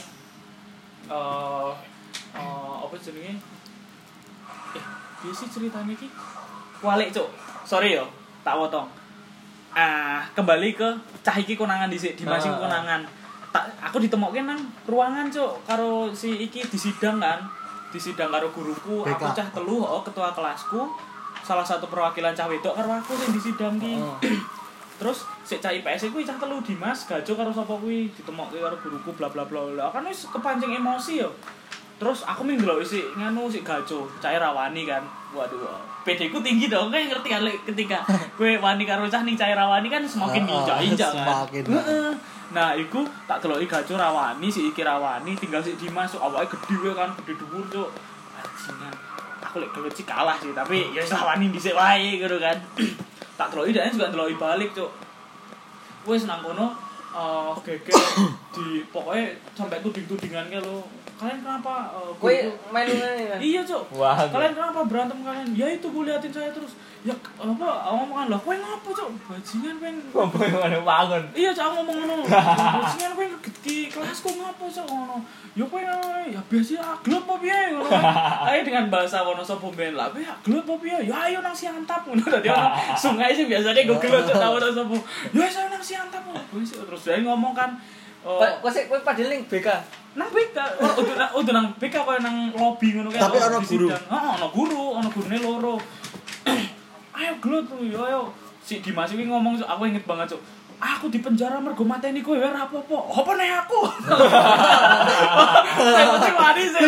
eh 1.09 1.71
eh, 2.35 2.73
apa 2.83 2.95
jenenge? 2.99 3.33
Eh, 4.75 4.83
piye 5.19 5.33
sih 5.33 5.47
ceritanya 5.47 5.89
iki? 5.89 6.05
Walik, 6.79 7.11
Cuk. 7.11 7.27
Sorry 7.63 7.91
yo, 7.91 8.07
tak 8.39 8.55
potong. 8.55 8.87
Ah, 9.69 10.23
kembali 10.31 10.71
ke 10.73 10.87
cah 11.19 11.35
iki 11.35 11.53
konangan 11.53 11.91
dhisik, 11.91 12.15
Dimas 12.15 12.39
Ah. 12.41 12.55
konangan. 12.55 13.01
Tak 13.49 13.65
aku 13.81 13.97
ditemokke 13.97 14.45
nang 14.45 14.61
ruangan, 14.85 15.25
Cuk, 15.33 15.65
karo 15.65 16.13
si 16.13 16.37
iki 16.37 16.61
di 16.61 16.77
sidang 16.77 17.17
kan. 17.17 17.41
Di 17.89 17.97
sidang 17.97 18.29
karo 18.29 18.53
guruku, 18.53 19.01
aku 19.01 19.25
BK. 19.25 19.33
cah 19.33 19.47
telu, 19.49 19.81
oh 19.81 20.01
ketua 20.05 20.29
kelasku. 20.29 20.85
Salah 21.41 21.65
satu 21.65 21.89
perwakilan 21.89 22.37
cah 22.37 22.45
wedok 22.45 22.77
karo 22.77 22.93
aku 22.93 23.17
sing 23.17 23.33
di 23.33 23.41
sidang 23.41 23.81
ki. 23.81 23.97
Heeh. 23.97 24.39
Terus 24.99 25.23
sik 25.47 25.63
cah 25.63 25.71
IPS 25.71 26.11
kuwi 26.11 26.27
cah 26.27 26.35
telu 26.37 26.61
Dimas, 26.61 27.07
Gajo 27.09 27.31
karo 27.33 27.49
sapa 27.49 27.73
kuwi 27.79 28.11
ditemokke 28.13 28.59
karo 28.59 28.75
guruku 28.77 29.15
bla 29.17 29.31
bla 29.31 29.47
bla 29.47 29.65
bla. 29.73 29.89
Kan 29.89 30.05
wis 30.05 30.29
kepancing 30.29 30.75
emosi 30.75 31.23
yo. 31.25 31.31
Terus 31.99 32.23
aku 32.23 32.47
ming 32.47 32.59
ndelok 32.61 32.85
si 32.85 33.01
nganu 33.17 33.49
si 33.49 33.65
Gajo, 33.65 34.05
cah 34.21 34.31
rawani 34.37 34.85
kan. 34.85 35.01
Waduh. 35.33 35.81
PD 36.05 36.31
ku 36.31 36.39
tinggi 36.39 36.71
dong, 36.71 36.93
kayak 36.93 37.11
ngerti 37.11 37.27
kan 37.27 37.41
Lek, 37.43 37.57
ketika 37.67 38.03
gue 38.39 38.55
wani 38.61 38.83
karo 38.85 39.07
cah 39.09 39.25
ning 39.25 39.35
cah 39.35 39.51
rawani 39.51 39.89
kan 39.89 40.03
semakin 40.05 40.45
injak-injak 40.47 41.11
kan. 41.11 41.25
semakin. 41.49 41.63
Nah, 42.49 42.73
iku 42.73 43.05
tak 43.29 43.45
deloki 43.45 43.69
Gajo 43.69 43.93
rawani, 43.93 44.49
si 44.49 44.73
iki 44.73 44.81
rawani, 44.81 45.37
tinggal 45.37 45.61
si 45.61 45.77
Dimas, 45.77 46.09
so, 46.09 46.17
awake 46.17 46.49
gede 46.49 46.81
wae 46.81 46.93
kan, 46.97 47.13
gede 47.21 47.37
dhuwur, 47.37 47.61
Cuk. 47.69 47.89
Bajingan. 48.33 48.93
Aku 49.45 49.61
lek 49.61 49.69
gelut 49.73 49.93
sih 49.93 50.05
kalah 50.05 50.37
sih, 50.41 50.53
tapi 50.53 50.89
ya 50.93 51.01
wis 51.05 51.13
rawani 51.13 51.53
dhisik 51.53 51.77
wae 51.77 52.17
gitu 52.17 52.37
kan. 52.41 52.57
tak 53.39 53.53
deloki 53.53 53.71
dia 53.73 53.85
juga 53.93 54.09
deloki 54.09 54.35
balik, 54.41 54.73
Cuk. 54.73 54.89
Wes 56.09 56.25
nang 56.25 56.41
kono 56.41 56.73
eh 57.09 57.53
geger 57.65 57.97
di 58.53 58.85
pokoknya 58.93 59.33
sampai 59.57 59.81
tuding-tudingan 59.81 60.49
ke 60.49 60.61
lo. 60.61 60.85
Kalian 61.19 61.43
kenapa 61.43 61.91
Kowe 62.15 62.31
guru- 62.31 62.55
main. 62.71 62.87
Iya. 63.35 63.59
Wah. 63.91 64.15
Kalian 64.23 64.55
kenapa 64.55 64.87
berantem 64.87 65.19
kalian? 65.19 65.47
Ya 65.51 65.67
itu 65.67 65.83
gue 65.83 66.03
liatin 66.07 66.31
saya 66.31 66.47
terus. 66.47 66.79
Ya 66.99 67.11
apa 67.39 67.67
omongan 67.91 68.27
lah, 68.27 68.39
kowe 68.39 68.51
ngapa, 68.51 68.87
Cuk? 68.91 69.07
Bajingan 69.27 69.75
yang 69.79 69.95
ada 70.59 70.79
bangun? 70.83 71.23
Iya, 71.31 71.55
aku 71.55 71.79
ngomong 71.79 71.95
ngono. 71.95 72.15
Bajingan 72.27 73.11
kowe 73.15 73.25
di 73.63 73.87
kelasku 73.87 74.31
ngapa, 74.35 74.63
Cuk, 74.63 74.87
ngono. 74.87 75.19
Ya 75.55 75.63
kowe 75.67 75.79
ya 75.79 76.39
biasa 76.47 76.71
ya 76.75 76.83
gelap 77.03 77.23
apa 77.27 77.35
piye 77.39 77.59
ngono. 77.71 77.89
Ayo 78.47 78.59
dengan 78.63 78.85
bahasa 78.87 79.23
Wonosobo 79.23 79.71
ben 79.71 79.95
lah, 79.95 80.11
ya 80.15 80.31
gelap 80.43 80.63
apa 80.63 80.75
piye? 80.79 81.07
Ya 81.07 81.15
ayo 81.27 81.39
nang 81.39 81.55
siantap 81.55 82.03
ngono. 82.03 82.19
Ono 82.19 82.63
sungai 83.03 83.31
sih 83.31 83.47
biasanya 83.47 83.79
gue 83.83 83.97
gelap 83.99 84.23
Cuk, 84.23 84.35
tau 84.35 84.51
Wonosobo. 84.59 84.95
Ya 85.35 85.47
saya 85.47 85.67
nang 85.67 85.83
siantap. 85.83 86.23
Terus 86.51 87.01
dia 87.03 87.19
ngomong 87.23 87.55
kan 87.55 87.75
oh, 88.23 88.43
kowe 88.59 88.71
sik 88.71 88.91
kowe 88.91 88.99
padahal 88.99 89.31
ning 89.31 89.43
BK. 89.47 89.67
Nang 90.19 90.29
BK 90.35 90.57
oh, 90.83 90.99
udah 90.99 91.15
nang 91.15 91.31
udah 91.31 91.53
nang 91.55 91.67
BK 91.79 91.95
koyo 92.03 92.19
nang 92.19 92.51
lobby 92.51 92.91
ngono 92.91 93.07
kae 93.07 93.23
Tapi 93.23 93.37
oh, 93.39 93.47
ono 93.47 93.59
guru. 93.63 93.87
Heeh, 93.87 94.31
ono 94.35 94.47
guru, 94.51 94.83
ono 94.99 95.07
gurune 95.07 95.37
loro. 95.39 95.75
ayo 97.19 97.31
gelut 97.39 97.63
tuh, 97.71 97.79
yo 97.87 98.03
ayo. 98.03 98.21
Si 98.59 98.83
Dimas 98.83 99.15
iki 99.15 99.23
ngomong 99.23 99.63
aku 99.63 99.87
inget 99.87 100.03
banget, 100.03 100.35
Cuk. 100.35 100.43
Aku 100.79 101.11
di 101.11 101.19
penjara 101.23 101.59
mergo 101.59 101.87
mateni 101.87 102.19
kowe 102.19 102.35
ora 102.35 102.67
apa-apa. 102.67 102.97
Apa 103.15 103.31
nih 103.39 103.51
aku? 103.63 103.79
Saya 106.23 106.35
mati 106.35 106.63
sih. 106.67 106.79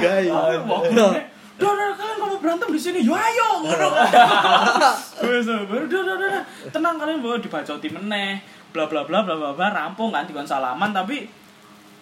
Gait. 0.00 0.32
Wah, 0.68 0.80
gurune, 0.84 1.20
Dah, 1.58 1.74
dah, 1.74 1.90
kalian 1.90 2.16
kamu 2.22 2.36
berantem 2.38 2.68
di 2.70 2.78
sini. 2.78 3.00
Yo 3.02 3.18
ayo, 3.18 3.66
ngono. 3.66 3.88
Wes, 5.26 5.48
baru 5.48 5.84
dah. 5.90 6.42
Tenang 6.70 6.96
kalian 7.02 7.18
bawa 7.18 7.42
dibacoti 7.42 7.90
meneh. 7.90 8.38
Bla 8.78 8.86
bla 8.86 9.02
bla 9.02 9.26
bla 9.26 9.34
bla 9.34 9.50
bla 9.58 9.66
rampung 9.74 10.14
kan 10.14 10.22
dikon 10.22 10.46
salaman 10.46 10.94
tapi 10.94 11.26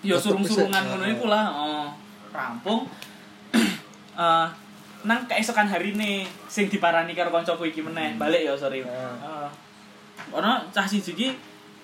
ya 0.05 0.21
Tetep 0.21 0.37
surung-surungan 0.37 0.93
ngono 0.93 1.05
iku 1.09 1.25
lah 1.33 1.45
oh 1.57 1.89
rampung. 2.37 2.85
Eh 4.17 4.49
nang 5.07 5.23
keesokan 5.31 5.71
hari 5.71 5.95
nih 5.95 6.27
sing 6.51 6.67
diparani 6.67 7.15
karo 7.15 7.31
kancaku 7.31 7.71
iki 7.71 7.81
meneh 7.81 8.19
balik 8.19 8.43
ya 8.43 8.53
sorry. 8.59 8.83
Ah. 8.83 9.47
Eh, 9.47 9.49
ono 10.35 10.67
cah 10.75 10.85
siji 10.85 11.15
iki 11.15 11.29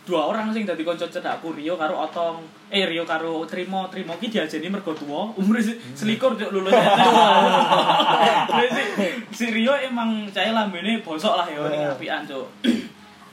dua 0.03 0.27
orang 0.27 0.51
sing 0.51 0.67
dadi 0.67 0.83
kanca 0.83 1.07
cedakku 1.07 1.55
Rio 1.55 1.79
karo 1.79 2.03
Otong 2.03 2.43
eh 2.75 2.83
Rio 2.91 3.07
karo 3.07 3.47
Trimo 3.47 3.87
Trimo 3.87 4.19
ki 4.19 4.27
diajeni 4.27 4.67
mergo 4.67 4.91
tuwa 4.91 5.31
umur 5.39 5.63
selikur 5.95 6.35
cuk 6.35 6.51
lulus 6.51 6.75
si, 8.75 8.83
si 9.31 9.47
Rio 9.55 9.79
emang 9.79 10.27
cah 10.35 10.51
lambene 10.51 10.99
bosok 11.07 11.39
lah 11.39 11.47
ya 11.47 11.63
ning 11.71 11.87
apian 11.87 12.27
cuk. 12.27 12.47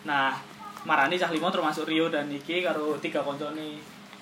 Nah 0.10 0.32
marani 0.86 1.20
cah 1.20 1.32
limo 1.32 1.52
termasuk 1.52 1.84
Rio 1.84 2.08
dan 2.08 2.32
iki 2.32 2.64
karo 2.64 2.96
tiga 3.00 3.20
koncone. 3.20 3.80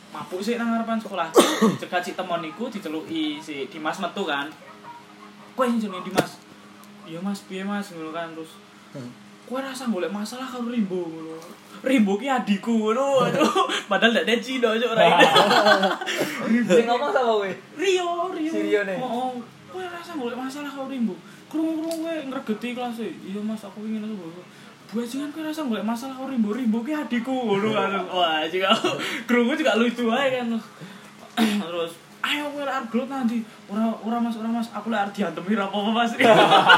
Mabuk 0.08 0.39
sih 0.39 0.55
nang 0.55 0.72
ngarepan 0.72 0.97
sekolah. 0.97 1.28
Cegat 1.82 2.01
si 2.01 2.16
temon 2.16 2.41
iku 2.41 2.72
diceluki 2.72 3.38
si 3.38 3.68
Dimas 3.68 3.99
metu 3.99 4.24
kan. 4.24 4.47
Kowe 5.53 5.68
sing 5.68 5.78
jenenge 5.78 6.08
Dimas? 6.08 6.39
Iya 7.03 7.20
mas 7.20 7.43
piye 7.45 7.62
mas? 7.62 7.91
Ngono 7.91 8.12
kan 8.12 8.32
terus 8.34 8.51
Hmm. 8.88 9.12
kowe 9.43 9.60
rasa 9.60 9.91
golek 9.91 10.08
masalah 10.08 10.47
karo 10.47 10.72
Rimbo 10.72 11.12
ngono. 11.12 11.36
Rimbo 11.84 12.16
ki 12.16 12.32
adikku 12.32 12.72
ngono. 12.72 13.28
Aduh 13.28 13.68
padahal 13.91 14.16
ndak 14.16 14.26
ada 14.26 14.36
Cino 14.39 14.72
cuk 14.72 14.91
ora 14.95 15.03
Sing 16.72 16.88
ngomong 16.88 17.12
sama 17.12 17.32
kowe. 17.36 17.51
Rio 17.76 18.10
Rio. 18.32 18.51
Si 18.51 18.60
Rio 18.64 18.82
nih? 18.88 18.97
oh, 18.97 19.36
oh. 19.36 19.43
kowe 19.68 19.84
rasa 19.84 20.16
golek 20.16 20.39
masalah 20.39 20.72
karo 20.72 20.88
Rimbo? 20.88 21.14
Krungu-krungu 21.51 22.08
kowe 22.08 22.16
ngregeti 22.32 22.70
kelas 22.72 22.95
e. 23.03 23.12
Iya 23.28 23.43
mas 23.43 23.60
aku 23.64 23.84
ingin 23.84 24.08
aku 24.08 24.39
Bajingan 24.88 25.35
kowe 25.35 25.43
rasa 25.43 25.67
golek 25.67 25.83
masalah 25.83 26.15
karo 26.15 26.31
Rimbo 26.31 26.55
Rimbo 26.55 26.79
ki 26.79 26.95
adikku 26.95 27.27
ngono 27.27 27.75
kan. 27.75 27.91
Wah 28.07 28.47
juga 28.47 28.71
krungu 29.27 29.51
juga 29.59 29.75
lucu 29.75 30.07
ae 30.15 30.39
kan. 30.39 30.47
Terus 31.67 31.91
ayo 32.23 32.47
kowe 32.55 32.63
arep 32.63 32.88
gelut 32.88 33.11
nanti. 33.11 33.43
Ora 33.67 33.91
ora 33.99 34.17
mas 34.23 34.39
ora 34.39 34.47
mas. 34.47 34.71
Aku 34.71 34.88
lek 34.88 35.03
arep 35.03 35.11
diantemi 35.11 35.59
ra 35.59 35.67
apa-apa 35.67 35.91
mas? 35.91 36.11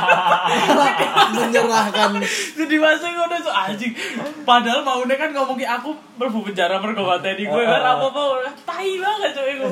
Menyerahkan. 1.38 2.18
Jadi 2.58 2.76
masa 2.82 3.14
ngono 3.14 3.36
so 3.46 3.54
anjing. 3.54 3.94
Padahal 4.42 4.82
mau 4.82 5.06
kan 5.06 5.30
ngomong 5.30 5.58
ki 5.62 5.70
aku 5.70 5.94
mlebu 6.18 6.50
penjara 6.50 6.82
mergo 6.82 7.06
mateni 7.06 7.46
kowe 7.46 7.62
ora 7.62 7.94
apa-apa 7.94 8.42
tai 8.66 8.98
banget 8.98 9.38
cuk 9.38 9.48
iku. 9.54 9.68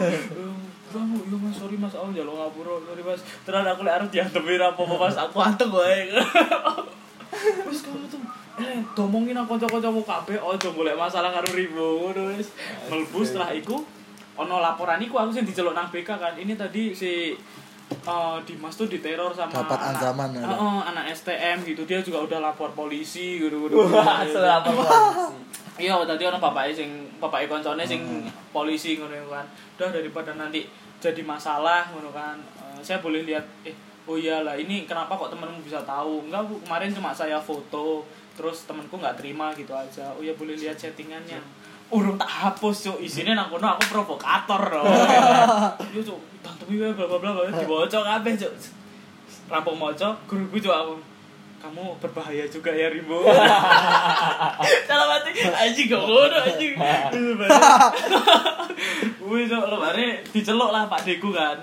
Kamu, 0.87 1.19
iya 1.19 1.35
mas, 1.35 1.51
sorry 1.51 1.75
mas, 1.75 1.91
aku 1.91 2.15
jalur 2.15 2.31
ngapura, 2.39 2.79
sorry 2.79 3.03
mas. 3.03 3.19
Terus 3.43 3.65
aku 3.65 3.81
lek 3.83 3.93
harus 3.97 4.09
diantemi 4.13 4.61
apa-apa 4.61 4.95
mas, 4.95 5.17
aku 5.17 5.41
anteng 5.41 5.73
wae 5.73 6.13
Wis 7.63 7.79
kamu 7.81 8.05
tuh, 8.07 8.21
eh, 8.57 8.79
domongin 8.91 9.35
aku 9.35 9.55
kanca-kancamu 9.55 10.01
kabeh, 10.01 10.37
ojo 10.37 10.67
golek 10.71 10.93
masalah 10.93 11.29
karo 11.31 11.47
Rimbo, 11.49 11.87
ngono 12.03 12.33
wis 12.33 12.49
Mlebu 12.87 13.19
setelah 13.21 13.51
iku, 13.51 13.83
ono 14.35 14.55
laporan 14.57 14.97
iku 14.99 15.15
aku 15.15 15.31
sing 15.31 15.43
diceluk 15.43 15.71
nang 15.71 15.87
BK 15.87 16.09
kan. 16.11 16.33
Ini 16.33 16.53
tadi 16.53 16.91
si 16.91 17.33
eh, 17.87 18.37
Dimas 18.43 18.73
tuh 18.73 18.85
diteror 18.85 19.31
sama 19.31 19.63
Dapat 19.63 19.79
anak- 19.79 19.95
ancaman, 19.95 20.29
ya? 20.31 20.43
Heeh, 20.43 20.77
anak 20.85 21.05
STM 21.09 21.57
gitu. 21.63 21.81
Dia 21.83 21.99
juga 21.99 22.19
udah 22.21 22.39
lapor 22.41 22.69
polisi 22.71 23.37
gitu 23.37 23.65
gitu 23.65 23.79
Wah, 23.87 24.21
selapor 24.23 24.73
polisi. 24.73 25.45
iya 25.77 25.93
tadi 26.01 26.23
orang 26.23 26.41
bapaknya 26.41 26.73
sing 26.75 26.89
bapaknya 27.15 27.47
koncone 27.47 27.83
sing 27.83 28.01
polisi 28.49 28.97
ngono 28.97 29.29
kan. 29.29 29.45
Udah 29.75 29.89
daripada 29.91 30.33
nanti 30.33 30.65
jadi 30.97 31.21
masalah 31.21 31.87
ngono 31.89 32.09
kan. 32.09 32.35
Eh, 32.59 32.79
saya 32.81 32.97
boleh 32.97 33.23
lihat 33.23 33.45
eh 33.63 33.71
oh 34.07 34.15
iyalah 34.15 34.55
ini 34.55 34.87
kenapa 34.87 35.19
kok 35.19 35.35
temenmu 35.35 35.59
bisa 35.61 35.83
tahu? 35.83 36.25
Enggak 36.25 36.47
bu 36.47 36.55
kemarin 36.63 36.95
cuma 36.95 37.11
saya 37.11 37.37
foto 37.37 38.07
terus 38.39 38.63
temanku 38.63 38.95
nggak 38.95 39.19
terima 39.19 39.51
gitu 39.53 39.75
aja. 39.75 40.15
Oh 40.15 40.23
ya 40.23 40.31
boleh 40.33 40.55
lihat 40.55 40.79
chattingannya 40.79 41.43
urung 41.91 42.19
tak 42.19 42.27
hapus 42.27 42.91
cuk. 42.91 42.97
Isinya 43.03 43.35
nang 43.35 43.51
kono 43.51 43.75
aku 43.75 43.83
provokator 43.91 44.61
loh 44.71 44.87
yo 45.95 46.01
cuk 46.03 46.19
tantemi 46.43 46.79
wae 46.79 46.91
bla 46.91 47.07
bla 47.07 47.19
bla 47.19 47.51
dibaca 47.51 47.99
kabeh 47.99 48.33
cuk. 48.39 48.53
Rampung 49.47 49.79
maca 49.79 50.15
guruku 50.27 50.59
cuk 50.59 50.75
aku. 50.75 50.95
Kamu 51.57 51.97
berbahaya 51.97 52.45
juga 52.45 52.69
ya 52.69 52.93
Rimbo. 52.93 53.25
Dalam 54.89 55.07
hati 55.09 55.41
anjing 55.41 55.89
gak 55.89 56.03
ngono 56.05 56.37
anjing. 56.47 56.73
Wis 59.27 59.51
cuk 59.51 59.67
lebare 59.67 60.23
diceluk 60.31 60.71
lah 60.71 60.87
Pak 60.87 61.03
Deku 61.03 61.35
kan 61.35 61.59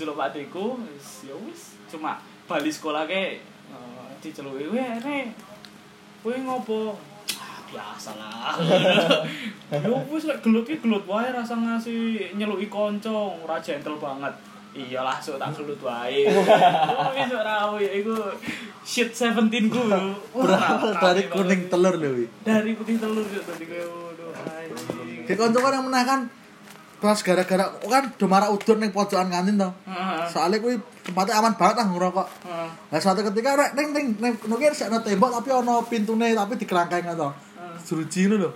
diceluk 0.00 0.16
Pak 0.16 0.32
Deku 0.32 0.80
wis 0.80 1.28
ya 1.28 1.36
wis. 1.44 1.76
Cuma 1.92 2.16
bali 2.48 2.72
sekolah 2.72 3.04
ke 3.04 3.36
eh, 3.36 4.08
diceluki 4.24 4.64
kowe 6.24 6.32
ngopo? 6.32 6.96
Ah, 7.36 7.60
biasa 7.68 8.16
lah. 8.16 8.56
Yo 9.84 10.00
wis 10.08 10.24
lek 10.24 10.40
gelut 10.40 10.64
ki 10.64 10.80
gelut 10.80 11.04
wae 11.04 11.28
rasa 11.28 11.52
ngasih 11.52 12.32
nyeluki 12.32 12.72
kanca 12.72 13.12
ora 13.12 13.60
gentle 13.60 14.00
banget. 14.00 14.32
Iyalah 14.72 15.20
sok 15.20 15.36
tak 15.36 15.52
gelut 15.52 15.84
wae. 15.84 16.24
Wis 17.20 17.30
ora 17.36 17.68
iku 17.76 18.16
shit 18.80 19.12
17 19.12 19.68
ku. 19.68 19.84
Berawal 20.40 20.96
dari 20.96 21.28
kuning 21.28 21.68
telur 21.68 22.00
lho 22.00 22.24
dari 22.40 22.72
putih 22.72 22.96
telur 22.96 23.28
yo 23.28 23.44
tadi 23.44 23.68
kowe 23.68 23.84
Ki 25.28 25.36
kanca 25.36 25.60
kan 25.60 25.76
yang 25.76 25.84
menang 25.84 26.08
kan 26.08 26.20
pas 27.00 27.16
gara-gara 27.24 27.64
kan 27.80 28.12
do 28.14 28.28
marak 28.28 28.52
udun 28.52 28.78
ning 28.78 28.92
pojokan 28.92 29.32
kantin 29.32 29.56
to. 29.56 29.70
Heeh. 29.88 30.28
Soalnya 30.28 30.60
kuwi 30.60 30.76
tempatnya 31.00 31.40
aman 31.40 31.56
banget 31.56 31.80
lah 31.80 31.86
ngerokok. 31.88 32.28
Heeh. 32.44 32.68
Nah 32.92 32.98
suatu 33.00 33.24
ketika 33.24 33.56
rek 33.56 33.72
ning 33.72 33.88
ning 33.96 34.06
ning 34.20 34.32
nuki 34.44 34.68
ana 34.68 35.00
tembok 35.00 35.40
tapi 35.40 35.48
ana 35.48 35.80
pintune 35.88 36.36
tapi 36.36 36.60
dikerangkeng 36.60 37.16
to. 37.16 37.28
Jeruji 37.88 38.28
ngono 38.28 38.36
lho. 38.44 38.50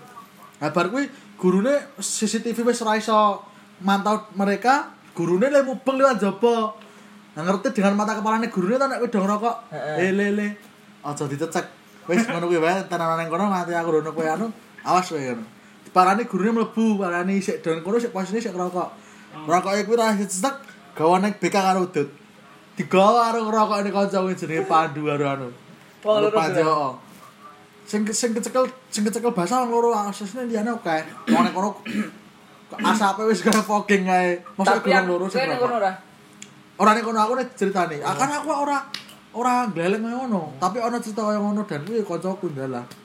Nah 0.61 0.69
bar 0.69 0.93
kuwi 0.93 1.09
gurune 1.41 1.97
CCTV 1.97 2.69
wis 2.69 2.85
ora 2.85 3.01
iso 3.01 3.43
mantau 3.81 4.29
mereka, 4.37 4.93
gurune 5.17 5.49
le 5.49 5.65
mubeng 5.65 5.97
liwat 5.97 6.21
jaba. 6.21 6.77
Nah 7.35 7.43
ngerti 7.43 7.73
dengan 7.73 7.97
mata 7.97 8.15
kepalane 8.15 8.53
gurune 8.53 8.77
to 8.77 8.87
nek 8.87 9.01
kowe 9.01 9.09
do 9.09 9.19
ngerokok. 9.25 9.57
Eh 9.73 9.81
Heeh. 9.81 10.13
le 10.13 10.27
le. 10.37 10.47
Aja 11.01 11.25
dicecek. 11.25 11.67
Wis 12.05 12.29
ngono 12.29 12.53
kuwi 12.53 12.61
wae 12.61 12.85
tenanan 12.93 13.27
kono 13.33 13.49
nganti 13.49 13.73
aku 13.73 13.89
rono 13.99 14.13
kowe 14.13 14.29
anu. 14.29 14.53
Awas 14.85 15.09
wae 15.17 15.33
ngono. 15.33 15.64
Parane 15.95 16.25
gurune 16.27 16.51
mlebu, 16.51 16.99
parane 16.99 17.41
sik 17.41 17.63
don 17.63 17.79
kono 17.85 18.01
sik 18.03 18.13
posisine 18.13 18.43
sik 18.43 18.53
ngerokok. 18.53 18.91
Ngerokoke 19.47 19.87
kuwi 19.87 19.97
ra 19.97 20.11
dicecek, 20.19 20.57
gawa 20.99 21.23
ning 21.23 21.35
BK 21.39 21.55
karo 21.55 21.87
udut. 21.87 22.09
Digawa 22.77 23.31
karo 23.31 23.47
ngerokokne 23.47 23.91
kanca 23.95 24.19
kuwi 24.19 24.35
jenenge 24.35 24.67
Pandu 24.67 25.07
karo 25.07 25.25
anu. 25.31 25.49
Wong 26.03 26.17
loro 26.23 26.39
oh. 26.67 26.93
Sing 27.87 28.03
sing 28.11 28.35
kecekel 28.35 28.67
sing 28.91 29.07
kecekel 29.07 29.31
basah 29.31 29.63
loro 29.71 29.95
aksesne 29.95 30.51
liyane 30.51 30.75
oke. 30.75 30.97
Wong 31.31 31.43
ning 31.47 31.55
kono 31.55 31.71
asape 32.91 33.23
wis 33.31 33.47
kaya 33.47 33.63
fogging 33.63 34.03
kae. 34.11 34.43
Mosok 34.59 34.83
gurung 34.83 35.07
loro 35.07 35.25
sing 35.31 35.47
ngerokok. 35.47 35.63
kono 35.63 35.75
ora? 36.83 36.91
Ning 36.91 37.05
kono 37.07 37.19
aku 37.23 37.33
nek 37.39 37.49
ceritane. 37.55 38.03
Ah, 38.03 38.19
kan 38.19 38.35
aku 38.35 38.51
ora 38.51 38.83
ora 39.35 39.71
gleleng 39.71 40.03
ngono, 40.03 40.59
tapi 40.59 40.83
ana 40.83 40.99
cerita 40.99 41.23
kaya 41.23 41.39
ngono 41.39 41.63
dan 41.63 41.87
kuwi 41.87 42.03
kancaku 42.03 42.51
ndalah. 42.51 43.04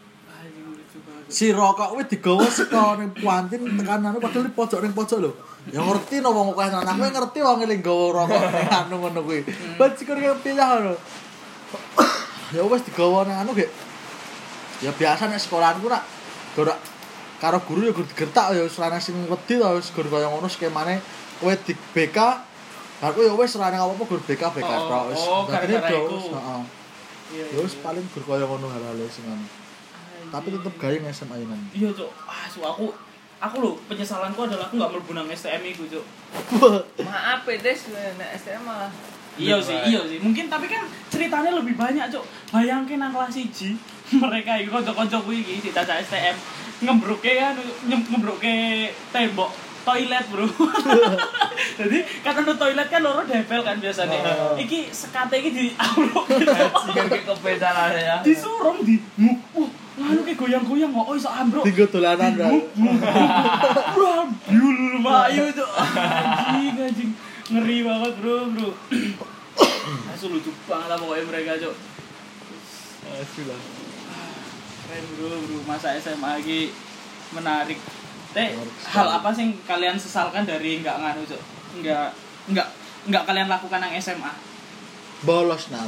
Si 1.30 1.54
rokok 1.54 1.94
kuwi 1.94 2.04
digawa 2.10 2.46
saka 2.50 2.98
ning 2.98 3.14
puantin 3.14 3.62
tekan 3.78 4.02
anu 4.02 4.18
padahal 4.18 4.50
di 4.50 4.54
pojok 4.58 4.82
ning 4.82 4.94
pojok 4.98 5.20
lho. 5.22 5.32
Ya 5.70 5.86
ngerti 5.86 6.26
no 6.26 6.34
wong 6.34 6.58
akeh 6.58 6.74
anak 6.74 6.98
kowe 6.98 7.10
ngerti 7.14 7.40
wong 7.46 7.58
eling 7.70 7.82
gawa 7.86 8.06
rokok 8.26 8.42
ning 8.50 8.70
anu 8.74 8.96
ngono 8.98 9.20
kuwi. 9.22 9.46
Bajikur 9.78 10.18
kaya 10.18 10.34
pilah 10.42 10.68
ngono. 10.74 10.94
Ya 12.50 12.66
wis 12.66 12.82
digawa 12.82 13.30
ning 13.30 13.38
anu 13.38 13.54
gek. 13.54 13.70
Ya 14.82 14.90
biasa 14.90 15.30
nek 15.30 15.38
sekolahanku 15.38 15.86
rak 15.86 16.02
ora 16.58 16.74
karo 17.40 17.62
guru 17.64 17.88
ya 17.88 17.94
guru 17.94 18.10
digertak 18.10 18.52
ya 18.58 18.66
wis 18.66 18.76
ana 18.82 18.98
sing 19.00 19.16
wedi 19.30 19.62
to 19.62 19.70
wis 19.78 19.94
guru 19.94 20.10
kaya 20.10 20.28
ngono 20.28 20.50
skemane 20.50 20.98
kowe 21.40 21.54
di 21.64 21.78
BK 21.94 22.18
Aku 23.00 23.24
ya 23.24 23.32
wis 23.32 23.56
ora 23.56 23.72
apa-apa 23.72 24.04
guru 24.04 24.20
BK 24.28 24.44
BK 24.60 24.68
Oh, 24.68 24.84
tok 24.92 25.04
wis. 25.14 25.22
oh, 25.24 25.42
gara-gara 25.48 25.88
iku. 25.94 26.20
heeh. 26.20 26.62
Iya. 27.32 27.46
Ya 27.54 27.60
wis 27.64 27.78
paling 27.80 28.04
guru 28.12 28.26
kaya 28.28 28.44
ngono 28.44 28.68
hal-hal 28.68 28.98
sing 29.08 29.24
anu. 29.30 29.46
Tapi 30.30 30.48
tetep 30.54 30.74
gawe 30.78 30.96
nang 31.02 31.14
SMA 31.14 31.36
ini. 31.42 31.58
Iya, 31.74 31.90
Cuk. 31.94 32.10
Ah, 32.30 32.46
Cuk, 32.50 32.66
aku 32.66 32.86
aku 33.40 33.56
lho 33.64 33.72
penyesalanku 33.88 34.40
adalah 34.44 34.68
aku 34.68 34.76
nggak 34.78 34.92
mlebu 34.94 35.12
nang 35.18 35.28
STM 35.30 35.64
iku, 35.74 35.84
Cuk. 35.90 36.06
Maaf 37.08 37.46
ya, 37.50 37.58
Des, 37.58 37.82
nek 37.90 38.30
STM 38.38 38.64
malah. 38.64 38.92
Iya 39.40 39.56
sih, 39.64 39.78
iya 39.88 40.02
sih. 40.04 40.20
Mungkin 40.20 40.52
tapi 40.52 40.68
kan 40.68 40.84
ceritanya 41.10 41.52
lebih 41.56 41.74
banyak, 41.80 42.06
Cuk. 42.12 42.26
Bayangke 42.52 43.00
nang 43.00 43.16
kelas 43.16 43.36
1 43.36 43.50
mereka 44.24 44.58
iku 44.58 44.82
kanca-kancaku 44.82 45.30
iki 45.38 45.62
di 45.62 45.70
caca 45.70 46.02
STM 46.02 46.34
ngebroke 46.80 47.32
kan 47.36 47.54
ngebroke 47.86 48.56
tembok 49.12 49.52
toilet, 49.90 50.26
Bro. 50.30 50.46
Jadi 51.80 51.98
kan 52.22 52.34
untuk 52.38 52.56
toilet 52.60 52.88
kan 52.88 53.02
loro 53.02 53.24
depel 53.26 53.62
kan 53.64 53.78
biasanya. 53.80 54.20
Iki 54.60 54.92
sekate 54.94 55.40
iki 55.42 55.50
di 55.50 55.66
amplop 55.76 56.28
gitu. 56.30 56.52
Kebesaran 57.26 57.96
ya. 57.96 58.18
Disurung 58.22 58.84
di 58.86 59.00
uh, 59.58 59.70
nganu 60.00 60.22
ki 60.24 60.34
goyang-goyang 60.40 60.92
kok 60.96 61.08
oh 61.12 61.16
iso 61.16 61.30
ambruk. 61.30 61.64
Tinggal 61.68 61.88
dolanan 61.92 62.32
ra. 62.40 62.48
Bro, 63.94 64.14
biul 64.48 64.80
mayu 65.04 65.46
tuh. 65.52 65.70
Anjing, 65.70 66.76
anjing. 66.80 67.12
Ngeri 67.50 67.78
banget, 67.84 68.14
Bro, 68.24 68.36
Bro. 68.56 68.70
Langsung 70.08 70.32
lucu 70.32 70.52
banget 70.66 70.88
lah 70.88 70.98
pokoknya 70.98 71.24
mereka, 71.28 71.52
Cok. 71.60 71.76
Sudah. 73.36 73.60
Keren, 74.88 75.06
Bro, 75.20 75.32
Bro. 75.44 75.58
Masa 75.68 75.94
SMA 76.00 76.40
lagi 76.40 76.72
menarik. 77.36 77.80
Teh 78.32 78.54
hal 78.94 79.08
apa 79.10 79.30
sih 79.34 79.58
kalian 79.66 79.98
sesalkan 79.98 80.46
dari 80.46 80.80
nggak 80.86 81.02
nganu 81.02 81.26
cuk? 81.26 81.42
Nggak 81.82 82.14
nggak 82.54 82.68
nggak 83.10 83.24
kalian 83.26 83.50
lakukan 83.50 83.82
yang 83.82 83.98
SMA? 83.98 84.50
bolos 85.24 85.68
now 85.72 85.88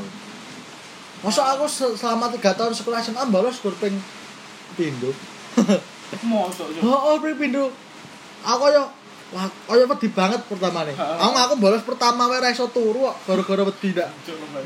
masa 1.21 1.41
aku 1.51 1.65
se- 1.65 1.95
selama 1.95 2.29
tiga 2.29 2.51
tahun 2.51 2.73
sekolah 2.73 2.99
SMA 2.99 3.23
bolos 3.27 3.57
gur 3.59 3.73
ping 3.75 3.93
Mosok 6.23 6.67
cuk. 6.71 6.81
oh 6.83 6.99
oh 7.07 7.15
ping 7.17 7.37
pindo 7.37 7.71
aku 8.41 8.65
yo 8.69 8.83
wah 9.31 9.47
kaya 9.63 9.87
wedi 9.87 10.07
banget 10.09 10.43
pertama 10.43 10.83
nih 10.83 10.91
aku 10.91 11.31
aku 11.37 11.53
bolos 11.57 11.83
pertama 11.83 12.27
wae 12.27 12.37
ra 12.37 12.49
iso 12.49 12.67
turu 12.67 13.05
kok 13.05 13.15
gara-gara 13.23 13.63
wedi. 13.63 13.95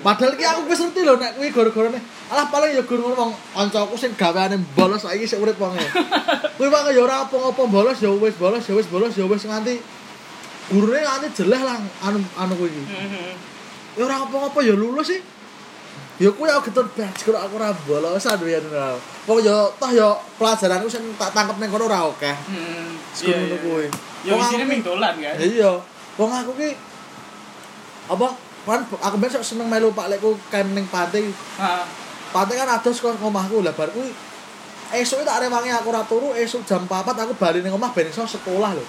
Padahal 0.02 0.34
ki 0.34 0.42
aku 0.44 0.62
wis 0.66 0.82
ngerti 0.82 1.02
lho 1.04 1.14
nek 1.16 1.32
kuwi 1.36 1.50
gara-gara 1.50 1.90
nih. 1.92 2.02
Alah 2.28 2.50
paling 2.50 2.74
ya 2.74 2.82
gur 2.82 2.98
ngono 2.98 3.14
wong 3.16 3.32
kancaku 3.52 3.94
sing 3.94 4.12
gaweane 4.16 4.58
bolos 4.74 5.06
saiki 5.06 5.28
sik 5.28 5.38
urip 5.38 5.54
wonge. 5.56 5.86
Kuwi 6.58 6.66
wae 6.66 6.92
ya 6.92 7.02
ora 7.04 7.16
apa-apa 7.22 7.62
bolos 7.68 8.02
ya 8.02 8.10
wis 8.10 8.34
bolos 8.36 8.64
ya 8.64 8.74
wis 8.74 8.90
bolos 8.90 9.14
ya 9.14 9.26
wis 9.28 9.46
nganti 9.46 9.78
gurune 10.72 10.98
nganti 10.98 11.28
jeleh 11.36 11.62
lah 11.62 11.78
anu 12.02 12.18
anu 12.34 12.54
kuwi. 12.58 12.74
Ya 13.94 14.02
ora 14.02 14.26
apa-apa 14.26 14.66
ya 14.66 14.74
lulus 14.74 15.14
sih. 15.14 15.22
Ya 16.16 16.32
kuwi 16.32 16.48
aku 16.48 16.72
getun 16.72 16.88
batch 16.96 17.28
kalau 17.28 17.44
aku 17.44 17.60
ora 17.60 17.76
bolosan 17.84 18.40
ya 18.42 18.60
ngono. 18.64 18.96
Wong 19.28 19.40
ya 19.44 19.68
toh 19.76 19.92
ya 19.92 20.08
pelajaranku 20.40 20.88
sing 20.88 21.04
tak 21.20 21.36
tangkep 21.36 21.60
ning 21.60 21.68
kono 21.68 21.92
ora 21.92 22.08
akeh. 22.08 22.32
Mhm. 22.48 22.88
Sekul 23.12 23.36
Iya, 23.36 23.38
ngono 23.44 23.58
kuwi. 23.60 23.86
Sini 24.24 24.64
ki- 24.64 24.70
ming 24.72 24.82
dolan 24.82 25.14
kan. 25.20 25.36
Iya. 25.36 25.72
Wong 26.16 26.32
aku 26.32 26.52
ki 26.56 26.70
apa 28.06 28.28
kan 28.66 28.80
aku 28.82 29.16
besok 29.20 29.44
seneng 29.44 29.68
melu 29.68 29.92
Pak 29.92 30.08
Lekku 30.08 30.40
kan 30.48 30.64
ning 30.72 30.88
pantai 30.88 31.28
Heeh. 31.28 31.84
Pantai 32.32 32.56
kan 32.56 32.70
ados 32.72 32.98
kok 32.98 33.20
ngomahku 33.20 33.60
lah 33.60 33.76
bar 33.76 33.92
kuwi 33.92 34.10
esuk 34.94 35.26
tak 35.26 35.42
rewangi 35.44 35.68
aku 35.68 35.90
ora 35.90 36.06
turu 36.06 36.32
esuk 36.32 36.64
jam 36.64 36.86
4 36.86 36.94
aku 37.12 37.34
bali 37.36 37.60
ning 37.60 37.74
omah 37.74 37.92
ben 37.92 38.08
iso 38.08 38.24
sekolah 38.24 38.72
lho. 38.72 38.86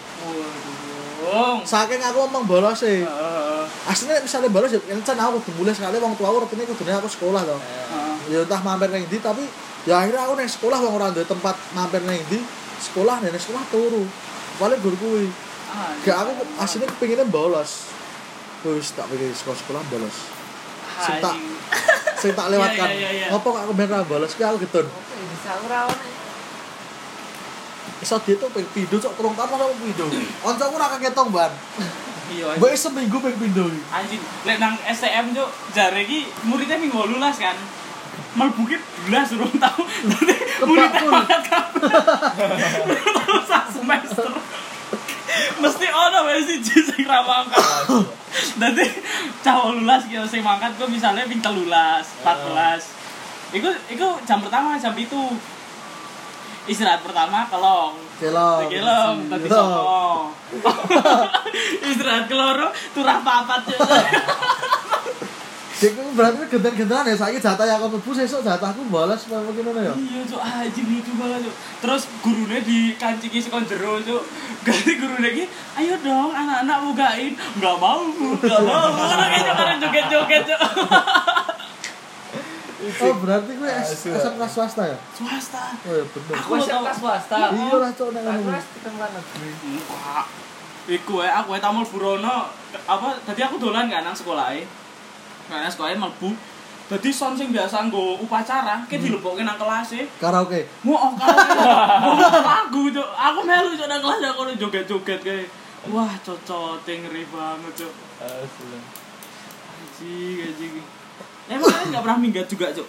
Saking 1.66 2.00
aku 2.02 2.18
ngomong 2.26 2.44
bolos 2.46 2.80
e. 2.86 3.02
Heeh. 3.02 3.64
Asline 3.90 4.22
misalnya 4.22 4.50
bolos 4.50 4.70
ya 4.70 4.80
encen 4.90 5.18
aku 5.18 5.42
kudu 5.42 5.62
mulai 5.62 5.74
sekali 5.74 5.98
wong 5.98 6.14
tua 6.14 6.30
aku 6.30 6.46
rutine 6.46 6.62
kudune 6.66 6.92
aku 6.94 7.08
sekolah 7.10 7.42
to. 7.42 7.58
Heeh. 7.58 8.14
Ya 8.30 8.38
entah 8.42 8.60
mampir 8.62 8.90
ning 8.90 9.06
ndi 9.10 9.18
tapi 9.22 9.46
ya 9.86 10.02
akhirnya 10.02 10.26
aku 10.26 10.34
ning 10.38 10.50
sekolah 10.50 10.78
wong 10.82 10.94
ora 10.98 11.10
duwe 11.14 11.26
tempat 11.26 11.54
mampir 11.74 12.02
ning 12.06 12.18
ndi 12.30 12.40
sekolah 12.82 13.22
ning 13.22 13.34
sekolah 13.34 13.62
turu. 13.70 14.04
Paling 14.56 14.78
gur 14.80 14.94
kuwi. 14.96 15.28
Ah, 15.66 15.92
Gak 16.06 16.16
aku 16.22 16.32
aslinya 16.62 16.86
kepinginnya 16.94 17.26
bolos. 17.28 17.90
Wis 18.64 18.94
tak 18.94 19.06
pikir 19.10 19.30
sekolah 19.34 19.58
sekolah 19.58 19.82
bolos. 19.90 20.16
Sing 20.96 21.16
tak 21.20 21.34
sing 22.16 22.32
tak 22.32 22.48
lewatkan. 22.48 22.88
Iya, 22.88 22.96
iya, 22.96 23.08
iya, 23.12 23.26
iya. 23.26 23.28
Ngopo 23.34 23.52
kok 23.52 23.62
aku 23.68 23.72
ben 23.76 23.90
bolos 24.08 24.32
ki 24.32 24.42
aku 24.42 24.62
getun. 24.64 24.86
bisa 24.86 25.52
ora 25.66 25.90
ono. 25.90 26.25
Iso 28.04 28.20
dia 28.20 28.36
tuh 28.36 28.52
ping 28.52 28.68
pindho 28.76 29.00
cok 29.00 29.12
tahun 29.16 29.32
sama 29.36 29.72
pindho. 29.80 30.06
Kancaku 30.44 30.74
ora 30.76 30.86
kaketong 30.96 31.32
ban. 31.32 31.52
Iya. 32.26 32.58
Mbok 32.58 32.74
seminggu 32.76 33.16
ping 33.22 33.36
pindho 33.40 33.64
iki. 33.72 33.80
Anjing, 33.88 34.22
lek 34.44 34.58
nang 34.60 34.76
STM 34.84 35.32
cuk, 35.32 35.48
jare 35.72 36.04
iki 36.04 36.28
muridnya 36.44 36.76
minggu 36.76 36.92
18 36.92 37.22
kan. 37.40 37.56
Mlebu 38.36 38.62
ki 38.68 38.76
belas 39.08 39.32
urung 39.32 39.56
tau. 39.56 39.80
Dadi 39.80 40.34
muridnya 40.68 41.00
banget. 41.08 41.42
Urung 42.84 43.44
sak 43.48 43.72
semester. 43.72 44.28
Mesti 45.56 45.86
ono 45.88 46.18
wae 46.28 46.40
siji 46.44 46.76
sing 46.84 47.08
ra 47.08 47.24
mangkat. 47.24 47.64
Dadi 48.60 48.84
cah 49.40 49.56
18 49.72 50.12
ki 50.12 50.16
sing 50.28 50.44
mangkat 50.44 50.76
kok 50.76 50.92
misalnya 50.92 51.24
ping 51.24 51.40
13, 51.40 51.64
14. 51.64 53.56
Iku 53.56 53.68
iku 53.96 54.20
jam 54.28 54.44
pertama 54.44 54.76
jam 54.76 54.92
itu. 54.92 55.32
Istirahat 56.66 57.00
pertama 57.06 57.46
kelong. 57.46 57.94
Kelong. 58.18 58.66
Kelong, 58.66 59.16
tadi 59.30 59.46
sopo. 59.46 60.34
Istirahat 61.90 62.26
keloro 62.26 62.68
turah 62.90 63.22
papat. 63.22 63.70
Cek 65.76 65.92
berarti 66.16 66.48
genten-gentenan 66.48 67.04
ya 67.04 67.12
saiki 67.12 67.36
jatah 67.36 67.68
yang 67.68 67.76
aku 67.76 68.00
mlebu 68.00 68.10
sesuk 68.16 68.40
jatahku 68.40 68.88
bolos 68.88 69.28
apa 69.28 69.44
ngono 69.44 69.76
ya. 69.76 69.92
Iya 69.92 70.24
cuk, 70.24 70.40
anjing 70.40 70.88
lucu 70.88 71.12
banget 71.20 71.44
cuk. 71.44 71.54
Terus 71.84 72.02
gurune 72.24 72.58
dikancingi 72.64 73.38
sekon 73.44 73.68
jero 73.68 74.00
cuk. 74.00 74.24
Ganti 74.64 74.92
gurune 74.96 75.28
ki, 75.36 75.44
ayo 75.76 75.94
dong 76.00 76.32
anak-anak 76.32 76.78
bukain. 76.80 77.36
Enggak 77.60 77.76
mau, 77.76 78.08
enggak 78.08 78.60
mau. 78.64 78.88
Karena 79.52 79.76
joget-joget 79.76 80.42
cuk. 80.48 80.60
Oh 82.86 83.14
berarti 83.18 83.52
gue 83.58 83.70
Asu. 83.70 84.08
SMK 84.14 84.42
swasta 84.46 84.82
ya? 84.86 84.98
Swasta. 85.10 85.74
Oh 85.86 85.94
ya 85.94 86.04
bener. 86.06 86.34
Aku 86.38 86.50
SMK 86.60 86.90
swasta. 86.94 87.38
Iya 87.50 87.74
lah 87.82 87.90
cok 87.90 88.08
nek 88.14 88.22
Aku 88.22 88.50
ketemu 88.54 88.98
negeri. 89.02 89.50
Iku 90.86 91.18
ya, 91.18 91.42
aku 91.42 91.58
tamu 91.58 91.82
burono 91.82 92.46
apa 92.86 93.08
tadi 93.26 93.42
aku 93.42 93.58
dolan 93.58 93.90
kan 93.90 94.06
nang 94.06 94.14
sekolah 94.14 94.54
Karena 95.50 95.66
sekolahnya 95.66 95.98
mlebu. 95.98 96.30
Dadi 96.86 97.10
son 97.10 97.34
sing 97.34 97.50
biasa 97.50 97.90
nggo 97.90 98.22
upacara, 98.22 98.86
ki 98.86 99.02
dilebokke 99.02 99.42
nang 99.42 99.58
kelas 99.58 99.98
e. 99.98 100.06
Karaoke. 100.22 100.70
Mau 100.86 100.94
oh 100.94 101.10
mau 101.18 102.14
lagu 102.22 102.82
cok, 102.94 103.08
aku 103.10 103.40
melu 103.42 103.74
cok 103.74 103.88
nang 103.90 103.98
kelas 103.98 104.22
aku 104.30 104.54
joget-joget 104.54 105.18
kayak 105.18 105.50
wah 105.90 106.14
cocok 106.22 106.86
ngeri 106.86 107.26
banget 107.26 107.72
cok. 107.82 107.92
Asli. 108.22 108.78
Anjing, 109.74 110.38
anjing. 110.46 110.74
Emang 111.46 111.68
kalian 111.68 111.88
nggak 111.90 112.02
pernah 112.02 112.18
minggat 112.18 112.46
juga 112.46 112.66
cok? 112.72 112.88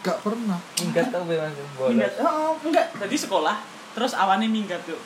Gak 0.00 0.18
pernah. 0.24 0.58
Enggak 0.80 1.12
tahu 1.12 1.24
memang 1.28 1.52
bolos. 1.76 1.92
Minggat? 1.92 2.12
Oh, 2.24 2.56
enggak. 2.64 2.86
Tadi 2.96 3.16
sekolah, 3.20 3.56
terus 3.92 4.16
awannya 4.16 4.48
minggat 4.48 4.80
cok. 4.82 5.00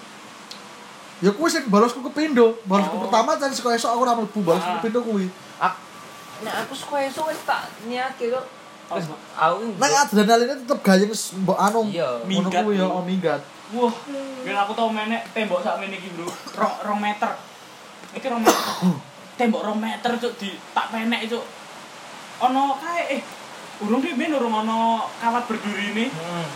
Ya 1.18 1.30
kuwi 1.30 1.48
sing 1.50 1.66
bolosku 1.66 1.98
ke 2.00 2.10
Pindo. 2.12 2.58
Bolosku 2.62 2.94
Oh. 2.94 3.02
pertama 3.06 3.34
cari 3.34 3.54
sekolah 3.54 3.74
esok 3.74 3.90
aku 3.90 4.00
ora 4.02 4.14
mlebu 4.14 4.40
bolosku 4.40 4.70
Ah. 4.70 4.78
ke 4.78 4.82
Pindo 4.86 5.00
kuwi. 5.02 5.26
Ak 5.58 5.74
Nah, 6.42 6.66
aku 6.66 6.74
sekolah 6.74 7.06
esuk 7.06 7.30
wis 7.30 7.40
tak 7.46 7.70
kok. 8.18 8.44
Wis 8.92 9.06
Apa? 9.08 9.16
aku 9.34 9.78
Nek 9.78 9.92
adrenalinnya 9.96 10.56
tetep 10.60 10.78
gayeng 10.82 11.10
mbok 11.40 11.58
anu. 11.58 11.80
Iya. 11.88 12.08
Ngono 12.20 12.28
Minggat. 12.28 12.62
kuwi 12.62 12.74
ya 12.76 12.86
oh 12.86 13.02
minggat. 13.02 13.40
Wah, 13.72 13.94
ben 14.44 14.54
aku 14.54 14.72
tau 14.76 14.92
menek 14.92 15.22
tembok 15.32 15.64
sak 15.64 15.80
meneh 15.80 15.96
iki, 15.96 16.12
Bro. 16.12 16.28
Rong, 16.54 16.74
rong 16.84 17.00
meter. 17.00 17.30
Iki 18.12 18.26
rong 18.28 18.42
meter. 18.44 18.62
tembok 19.40 19.62
rong 19.64 19.80
meter 19.80 20.10
cok 20.14 20.34
di 20.36 20.54
tak 20.70 20.92
penek 20.92 21.26
cok. 21.26 21.44
Ono 22.42 22.74
kae 22.82 23.18
eh 23.18 23.22
urung 23.82 24.02
ki 24.02 24.18
ben 24.18 24.34
urung 24.34 24.54
ono 24.54 25.06
kawat 25.22 25.46
berduri 25.46 25.94
ini. 25.94 26.06
Hmm. 26.10 26.46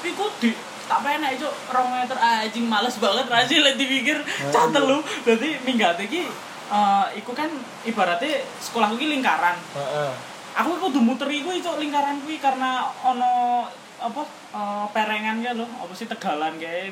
Tapi 0.00 0.16
kok 0.16 0.32
di 0.40 0.50
tak 0.88 1.06
penek 1.06 1.38
cok 1.38 1.54
rong 1.70 1.88
meter 1.94 2.18
anjing 2.18 2.66
males 2.66 2.98
banget 2.98 3.26
rasih 3.30 3.62
lek 3.62 3.76
dipikir 3.76 4.18
cah 4.48 4.66
telu. 4.72 5.04
Dadi 5.28 5.60
minggat 5.62 6.00
iki 6.00 6.24
eh 6.70 7.06
iku 7.20 7.36
kan 7.36 7.50
ibaratnya 7.84 8.40
sekolahku 8.58 8.96
ki 8.96 9.06
lingkaran. 9.12 9.58
Heeh. 9.76 10.12
Aku 10.50 10.82
kudu 10.82 10.98
muter 10.98 11.30
iku 11.30 11.54
cok 11.54 11.78
lingkaran 11.78 12.18
kuwi 12.26 12.42
karena 12.42 12.82
ono 13.06 13.64
apa 14.00 14.22
eh, 14.56 14.86
perengan 14.96 15.44
ya 15.44 15.52
lho, 15.52 15.68
apa 15.68 15.92
sih 15.92 16.08
tegalan 16.08 16.56
kae. 16.58 16.90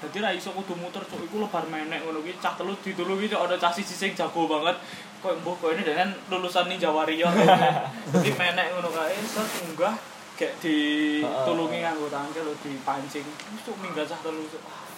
Dadi 0.00 0.18
ra 0.20 0.32
iso 0.32 0.52
kudu 0.52 0.76
muter 0.76 1.04
cok 1.04 1.24
iku 1.24 1.40
lebar 1.40 1.64
menek 1.68 2.04
ngono 2.04 2.20
ki 2.20 2.36
cah 2.40 2.56
telu 2.56 2.76
ditulu 2.80 3.16
cok 3.16 3.40
ada 3.46 3.56
cah 3.56 3.72
siji 3.72 3.94
sing 3.96 4.12
jago 4.12 4.44
banget. 4.44 4.76
Kok 5.20 5.32
mbuh 5.44 5.54
kok 5.60 5.70
ini 5.76 5.82
dengan 5.84 6.08
lulusan 6.32 6.64
Ninja 6.64 6.88
Warrior. 6.88 7.28
Dadi 8.12 8.30
menek 8.32 8.66
ngono 8.72 8.88
kae 8.88 9.20
set 9.20 9.48
munggah 9.68 9.94
kayak 10.40 10.56
ditulungi 10.64 11.78
nganggo 11.84 12.08
tangkel 12.08 12.48
dipancing. 12.64 13.24
Wis 13.28 13.62
cok 13.68 13.76
minggat 13.84 14.08
cah 14.08 14.18
telu 14.24 14.48
cok. 14.48 14.62
Ah. 14.64 14.88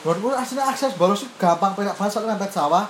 Menurutku 0.00 0.32
aslinya 0.32 0.64
akses 0.72 0.96
bolos 0.96 1.28
itu 1.28 1.34
gampang 1.36 1.76
penak 1.76 1.92
banget 1.98 2.16
soalnya 2.16 2.40
mepet 2.40 2.56
sawah. 2.56 2.88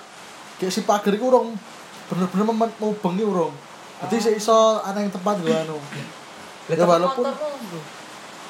Kayak 0.62 0.72
si 0.72 0.80
pagar 0.86 1.10
iku 1.10 1.26
urung 1.34 1.58
bener-bener 2.06 2.46
memet- 2.54 2.78
mau 2.78 2.94
bengi 2.94 3.26
urung. 3.26 3.50
Jadi 4.06 4.14
sik 4.22 4.34
iso 4.38 4.78
ana 4.86 5.02
yang 5.02 5.10
tempat 5.10 5.42
gue 5.42 5.50
anu. 5.50 5.74
Ya 6.70 6.86
walaupun. 6.86 7.26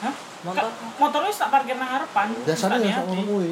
Hah? 0.04 0.14
Motor. 0.44 0.68
Motor 1.00 1.20
wis 1.24 1.40
tak 1.40 1.48
parkir 1.48 1.80
nang 1.80 1.88
ngarepan. 1.88 2.26
Biasanya 2.44 2.76
tak 2.76 2.80
ya, 2.84 3.00
niati. 3.00 3.06
ngono 3.08 3.22
kuwi. 3.24 3.50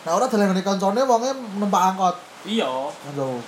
Nah 0.00 0.12
ora 0.16 0.26
dalan 0.26 0.50
ngene 0.50 0.62
kancane 0.66 1.00
wonge 1.06 1.30
numpak 1.60 1.82
angkot. 1.94 2.16
Iya, 2.48 2.68
Ngono. 3.12 3.40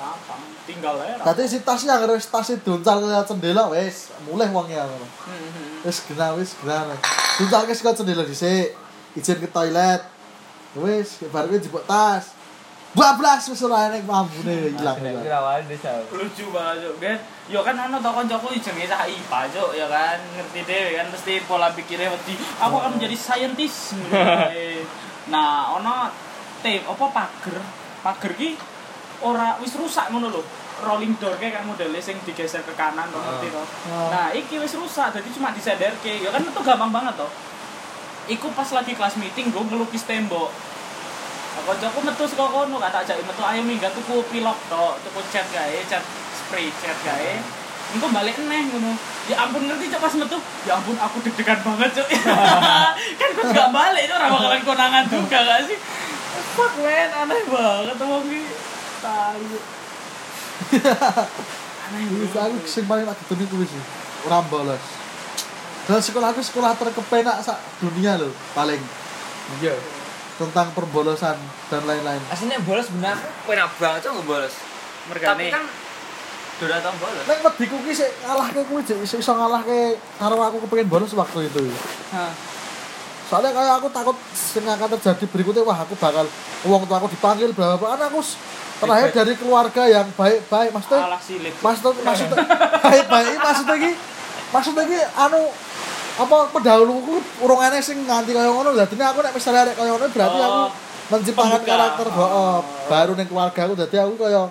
gampang. 0.00 0.42
Tinggal 0.64 0.94
aja. 0.96 1.14
Ra. 1.20 1.24
Dadi 1.30 1.44
si 1.44 1.60
tas 1.60 1.82
yang 1.84 2.00
harus 2.00 2.24
tas 2.32 2.48
duncal 2.64 2.98
ke 3.04 3.20
jendela 3.28 3.68
wis 3.68 4.08
mulai 4.24 4.48
wonge 4.48 4.76
ngono. 4.76 5.06
Hmm. 5.28 5.84
Wis 5.84 6.00
gena 6.08 6.32
wis 6.34 6.56
gena. 6.56 6.96
Duncal 7.36 7.68
ke 7.68 7.76
saka 7.76 7.92
jendela 8.00 8.24
dhisik. 8.24 8.72
Izin 9.12 9.38
ke 9.44 9.48
toilet. 9.52 10.02
Wis 10.78 11.20
bar 11.28 11.44
kuwi 11.50 11.60
jebuk 11.60 11.84
tas. 11.84 12.32
Bablas 12.90 13.46
wis 13.46 13.62
ora 13.62 13.92
enek 13.92 14.08
mambune 14.08 14.72
ilang. 14.74 14.98
Lucu 16.10 16.44
banget 16.50 16.88
cuk 16.88 16.96
kan 16.98 17.18
yo 17.50 17.60
kan 17.66 17.74
ono 17.76 17.98
to 17.98 18.10
kancaku 18.10 18.46
jenenge 18.56 18.86
cah 18.88 19.06
IPA 19.06 19.40
cuk 19.52 19.70
ya 19.74 19.86
kan 19.86 20.18
ngerti 20.38 20.60
deh 20.66 20.86
kan 20.98 21.06
mesti 21.10 21.34
pola 21.46 21.70
pikirnya 21.74 22.10
wedi 22.10 22.34
aku 22.62 22.74
akan 22.78 22.94
menjadi 22.94 23.16
saintis 23.18 23.90
nah 25.34 25.74
ono 25.74 26.06
tape 26.62 26.86
apa 26.86 27.04
pager 27.10 27.58
pager 28.00 28.32
ki 28.34 28.50
ora 29.20 29.56
wis 29.60 29.76
rusak 29.76 30.08
ngono 30.08 30.32
lho 30.32 30.42
rolling 30.80 31.12
door 31.20 31.36
kayak 31.36 31.60
kan 31.60 31.64
modelnya 31.68 32.00
sing 32.00 32.16
digeser 32.24 32.64
ke 32.64 32.72
kanan 32.72 33.04
to 33.08 33.20
ngerti 33.20 33.52
to 33.52 33.62
Ah. 33.92 34.08
nah 34.08 34.26
iki 34.32 34.56
wis 34.56 34.72
rusak 34.72 35.12
jadi 35.12 35.28
cuma 35.28 35.52
disenderke 35.52 36.24
ya 36.24 36.32
kan 36.32 36.40
itu 36.40 36.60
gampang 36.60 36.88
banget 36.88 37.14
to 37.14 37.28
iku 38.28 38.48
pas 38.50 38.68
lagi 38.70 38.96
kelas 38.96 39.16
meeting 39.16 39.50
gue 39.50 39.62
ngelukis 39.62 40.04
tembok 40.04 40.48
Nah, 41.50 41.66
kancaku 41.66 41.98
metu 42.06 42.22
saka 42.24 42.46
kono 42.46 42.78
gak 42.78 42.94
tak 42.94 43.02
ajak 43.02 43.26
metu 43.26 43.42
ayo 43.42 43.58
minggat 43.66 43.90
tuku 43.90 44.22
pilok 44.30 44.54
tok, 44.70 45.02
tuku 45.02 45.18
cat 45.34 45.42
gae, 45.50 45.82
cat 45.82 45.98
spray 46.30 46.70
cat 46.78 46.94
gae. 47.02 47.42
Engko 47.90 48.06
balik 48.06 48.38
neh 48.38 48.70
ngono. 48.70 48.94
Ya 49.26 49.34
ampun 49.34 49.66
ngerti 49.66 49.90
cok 49.90 49.98
pas 49.98 50.14
metu. 50.14 50.38
Ya 50.62 50.78
ampun 50.78 50.94
aku 50.94 51.18
deg-degan 51.26 51.58
banget 51.66 51.90
cok. 51.98 52.06
kan 53.18 53.28
gue 53.34 53.46
gak 53.50 53.70
balik 53.74 54.02
itu 54.06 54.14
ora 54.14 54.30
bakalan 54.30 54.62
konangan 54.62 55.04
juga 55.10 55.38
gak 55.42 55.66
sih? 55.66 55.74
Fuck 56.56 56.74
man, 56.82 57.10
aneh 57.10 57.42
banget 57.46 57.96
wong 57.98 58.24
iki. 58.26 58.42
Tai. 59.00 59.42
aneh 61.88 62.02
Wis 62.20 62.30
banget. 62.34 62.54
aku 62.54 62.68
sing 62.68 62.84
paling 62.86 63.04
tak 63.06 63.16
gedeni 63.26 63.44
kuwi 63.48 63.66
sih. 63.66 63.82
Ora 64.28 64.44
bolos. 64.46 64.84
Dan 65.88 65.98
sekolah 65.98 66.30
aku 66.30 66.42
sekolah 66.44 66.78
terkepenak 66.78 67.42
sak 67.42 67.58
dunia 67.82 68.14
loh 68.14 68.30
paling 68.54 68.78
iya 69.58 69.74
tentang 70.38 70.70
perbolosan 70.70 71.34
dan 71.66 71.82
lain-lain. 71.82 72.22
aslinya 72.30 72.62
bolos 72.62 72.86
bener 72.94 73.18
aku 73.18 73.50
enak 73.50 73.74
banget 73.74 74.06
cok 74.06 74.22
bolos 74.22 74.54
tapi 74.54 75.10
Mergane 75.10 75.44
kan 75.50 75.64
udah 76.60 76.78
tau 76.78 76.94
bolos 76.94 77.24
Nek 77.26 77.38
wedi 77.42 77.64
ku 77.66 77.76
ki 77.82 77.92
sik 77.92 78.10
ngalahke 78.22 78.62
kuwi 78.70 78.80
jek 78.86 79.02
iso 79.02 79.18
iso 79.18 79.32
ngalahke 79.34 79.98
karo 80.16 80.38
aku 80.38 80.62
kepengin 80.68 80.86
bolos 80.86 81.10
waktu 81.18 81.50
itu. 81.50 81.64
Hah. 82.14 82.30
Soalnya 83.30 83.54
kayak 83.54 83.74
aku 83.78 83.88
takut 83.88 84.16
sing 84.32 84.66
akan 84.66 84.88
terjadi 84.90 85.24
berikutnya 85.24 85.62
wah 85.62 85.78
aku 85.78 85.94
bakal 85.94 86.26
uang 86.66 86.82
tua 86.84 86.96
aku 86.98 87.08
dipanggil 87.08 87.54
berapa 87.54 87.78
kan 87.78 88.00
aku 88.04 88.18
s- 88.18 88.34
terlahir 88.76 89.08
dari 89.08 89.32
keluarga 89.34 89.86
yang 89.86 90.08
baik-baik 90.10 90.72
maksudnya 90.72 90.98
alah 91.04 91.20
silit. 91.20 91.54
maksud 91.54 91.94
maksudnya 92.00 92.36
baik-baik 92.80 93.36
maksudnya 93.38 93.76
ki 93.78 93.92
maksudnya 94.50 94.82
ki 94.82 94.98
anu 95.16 95.46
apa 96.16 96.36
pendahuluku 96.50 97.14
urung 97.38 97.60
aneh 97.60 97.78
sing 97.78 98.02
nganti 98.02 98.32
kaya 98.32 98.50
ngono 98.50 98.74
dadi 98.74 98.98
aku 98.98 99.20
nek 99.20 99.30
misalnya 99.30 99.60
arek 99.62 99.74
kaya 99.76 99.90
ngono 99.90 100.06
berarti 100.08 100.38
aku 100.40 100.58
Oh, 100.60 100.68
menciptakan 101.12 101.50
pembuka. 101.52 101.70
karakter 101.70 102.06
oh, 102.08 102.58
baru 102.88 103.12
ning 103.14 103.26
keluarga 103.26 103.60
aku 103.62 103.74
dadi 103.76 103.96
aku 103.96 104.14
kaya 104.16 104.42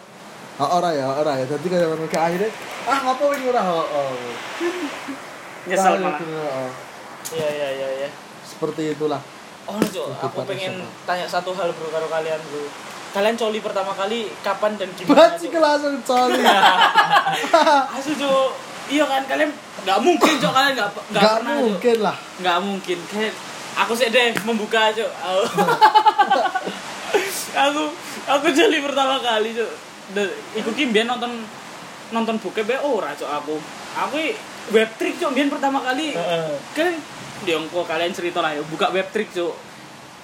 oh, 0.56 0.70
ora 0.72 0.90
ya 0.94 1.08
ora 1.10 1.34
ya 1.36 1.46
dadi 1.46 1.68
kaya 1.68 1.84
ngono 1.86 2.06
akhirnya 2.06 2.50
ah 2.86 2.98
ngopo 3.02 3.24
wingi 3.28 3.48
ora 3.50 3.62
oh, 3.66 3.84
oh. 3.84 4.14
Nyesel 5.66 5.94
malah. 5.98 6.16
gitu, 6.16 6.26
oh. 6.32 6.70
Iya 7.30 7.48
iya 7.50 7.68
iya 7.76 7.88
iya. 8.00 8.10
Seperti 8.60 8.91
itulah 8.91 9.24
Oh, 9.70 9.78
Cok, 9.78 10.18
aku 10.18 10.49
pengen 10.49 10.82
tanya 11.05 11.30
satu 11.30 11.53
hal 11.53 11.70
bro 11.70 11.93
karo 11.93 12.10
kalian 12.10 12.41
bro. 12.49 12.66
Kalian 13.14 13.38
coli 13.38 13.62
pertama 13.62 13.93
kali 13.93 14.26
kapan 14.41 14.74
dan 14.82 14.89
gimana? 14.97 15.30
Baci 15.30 15.45
langsung 15.53 16.01
coli 16.01 16.41
Asu 17.97 18.18
Cok. 18.18 18.49
Iya 18.89 19.05
kan 19.05 19.22
kalian 19.30 19.53
nggak 19.86 19.99
mungkin 20.01 20.34
Cok 20.41 20.53
kalian 20.57 20.74
nggak 20.74 20.89
nggak 21.14 21.22
Gak 21.22 21.34
pernah 21.38 21.55
mungkin 21.62 21.97
lah 22.01 22.18
Nggak 22.41 22.57
mungkin. 22.66 22.97
Kayak 23.14 23.34
aku 23.78 23.93
sih 23.93 24.10
deh 24.10 24.34
membuka 24.41 24.89
Cok. 24.89 25.12
aku 27.70 27.84
aku 28.26 28.45
coli 28.49 28.78
pertama 28.82 29.22
kali 29.22 29.53
Cok. 29.53 29.72
De- 30.18 30.36
Iku 30.57 30.74
ki 30.74 30.89
nonton 31.05 31.45
nonton 32.10 32.36
bokep 32.41 32.66
ya 32.66 32.82
ora 32.82 33.14
Cok 33.14 33.32
aku. 33.38 33.55
Aku 34.01 34.18
web 34.74 34.89
trick 34.97 35.22
Cok 35.22 35.38
pertama 35.38 35.78
kali. 35.86 36.18
kan 36.74 36.89
di 37.44 37.52
ongko 37.56 37.86
kalian 37.88 38.12
cerita 38.12 38.40
lah 38.44 38.56
ya. 38.56 38.62
Buka 38.66 38.92
web 38.92 39.08
trick 39.12 39.32
cuk. 39.32 39.54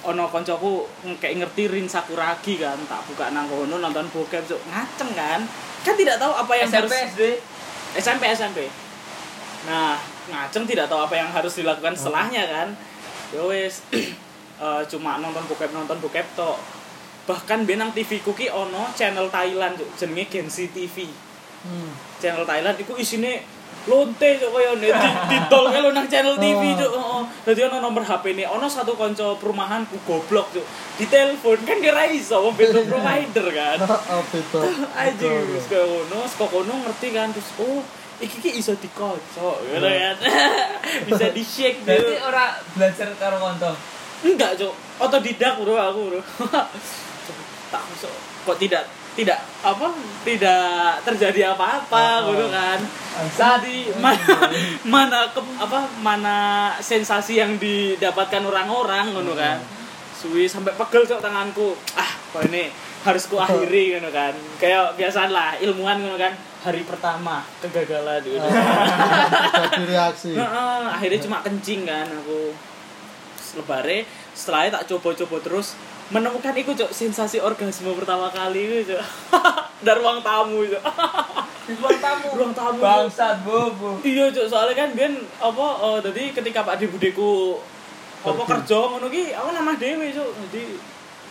Ono 0.06 0.30
koncoku 0.30 0.86
kayak 1.18 1.42
ngerti 1.42 1.66
Rin 1.72 1.88
Sakuragi 1.90 2.62
kan. 2.62 2.78
Tak 2.86 3.02
buka 3.10 3.34
nang 3.34 3.50
kono 3.50 3.82
nonton 3.82 4.06
bokep 4.12 4.46
cuk. 4.46 4.62
Ngaceng 4.70 5.12
kan? 5.14 5.42
Kan 5.82 5.96
tidak 5.98 6.18
tahu 6.18 6.34
apa 6.34 6.54
yang 6.58 6.70
SMP 6.70 6.82
harus 6.82 6.94
SD 7.14 7.22
SMP 7.96 8.24
SMP 8.34 8.60
nah 9.66 9.98
ngaceng 10.30 10.70
tidak 10.70 10.86
tahu 10.86 11.02
apa 11.02 11.18
yang 11.18 11.30
harus 11.34 11.58
dilakukan 11.58 11.98
setelahnya 11.98 12.46
kan? 12.46 12.68
Ya 13.34 13.42
wes 13.42 13.82
eh, 14.62 14.82
cuma 14.86 15.18
nonton 15.18 15.42
bokep 15.50 15.74
nonton 15.74 15.98
bokep 15.98 16.26
tok. 16.38 16.58
Bahkan 17.26 17.66
benang 17.66 17.90
TV 17.90 18.22
kuki 18.22 18.46
ono 18.54 18.94
channel 18.94 19.26
Thailand 19.34 19.74
cuk. 19.78 19.90
Jenenge 19.98 20.30
Gensi 20.30 20.70
TV 20.70 21.10
Hmm. 21.66 21.90
channel 22.22 22.46
Thailand 22.46 22.78
iku 22.78 22.94
isine 22.94 23.42
lonte 23.86 24.30
cok 24.42 24.52
kaya 24.52 24.72
di 24.82 24.90
ditol 25.30 25.66
kalau 25.70 25.90
nang 25.94 26.10
channel 26.10 26.36
TV 26.42 26.74
cok 26.74 26.92
heeh 26.92 27.24
dadi 27.46 27.62
ono 27.70 27.78
nomor 27.82 28.02
HP 28.02 28.34
ne. 28.34 28.44
Ono 28.50 28.66
satu 28.66 28.98
konco 28.98 29.38
perumahan 29.38 29.86
ku 29.86 30.02
goblok 30.06 30.50
cok 30.54 30.66
ditelepon 30.98 31.60
kan 31.62 31.78
kira 31.78 32.10
iso 32.10 32.42
wong 32.42 32.58
beda 32.58 32.82
provider 32.90 33.48
kan. 33.54 33.78
Oh, 33.86 34.24
betul. 34.34 34.62
aja 34.98 35.30
wis 35.54 35.66
kaya 35.70 35.86
ngono 35.86 36.26
saka 36.26 36.46
kono 36.50 36.74
ngerti 36.86 37.08
kan. 37.14 37.30
Terus 37.30 37.50
oh 37.62 37.82
iki 38.18 38.38
ki 38.42 38.52
iso 38.58 38.74
dikocok 38.74 39.58
ngono 39.70 39.90
kan. 39.90 40.16
Bisa 41.08 41.30
di 41.30 41.44
shake 41.46 41.86
berarti 41.86 42.18
gitu 42.18 42.26
ora 42.26 42.58
belajar 42.74 43.10
karo 43.22 43.38
konco 43.38 43.72
enggak 44.26 44.58
cok 44.58 44.74
otodidak 45.06 45.62
bro 45.62 45.78
aku 45.78 46.02
bro. 46.10 46.22
Tak 47.74 47.82
masuk 47.82 48.14
kok 48.46 48.58
tidak 48.62 48.86
tidak 49.16 49.40
apa 49.64 49.88
tidak 50.28 51.00
terjadi 51.08 51.56
apa-apa 51.56 52.06
Oh, 52.24 52.30
oh. 52.30 52.32
gitu 52.36 52.48
kan 52.52 52.80
jadi 53.16 53.96
mana 54.04 54.36
mana 54.96 55.20
ke, 55.32 55.40
apa 55.40 55.88
mana 56.04 56.38
sensasi 56.84 57.40
yang 57.40 57.56
didapatkan 57.56 58.44
orang-orang 58.44 59.16
gitu 59.16 59.34
kan. 59.36 59.58
Suwi 60.16 60.48
sampai 60.52 60.76
pegel 60.76 61.08
cok 61.08 61.24
tanganku. 61.24 61.80
Ah 61.96 62.12
kok 62.36 62.44
ini 62.52 62.68
harus 63.08 63.24
ku 63.32 63.40
akhiri 63.40 64.00
gitu 64.00 64.10
kan. 64.12 64.36
Kayak 64.60 65.00
biasa 65.00 65.32
lah 65.32 65.56
ilmuwan 65.64 66.04
gitu 66.04 66.20
kan. 66.20 66.36
Hari 66.66 66.82
pertama 66.84 67.46
kegagalan 67.64 68.20
gitu. 68.26 68.42
Jadi 68.44 69.86
reaksi. 69.96 70.32
Akhirnya 70.92 71.20
cuma 71.24 71.40
kencing 71.40 71.88
kan 71.88 72.08
aku. 72.12 72.52
Lebare 73.56 74.04
setelahnya 74.36 74.84
tak 74.84 74.92
coba-coba 74.92 75.40
terus 75.40 75.80
menemukan 76.14 76.54
itu 76.54 76.72
cok 76.78 76.92
sensasi 76.94 77.42
orgasme 77.42 77.90
pertama 77.98 78.30
kali 78.30 78.62
itu 78.70 78.94
cok 78.94 79.04
dari 79.86 79.98
ruang 79.98 80.22
tamu 80.22 80.62
cok 80.62 80.84
ruang 81.66 81.98
tamu. 81.98 82.28
Ruang 82.38 82.54
tamu 82.54 82.78
bangsat 82.78 83.42
bobo 83.42 83.98
iya 84.06 84.30
cok 84.30 84.46
soalnya 84.46 84.86
kan 84.86 84.90
biar 84.94 85.18
apa 85.42 85.66
eh, 85.82 86.00
jadi 86.06 86.24
ketika 86.38 86.62
pak 86.62 86.78
di 86.78 86.86
budeku 86.86 87.58
apa 88.22 88.42
kerja 88.46 88.78
ngono 88.86 89.10
ki 89.10 89.34
aku 89.34 89.50
nama 89.50 89.74
dewe 89.74 90.14
cok 90.14 90.30
jadi 90.50 90.64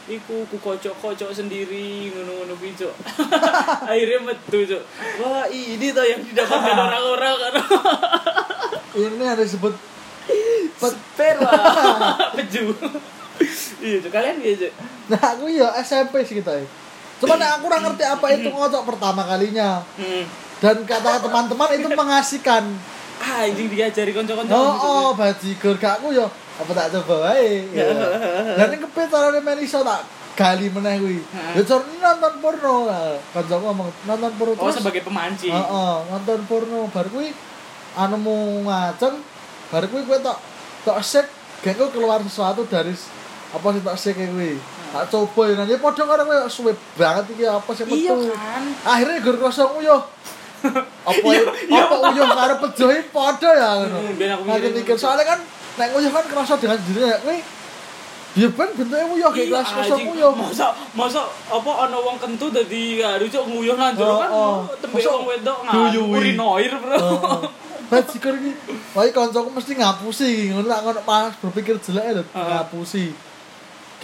iku 0.05 0.45
ku 0.53 0.61
kocok-kocok 0.61 1.31
sendiri 1.31 2.11
ngono-ngono 2.11 2.59
ki 2.59 2.75
cok 2.75 2.95
akhirnya 3.95 4.19
metu 4.27 4.59
cok 4.67 4.83
wah 5.23 5.47
ini 5.47 5.95
tuh 5.95 6.03
yang 6.03 6.19
didapatkan 6.19 6.77
orang-orang 6.91 7.35
kan. 7.39 7.55
Ini 8.95 9.27
ada 9.27 9.43
disebut 9.43 9.75
sperma 10.79 11.51
peju 12.35 12.75
iya 13.85 13.97
cok 14.01 14.13
kalian 14.13 14.37
gitu 14.41 14.69
cok 14.69 14.73
Nah, 15.05 15.21
aku 15.37 15.53
ya 15.53 15.69
SMP 15.85 16.25
sih 16.25 16.41
kita 16.41 16.53
ya. 16.57 16.65
Cuman 17.21 17.39
aku 17.45 17.69
kurang 17.69 17.83
ngerti 17.85 18.05
apa 18.09 18.27
itu 18.33 18.49
ngocok 18.49 18.83
pertama 18.89 19.23
kalinya. 19.29 19.85
hmm. 20.01 20.25
Dan 20.63 20.81
kata 20.89 21.21
teman-teman 21.21 21.71
itu 21.77 21.89
mengasihkan. 21.93 22.65
ah 23.15 23.47
anjing 23.47 23.71
diajari 23.71 24.11
konco-konco 24.11 24.51
Oh, 24.51 24.75
oh, 24.75 25.09
bajigur 25.15 25.79
gak 25.79 26.03
aku 26.03 26.11
ya 26.13 26.27
apa 26.55 26.71
tak 26.75 26.87
coba 26.99 27.31
wae. 27.31 27.63
Ya. 27.71 27.87
Dan 28.59 28.75
ini 28.75 28.79
kepet 28.83 29.07
carane 29.13 29.39
men 29.45 29.61
iso 29.63 29.85
tak 29.87 30.03
gali 30.35 30.67
meneh 30.73 30.99
kuwi. 30.99 31.21
Ya 31.55 31.63
cor 31.63 31.85
ini 31.87 32.03
nonton 32.03 32.33
porno. 32.43 32.91
Kancaku 33.31 33.63
ngomong 33.71 33.89
nonton 34.09 34.33
porno 34.35 34.55
oh 34.59 34.73
sebagai 34.73 35.07
pemancing 35.07 35.55
Heeh, 35.55 35.97
nonton 36.11 36.41
porno 36.51 36.91
bar 36.91 37.07
kuwi 37.07 37.31
anu 37.95 38.17
mu 38.19 38.37
ngaceng 38.67 39.15
bar 39.71 39.85
kuwi 39.87 40.03
kowe 40.03 40.19
tok 40.19 40.39
tok 40.83 40.99
gak 41.65 41.81
kok 41.81 41.91
keluar 41.97 42.21
sesuatu 42.21 42.67
dari 42.69 42.93
apa 43.55 43.67
sih 43.71 43.81
tok 43.81 43.97
sek 43.97 44.19
kuwi. 44.19 44.59
Tak 44.91 45.05
coba 45.09 45.41
ya 45.45 45.55
nanti 45.57 45.75
padha 45.77 46.03
karo 46.03 46.23
kowe 46.23 46.39
suwe 46.47 46.73
banget 46.95 47.25
iki 47.31 47.45
apa 47.45 47.71
sih 47.71 47.85
iya 47.89 48.11
metu. 48.13 48.31
kan 48.31 48.63
Akhirnya 48.85 49.19
gur 49.21 49.37
kosong 49.39 49.73
uyuh. 49.79 50.03
apa 51.05 51.29
apa 51.69 51.97
uyuh 52.09 52.27
karo 52.27 52.55
pejohi 52.61 53.01
padha 53.09 53.51
ya 53.53 53.69
ngono. 53.77 53.99
Hmm, 54.01 54.15
biar 54.15 54.31
aku 54.35 54.43
mikir 54.73 54.97
soalnya 54.97 55.25
kan 55.27 55.41
nek 55.75 55.91
uyuh 55.93 56.09
kan 56.09 56.25
kerasa 56.25 56.55
dengan 56.57 56.79
dirinya 56.81 57.19
kuwi 57.21 57.39
Ya 58.35 58.51
ben 58.51 58.67
bentuknya 58.69 59.07
uyuh 59.07 59.31
kayak 59.31 59.47
Iya, 59.47 59.51
gelas 59.55 59.69
kosong 59.73 60.03
uyuh. 60.11 60.33
masa 60.35 60.67
masa 60.91 61.23
apa 61.47 61.71
ana 61.81 61.95
wong 61.97 62.19
kentu 62.19 62.51
dadi 62.51 62.99
aduh 62.99 63.27
cok 63.27 63.45
nguyuh 63.47 63.75
nang 63.75 63.95
jero 63.95 64.11
Oh, 64.11 64.19
kan 64.19 64.31
oh. 64.33 64.59
tembe 64.77 64.99
wong 65.01 65.23
wedok 65.25 65.59
duyui. 65.65 66.11
urinoir 66.13 66.73
bro 66.77 66.99
Bajigur 67.85 68.35
iki. 68.35 68.53
Wah, 68.91 69.05
kancaku 69.07 69.51
mesti 69.51 69.73
ngapusi 69.75 70.31
ngono 70.51 70.67
tak 70.67 70.81
ngono 70.83 71.01
pas 71.05 71.31
berpikir 71.37 71.77
jelek 71.77 72.07
lho 72.11 72.23
Heeh. 72.25 72.47
ngapusi. 72.49 73.05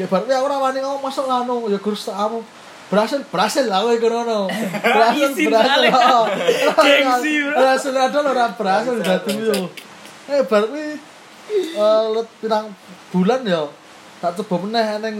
Kayak 0.00 0.08
bar 0.08 0.24
aku 0.24 0.44
ora 0.48 0.56
wani 0.64 0.80
ngomong 0.80 1.02
masuk 1.04 1.28
nganu 1.28 1.68
ya 1.68 1.76
guru 1.76 1.92
kamu 1.92 2.40
berhasil 2.88 3.20
berhasil 3.28 3.64
lah 3.68 3.84
kowe 3.84 3.92
ngono. 3.92 4.48
Berhasil 4.80 5.28
Izin 5.28 5.52
berhasil. 5.52 5.92
oh. 5.92 6.24
Gengsi. 6.80 7.32
Berhasil 7.52 7.92
ada 7.92 8.18
ora 8.24 8.46
berhasil 8.56 8.96
dadi 8.96 9.32
yo. 9.44 9.68
Eh 10.24 10.40
bar 10.48 10.64
kuwi 10.72 10.96
eh 11.52 12.02
let 12.16 12.28
pirang 12.40 12.72
bulan 13.12 13.44
ya 13.44 13.68
tak 14.24 14.40
coba 14.40 14.64
meneh 14.64 15.04
neng 15.04 15.16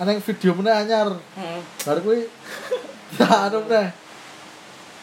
neng 0.00 0.18
video 0.24 0.56
meneh 0.56 0.72
anyar. 0.72 1.12
Hmm. 1.36 1.60
Bar 1.84 2.00
kuwi 2.00 2.24
tak 3.20 3.52
anu 3.52 3.60
meneh. 3.68 3.92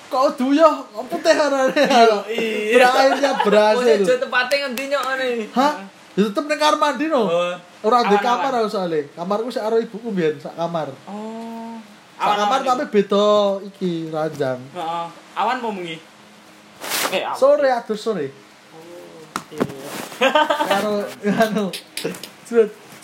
Kok 0.05 0.37
duyo, 0.37 0.69
apa 0.93 1.15
teh 1.17 1.33
arane? 1.33 1.81
iya. 2.29 2.77
Berakhirnya 2.77 3.31
Maksudnya 3.37 3.97
berhasil. 4.01 4.21
tempatnya 4.21 4.55
ngendi 4.65 4.83
nyok 4.93 5.03
ngene 5.09 5.29
Hah? 5.53 5.73
Ya 6.13 6.21
tetep 6.29 6.45
ning 6.45 6.57
kamar 6.61 6.75
mandi 6.77 7.05
no. 7.09 7.25
Oh. 7.85 7.93
Ora 7.93 8.01
di 8.09 8.17
kamar 8.17 8.49
aku 8.57 8.69
soalnya. 8.73 9.05
Kamarku 9.13 9.53
sik 9.53 9.61
karo 9.61 9.77
ibuku 9.77 10.09
mbiyen 10.09 10.41
sak 10.41 10.57
kamar. 10.57 10.89
Oh. 11.05 11.77
Sak 12.17 12.33
kamar 12.33 12.65
tapi 12.65 12.85
beda 12.89 13.61
iki 13.61 14.09
ranjang. 14.09 14.57
Heeh. 14.73 15.05
Awan 15.37 15.61
mau 15.61 15.69
bengi. 15.69 16.01
Eh. 17.13 17.21
Sore 17.37 17.69
atus 17.69 18.01
sore. 18.01 18.33
Iya. 19.53 19.61
Karo 20.65 21.05
anu. 21.29 21.69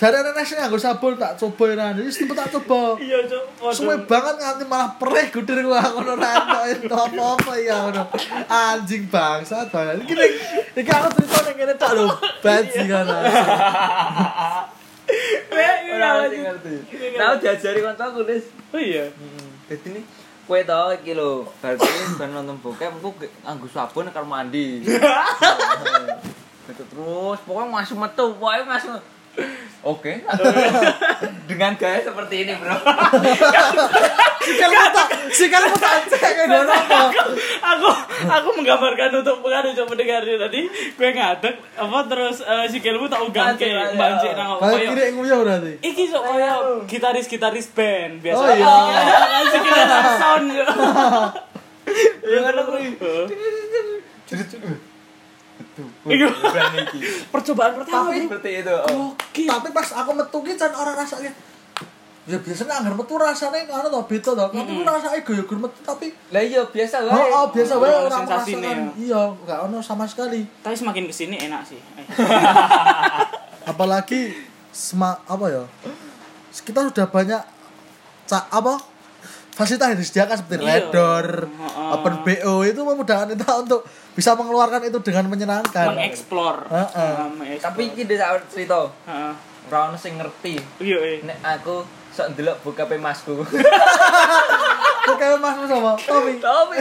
Anak 0.01 0.33
nasi 0.33 0.57
nganggo 0.57 0.81
sabun 0.81 1.13
tak 1.13 1.37
coba 1.37 1.77
ya 1.77 1.93
Wis 1.93 2.17
tipe 2.17 2.33
tak 2.33 2.49
coba. 2.49 2.97
Iya, 2.97 3.21
Cuk. 3.29 3.69
Suwe 3.69 3.93
banget 4.09 4.41
nganti 4.41 4.65
malah 4.65 4.97
perih 4.97 5.29
gudir 5.29 5.61
gua 5.61 5.77
ngono 5.77 6.17
ra 6.17 6.41
entuk 6.41 6.89
entuk 6.89 6.97
apa-apa 6.97 7.53
ya 7.61 7.85
ngono. 7.85 8.09
Anjing 8.49 9.05
bangsa 9.13 9.69
banget. 9.69 10.01
Iki 10.09 10.15
iki 10.73 10.89
aku 10.89 11.07
cerita 11.21 11.37
ning 11.45 11.53
kene 11.53 11.73
tak 11.77 11.93
lho. 11.93 12.09
Bajingan. 12.41 13.05
Ngerti 16.01 16.37
ngerti. 16.41 16.73
Tahu 17.19 17.33
diajari 17.37 17.79
kancaku, 17.83 18.19
Des. 18.25 18.45
Oh 18.73 18.81
iya. 18.81 19.05
Jadi 19.69 19.87
ini 19.93 20.01
kue 20.49 20.65
tau 20.65 20.91
iki 20.91 21.13
lho, 21.13 21.45
berarti 21.61 21.87
ben 22.19 22.33
nonton 22.33 22.57
bokep 22.59 22.91
engko 22.99 23.13
nganggo 23.45 23.67
sabun 23.69 24.09
karo 24.09 24.25
mandi. 24.25 24.81
Terus, 26.71 27.39
pokoknya 27.43 27.67
masuk 27.67 27.97
metu, 27.99 28.25
pokoknya 28.39 28.63
masuk. 28.63 28.99
Oke. 29.81 30.21
Dengan 31.49 31.73
gaya 31.73 31.99
seperti 32.01 32.45
ini, 32.45 32.53
Bro. 32.53 32.75
Sikal 34.41 34.69
tak 34.89 35.07
sikal 35.31 35.63
tak 35.73 36.05
cek 36.07 36.21
ngono 36.45 36.65
apa. 36.65 37.13
aku 37.63 37.89
aku 38.23 38.49
menggambarkan 38.57 39.09
untuk 39.15 39.41
pengaruh 39.41 39.69
coba 39.71 39.87
mendengar 39.89 40.21
tadi 40.21 40.65
gue 40.69 41.09
ngadek 41.11 41.55
apa 41.77 41.97
terus 42.05 42.41
eh, 42.41 42.65
si 42.67 42.77
kelmu 42.77 43.05
tak 43.05 43.21
ugang 43.21 43.53
ke 43.53 43.69
ya. 43.69 43.93
nang 43.93 44.17
Kayak 44.17 44.37
koyo 44.59 44.89
kiri 44.91 45.13
nguyah 45.13 45.39
berarti. 45.39 45.73
iki 45.79 46.03
sok 46.07 46.23
koyo 46.25 46.53
gitaris-gitaris 46.85 47.69
band 47.69 48.21
biasa 48.21 48.37
Oh, 48.39 48.49
iya. 48.49 48.73
kan 49.23 49.43
si 49.45 49.57
kelmu 49.59 49.97
sound 50.15 50.47
yo. 50.51 50.65
Ya 52.23 52.37
ngono 52.39 52.61
kuwi. 52.67 52.89
Iki. 56.03 56.99
percobaan 57.29 57.71
pertama 57.73 58.07
Tapi- 58.07 58.19
bro. 58.21 58.29
Seperti 58.31 58.49
itu. 58.59 58.75
Oh. 58.89 59.09
Oke. 59.11 59.43
Tapi 59.45 59.67
pas 59.69 59.87
aku 59.93 60.11
metu 60.13 60.37
ki 60.39 60.53
jan 60.53 60.71
ora 60.71 60.93
rasanya 60.93 61.31
Ya 62.21 62.37
biasanya 62.37 62.77
anggar 62.77 62.93
metu 62.93 63.17
rasanya 63.17 63.65
ngono 63.65 63.89
to 63.89 64.01
beda 64.05 64.31
to. 64.31 64.45
Tapi 64.47 64.71
ku 64.71 64.83
rasanya 64.83 65.19
goyo-goyo 65.19 65.57
metu 65.59 65.79
tapi 65.81 66.13
Lah 66.29 66.39
iya 66.39 66.61
biasa 66.63 67.01
Oh, 67.01 67.09
wae. 67.09 67.29
oh 67.31 67.45
biasa 67.49 67.73
wae 67.75 67.89
ora 67.89 68.09
sensasine, 68.11 68.61
merasakan. 68.61 68.93
Iya, 68.95 69.21
enggak 69.35 69.59
ono 69.63 69.77
sama 69.79 70.05
sekali. 70.05 70.41
Tapi 70.59 70.75
semakin 70.75 71.03
ke 71.03 71.13
sini 71.15 71.35
enak 71.41 71.61
sih. 71.63 71.81
Apalagi 73.63 74.33
sema 74.69 75.17
apa 75.21 75.45
ya? 75.47 75.63
Kita 76.53 76.85
sudah 76.85 77.07
banyak 77.07 77.41
ca 78.25 78.39
apa? 78.49 78.77
Fasilitas 79.51 79.89
yang 79.89 79.99
disediakan 79.99 80.35
seperti 80.37 80.61
Iya. 80.61 80.69
Red 80.71 80.85
Door, 80.89 81.27
Heeh. 81.43 81.89
Open 81.91 82.13
BO 82.23 82.53
itu 82.63 82.81
memudahkan 82.81 83.27
kita 83.31 83.51
untuk 83.59 83.81
bisa 84.11 84.35
mengeluarkan 84.35 84.83
itu 84.83 84.99
dengan 84.99 85.25
menyenangkan. 85.31 85.95
Mengeksplor. 85.95 86.67
Uh 86.67 86.83
-uh. 86.83 87.31
uh, 87.31 87.57
tapi 87.59 87.95
ini 87.95 88.13
tak 88.15 88.43
cerita. 88.51 88.91
Uh 89.07 89.33
-uh. 89.71 89.95
sing 89.95 90.19
ngerti. 90.19 90.59
Iya 90.83 91.23
nek 91.23 91.37
aku 91.43 91.87
sok 92.11 92.35
ndelok 92.35 92.59
buka 92.63 92.83
pe 92.91 92.99
masku. 92.99 93.39
Buka 95.01 95.33
masku 95.41 95.65
sama 95.65 95.97
Tommy. 95.97 96.37
Tommy 96.37 96.77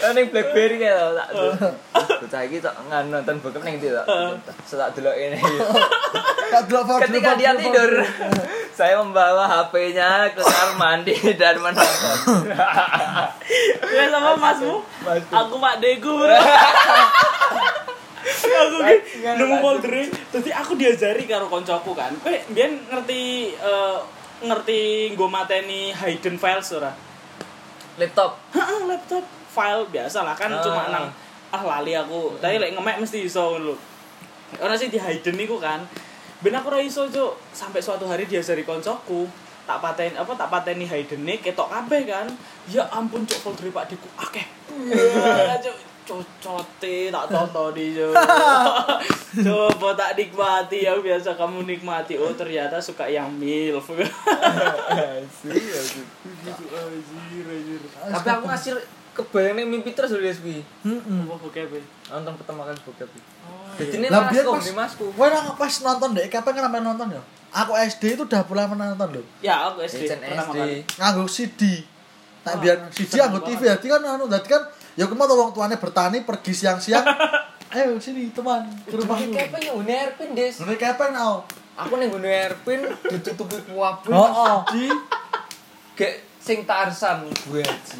ini 0.00 0.22
BlackBerry 0.32 0.82
ya 0.82 0.98
tau 0.98 1.12
tak 1.14 1.28
bocah 2.24 2.40
iki 2.48 2.58
sok 2.58 2.74
nonton 2.90 3.36
bokep 3.38 3.62
ning 3.62 3.78
ndi 3.78 3.92
tak 3.92 4.06
tak 4.66 4.90
delok 4.96 5.14
ini. 5.14 5.38
Tak 6.50 6.62
delok 6.66 7.04
ketika 7.04 7.36
dia 7.36 7.52
tidur 7.54 8.02
saya 8.80 8.96
membawa 8.96 9.44
HP-nya 9.44 10.32
ke 10.32 10.40
kamar 10.40 10.72
mandi 10.80 11.12
dan 11.36 11.60
menonton. 11.60 12.48
Ya 13.92 14.08
sama 14.08 14.32
masmu. 14.40 14.80
Masku. 15.04 15.36
Aku 15.36 15.54
Pak 15.60 15.84
Degu. 15.84 16.16
bro. 16.16 16.32
aku 18.60 18.78
nemu 19.36 19.56
folder 19.60 20.08
Dadi 20.32 20.48
aku 20.48 20.80
diajari 20.80 21.28
karo 21.28 21.52
koncoku 21.52 21.92
kan. 21.92 22.16
Kowe 22.24 22.32
mbiyen 22.48 22.80
ngerti 22.88 23.52
eh, 23.52 23.98
ngerti 24.48 25.12
nggo 25.12 25.28
mateni 25.28 25.92
hidden 25.92 26.40
files 26.40 26.72
ora? 26.72 26.88
Laptop. 28.00 28.40
Heeh, 28.56 28.80
laptop 28.88 29.28
file 29.52 29.84
biasa 29.92 30.24
lah 30.24 30.32
kan 30.32 30.56
Ah. 30.56 30.64
cuma 30.64 30.88
nang 30.88 31.12
ah 31.52 31.62
lali 31.68 31.92
aku. 31.92 32.40
Tapi 32.40 32.56
lek 32.56 32.72
ngemek 32.72 32.96
mesti 33.04 33.28
iso 33.28 33.60
ngono 33.60 33.76
lho. 33.76 33.76
Ora 34.64 34.72
sih 34.72 34.88
di 34.88 34.96
hidden 34.96 35.36
iku 35.36 35.60
kan. 35.60 35.84
Ben 36.40 36.56
aku 36.56 36.72
ora 36.72 36.80
iso, 36.80 37.04
Cuk. 37.08 37.36
Sampai 37.52 37.84
suatu 37.84 38.08
hari 38.08 38.24
diajari 38.24 38.64
koncoku 38.64 39.28
tak 39.68 39.78
paten 39.78 40.18
apa 40.18 40.34
tak 40.34 40.50
pateni 40.50 40.82
hidden 40.88 41.28
ketok 41.38 41.68
kabeh 41.70 42.02
kan. 42.08 42.26
Ya 42.66 42.88
ampun 42.90 43.22
Cuk 43.28 43.38
folder 43.38 43.70
Pak 43.70 43.86
Diku 43.92 44.08
akeh. 44.16 44.46
Cuk 45.62 45.76
cocote 46.10 47.12
tak 47.12 47.24
tonton 47.30 47.70
di 47.76 47.94
Cuk. 47.94 48.16
Coba 49.46 49.94
tak 49.94 50.18
nikmati 50.18 50.88
ya 50.88 50.96
biasa 50.98 51.36
kamu 51.36 51.68
nikmati. 51.68 52.16
Oh 52.18 52.32
ternyata 52.32 52.80
suka 52.82 53.06
yang 53.06 53.30
milf. 53.36 53.86
Tapi 58.10 58.28
aku 58.32 58.44
ngasih 58.48 58.74
kebayang 59.14 59.54
nih 59.60 59.66
mimpi 59.68 59.92
terus. 59.92 60.16
Heeh. 60.16 60.64
Apa 60.82 61.34
bokep? 61.36 61.78
Nonton 62.10 62.34
pertama 62.40 62.64
kali 62.66 62.80
bokep. 62.82 63.06
Oh, 63.06 63.12
Jadi 63.12 63.28
ini 63.44 63.59
Lah 64.10 64.28
biar 64.28 64.44
pas. 64.44 64.92
Gue 64.98 65.28
pas 65.56 65.72
nonton 65.80 66.08
deh, 66.12 66.26
kapan 66.28 66.52
kan 66.58 66.80
nonton 66.80 67.08
ya? 67.14 67.22
Aku 67.50 67.74
SD 67.74 68.14
itu 68.14 68.22
udah 68.22 68.46
mulai 68.46 68.66
menonton 68.70 69.08
loh. 69.18 69.26
Ya, 69.42 69.66
aku 69.66 69.82
SD 69.82 70.06
pertama 70.06 70.54
SD. 70.54 70.58
Nganggo 71.02 71.24
CD. 71.26 71.62
Tak 72.40 72.54
biar 72.62 72.76
CD 72.94 73.10
nganggo 73.18 73.40
TV 73.42 73.60
jadi 73.66 73.86
kan 73.90 74.00
anu 74.06 74.24
dadi 74.30 74.48
kan 74.48 74.62
ya 74.96 75.04
ke 75.04 75.14
mana 75.18 75.28
tuh 75.28 75.36
wong 75.36 75.50
tuane 75.50 75.74
bertani 75.74 76.22
pergi 76.22 76.52
siang-siang. 76.54 77.02
Ayo 77.74 77.98
sini 78.02 78.30
teman 78.34 78.66
ke 78.86 78.94
rumahku. 78.98 79.30
Kayak 79.30 79.54
pengen 79.54 79.78
ngune 79.78 79.94
Erpin, 79.94 80.28
Des. 80.34 80.54
Au? 80.58 81.46
Aku 81.78 81.92
ning 81.98 82.10
ngune 82.10 82.26
Erpin 82.26 82.82
ditutupi 83.06 83.62
kuabu. 83.70 84.10
Oh, 84.10 84.26
oh. 84.26 84.58
Di 84.74 84.90
Kayak 85.94 86.26
sing 86.40 86.64
Tarsan 86.66 87.28
gue 87.28 87.62
aja. 87.62 87.94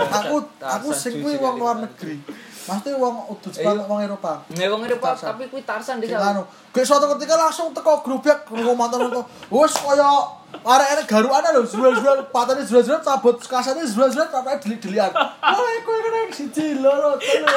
aku 0.00 0.42
aku 0.58 0.88
sing 0.90 1.22
kuwi 1.22 1.38
wong 1.38 1.58
luar 1.58 1.82
negeri 1.82 2.18
pasti 2.60 2.90
wong 2.92 3.16
udut 3.32 3.52
sepatu 3.52 3.80
iya. 3.80 3.88
wong 3.88 4.00
Eropa. 4.04 4.32
Ya 4.52 4.66
wong 4.68 4.82
Eropa 4.84 5.16
tapi 5.16 5.48
kuwi 5.48 5.62
tarsan 5.64 6.00
dhewe. 6.00 6.16
Anu, 6.16 6.44
suatu 6.72 7.06
ketika 7.16 7.34
langsung 7.36 7.72
teko 7.72 8.04
grup 8.04 8.22
ya 8.26 8.36
grup 8.44 8.76
motor-motor. 8.76 9.24
Wis 9.48 9.74
kaya 9.76 10.39
arek-arek 10.60 11.06
garuan 11.08 11.44
lho, 11.54 11.62
jual-jual 11.64 12.18
patane 12.28 12.62
jual-jual 12.66 13.00
cabut 13.00 13.36
kasane 13.40 13.80
jual-jual 13.86 14.26
sampai 14.28 14.60
delik-delikan. 14.60 15.08
Wah, 15.14 15.76
kowe 15.86 15.98
kena 16.04 16.20
siji 16.28 16.76
loro 16.82 17.16
telu. 17.16 17.48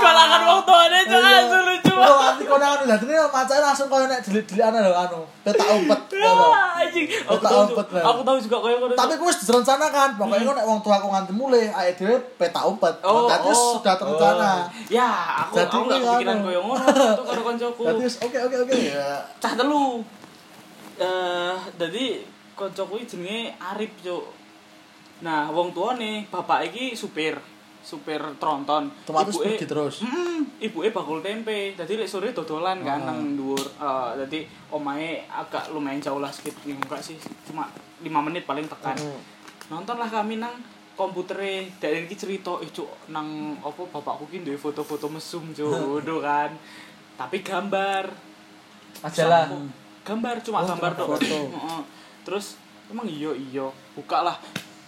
Kalangan 0.00 0.40
wong 0.48 0.60
tuane 0.64 0.98
Cuk, 1.04 1.20
asu 1.20 1.58
lucu. 1.60 1.94
Oh, 2.00 2.18
anti 2.24 2.44
kono 2.48 2.64
anu 2.64 2.84
dadi 2.88 3.04
macane 3.10 3.60
langsung 3.60 3.88
koyo 3.92 4.06
nek 4.08 4.24
delik-delikan 4.24 4.80
lho 4.80 4.92
anu, 4.96 5.20
petak 5.44 5.68
umpet. 5.76 6.00
Ya, 6.16 6.30
ngono. 6.32 6.48
anjing. 6.80 7.06
Aku 7.28 7.38
tahu 7.42 7.60
aku 7.84 8.20
tahu 8.24 8.36
juga 8.40 8.56
koyo 8.64 8.76
ngono. 8.80 8.94
Tapi 8.96 9.12
kuwi 9.20 9.32
direncanakan, 9.36 10.08
pokoknya 10.16 10.44
kok 10.48 10.56
nek 10.56 10.66
wong 10.66 10.80
tua 10.80 10.94
aku 10.96 11.08
nganti 11.12 11.32
mulai, 11.36 11.68
awake 11.68 11.94
dhewe 12.00 12.16
petak 12.40 12.64
umpet. 12.64 12.94
Oh, 13.04 13.28
Dadi 13.28 13.50
oh. 13.52 13.76
sudah 13.76 13.94
terencana. 14.00 14.52
Ya, 14.88 15.10
aku 15.46 15.60
aku 15.60 15.90
gak 15.90 16.00
kepikiran 16.00 16.38
koyo 16.40 16.60
ngono 16.64 16.84
itu 16.86 17.22
karo 17.28 17.40
koncoku. 17.44 17.82
Dadi 17.84 18.04
oke 18.08 18.38
oke 18.48 18.56
oke. 18.64 18.74
Cah 19.36 19.52
telu. 19.58 20.00
Eh, 21.00 21.56
dadi 21.74 22.20
koncoku 22.52 23.00
iki 23.00 23.16
jenenge 23.16 23.56
Arif, 23.56 23.92
Cuk. 24.00 24.24
Nah, 25.20 25.48
wong 25.48 25.72
tuane 25.72 26.28
bapak 26.28 26.68
iki 26.68 26.92
supir, 26.92 27.40
supir 27.80 28.20
tronton. 28.36 28.92
Ibuke- 29.32 29.56
pergi 29.56 29.66
terus. 29.66 29.94
Mm, 30.00 30.60
ibuke 30.60 30.88
bakul 30.90 31.20
tempe. 31.20 31.72
Dadi 31.72 31.96
lek 31.96 32.04
sore 32.04 32.30
dodolan 32.30 32.80
kan 32.80 33.00
Ah. 33.00 33.06
nang 33.08 33.32
dhuwur. 33.32 33.60
Eh, 33.60 34.10
dadi 34.18 34.40
omahe 34.68 35.24
agak 35.26 35.72
lumayan 35.72 35.98
jauh 35.98 36.20
lah 36.20 36.28
sedikit 36.28 36.60
enggak 36.66 37.00
sih, 37.00 37.16
cuma 37.42 37.64
5 37.98 38.20
menit 38.20 38.44
paling 38.44 38.64
tekan. 38.66 38.96
Nontonlah 39.68 40.08
kami 40.08 40.36
nang 40.36 40.52
komputere 40.92 41.72
dari 41.80 42.04
iki 42.04 42.12
cerita 42.14 42.60
eh 42.60 42.68
cuk 42.68 43.08
nang 43.08 43.56
apa 43.58 43.80
bapakku 43.88 44.28
ki 44.28 44.44
duwe 44.44 44.52
foto-foto 44.54 45.08
mesum 45.08 45.48
cuk 45.48 45.72
kan 46.20 46.52
tapi 47.16 47.40
gambar 47.40 48.04
Majalah. 49.00 49.48
Gambar 50.10 50.42
cuma 50.42 50.66
Oh, 50.66 50.74
gambar 50.74 50.90
tok. 50.98 51.22
terus 52.26 52.58
emang 52.90 53.06
iya 53.06 53.30
iya. 53.30 53.70
Buka 53.94 54.26
lah 54.26 54.34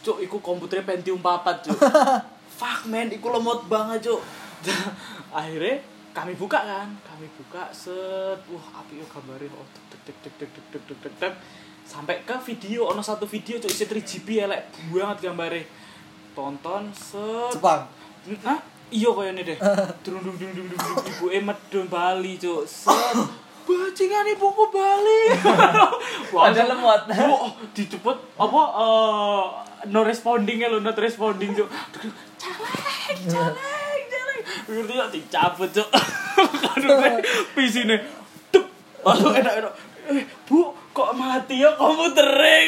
cuk 0.03 0.19
iku 0.19 0.43
komputernya 0.43 0.83
Pentium 0.83 1.23
4 1.23 1.63
cuk. 1.63 1.79
Fuck 2.59 2.91
man 2.91 3.07
iku 3.07 3.31
lemot 3.31 3.71
banget 3.71 4.11
cuk. 4.11 4.19
Akhirnya 5.39 5.79
kami 6.11 6.35
buka 6.35 6.59
kan. 6.59 6.91
Kami 7.07 7.31
buka 7.39 7.71
set. 7.71 8.43
Wah 8.51 8.83
api 8.83 8.99
yo 8.99 9.07
gambare 9.07 9.47
oh 9.55 9.67
tek 9.95 10.11
tek 10.11 10.17
tek 10.27 10.35
tek 10.35 10.51
tek 10.51 10.65
tek 10.75 10.83
tek 10.91 10.99
tek. 10.99 11.15
Tek 11.23 11.35
sampai 11.87 12.27
ke 12.27 12.35
video 12.43 12.91
ono 12.91 12.99
satu 12.99 13.23
video 13.31 13.63
cuk 13.63 13.71
isi 13.71 13.87
3 13.87 14.03
GB 14.03 14.29
elek 14.51 14.75
banget 14.91 15.31
gambare 15.31 15.71
tonton 16.35 16.91
set. 16.91 17.55
Jepang. 17.55 17.87
Hah? 18.43 18.59
iya 18.93 19.09
kaya 19.15 19.31
ini 19.31 19.47
deh. 19.47 19.59
Dung 20.03 20.19
dung 20.19 20.35
dung 20.35 20.51
dung 20.51 20.67
dung 20.67 20.99
ibu 21.07 21.27
medun 21.47 21.87
Bali 21.87 22.35
cuk. 22.43 22.67
Set 22.67 23.42
bajingan 23.65 24.27
ibuku 24.35 24.65
Bali 24.71 25.23
Wah, 26.33 26.43
Ada 26.51 26.69
lemot. 26.71 27.03
Wah, 27.09 27.53
dicepet 27.73 28.17
apa 28.39 28.63
eh, 28.79 29.43
no 29.91 30.01
responding 30.07 30.63
ya 30.63 30.69
lo 30.71 30.79
not 30.79 30.99
responding 30.99 31.53
cuk. 31.55 31.69
Calek 32.39 33.19
calek 33.27 34.01
calek 34.11 34.41
ngerti 34.71 34.95
ya 34.95 35.07
dicabut 35.11 35.71
cuk. 35.71 35.89
Kan 36.63 36.83
pisine 37.53 38.01
tuh 38.49 38.65
lalu 39.05 39.43
enak 39.43 39.55
enak 39.63 39.73
eh 40.11 40.25
bu 40.49 40.73
kok 40.93 41.11
mati 41.15 41.63
ya? 41.63 41.71
Kamu 41.79 42.11
tereng 42.15 42.67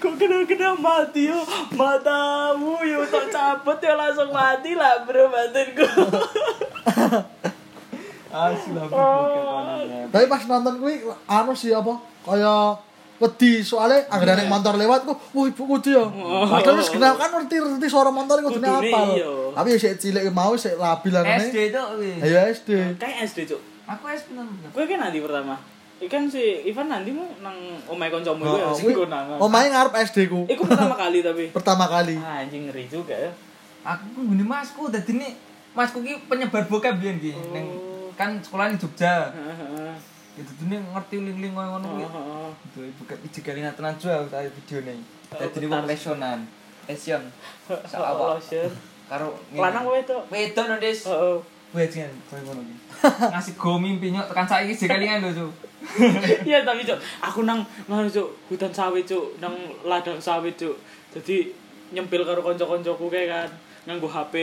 kok 0.00 0.12
kena 0.20 0.44
kena 0.48 0.70
mati 0.76 1.28
yo 1.28 1.40
matamu 1.76 2.80
yo 2.84 3.04
tak 3.08 3.28
cabut 3.32 3.78
ya 3.80 3.96
langsung 3.96 4.32
mati 4.32 4.72
lah 4.72 5.04
bro 5.04 5.28
batinku 5.28 5.86
Tapi 10.06 10.24
pas 10.26 10.42
nonton 10.44 10.74
kuwi 10.78 10.94
anu 11.26 11.52
sih 11.52 11.72
apa? 11.72 11.92
Kaya 12.22 12.76
wedi 13.16 13.60
soalnya 13.60 14.04
anggere 14.06 14.36
nek 14.36 14.46
motor 14.46 14.76
lewat 14.76 15.04
ku, 15.04 15.16
wah 15.32 15.46
ibuku 15.46 15.76
dia. 15.80 16.04
Padahal 16.04 16.76
wis 16.76 16.92
kenal 16.92 17.16
kan 17.16 17.32
ngerti 17.32 17.56
ngerti 17.56 17.88
suara 17.88 18.10
motor 18.10 18.38
iku 18.38 18.52
Kudune 18.52 18.68
apal. 18.68 19.06
iya. 19.14 19.30
Tapi 19.52 19.68
ya 19.72 19.78
sik 19.78 19.94
cilik 19.98 20.24
mau 20.30 20.52
sik 20.54 20.76
labil 20.76 21.14
anane. 21.14 21.48
SD 21.48 21.72
kuwi. 21.72 22.10
Ayo 22.20 22.36
SD. 22.46 22.70
kayak 23.00 23.24
SD 23.24 23.38
cuk 23.46 23.60
Aku 23.86 24.04
SD 24.04 24.34
nang. 24.34 24.50
gue 24.50 24.84
kan 24.84 24.98
nanti 25.00 25.22
pertama 25.22 25.54
Ikan 25.96 26.28
si 26.28 26.42
Ivan 26.66 26.90
nanti 26.90 27.08
mau 27.08 27.24
nang 27.40 27.56
omai 27.88 28.10
koncomu 28.10 28.42
itu 28.42 28.52
ya 28.52 28.66
Oh, 28.66 28.74
sing 28.74 28.92
nang 29.08 29.26
omahe 29.38 29.70
ngarep 29.70 29.94
SD 30.04 30.28
ku. 30.28 30.44
Iku 30.44 30.66
pertama 30.66 30.92
kali 31.02 31.24
tapi 31.24 31.44
Pertama 31.48 31.84
kali. 31.86 32.18
Ah, 32.18 32.44
anjing 32.44 32.68
ngeri 32.68 32.84
juga 32.84 33.16
ya 33.16 33.32
Aku 33.80 34.04
ku 34.12 34.20
gini 34.26 34.44
masku 34.44 34.90
dadi 34.90 35.14
ini 35.14 35.32
masku 35.72 36.02
ki 36.02 36.28
penyebar 36.28 36.66
bokep 36.66 37.00
biyen 37.00 37.16
ki. 37.16 37.32
Ning 37.32 37.66
kan 38.16 38.40
sekolah 38.40 38.72
di 38.72 38.80
Jogja. 38.80 39.30
Itu 40.36 40.52
dene 40.60 40.84
ngerti 40.92 41.16
ling-ling 41.20 41.52
koyo 41.56 41.68
ngono. 41.76 41.88
Heeh. 41.96 42.48
Itu 42.68 42.78
bokep 43.00 43.20
iki 43.24 43.40
galina 43.40 43.72
tenan 43.72 43.96
jual 43.96 44.28
tadi 44.28 44.48
videone. 44.52 45.00
Dadi 45.32 45.56
ini 45.60 45.66
wong 45.68 45.84
lesionan. 45.88 46.40
Lesion. 46.88 47.22
Saawak 47.90 48.40
Lotion. 48.40 48.70
karo 49.06 49.32
Lanang 49.54 49.86
kowe. 49.86 50.00
Wedok 50.28 50.64
no 50.68 50.76
Des. 50.76 51.00
Heeh. 51.08 51.36
Bajingan 51.72 52.12
koyo 52.28 52.40
ngono 52.44 52.60
ki. 52.64 52.74
Ngasih 53.32 53.54
go 53.56 53.76
mimpi 53.76 54.12
nyok 54.12 54.32
tekan 54.32 54.48
saiki 54.48 54.72
jegalingan 54.72 55.24
lho, 55.24 55.30
Cuk. 55.36 55.52
Iya 56.48 56.64
tapi 56.64 56.82
cuk, 56.82 56.98
aku 57.20 57.44
nang 57.44 57.60
nang 57.86 58.08
cuk 58.08 58.26
hutan 58.48 58.72
sawit 58.72 59.04
cuk, 59.04 59.38
nang 59.38 59.52
ladang 59.84 60.16
sawit 60.16 60.56
cuk. 60.56 60.72
Jadi 61.12 61.52
nyempil 61.92 62.26
karo 62.26 62.42
kanca-kancaku 62.42 63.06
kayak 63.12 63.28
kan 63.30 63.48
nganggo 63.86 64.10
HP 64.10 64.34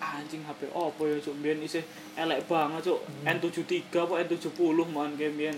anjing 0.00 0.42
HP 0.48 0.72
opo 0.72 1.04
ya 1.04 1.20
cuk? 1.20 1.36
Mbiyen 1.36 1.60
isih 1.60 1.84
elek 2.16 2.48
banget 2.48 2.88
cuk. 2.88 3.00
N73 3.28 3.92
apa 3.92 4.14
N70 4.24 4.58
mohon 4.88 5.12
kayak 5.20 5.32
mbiyen. 5.36 5.56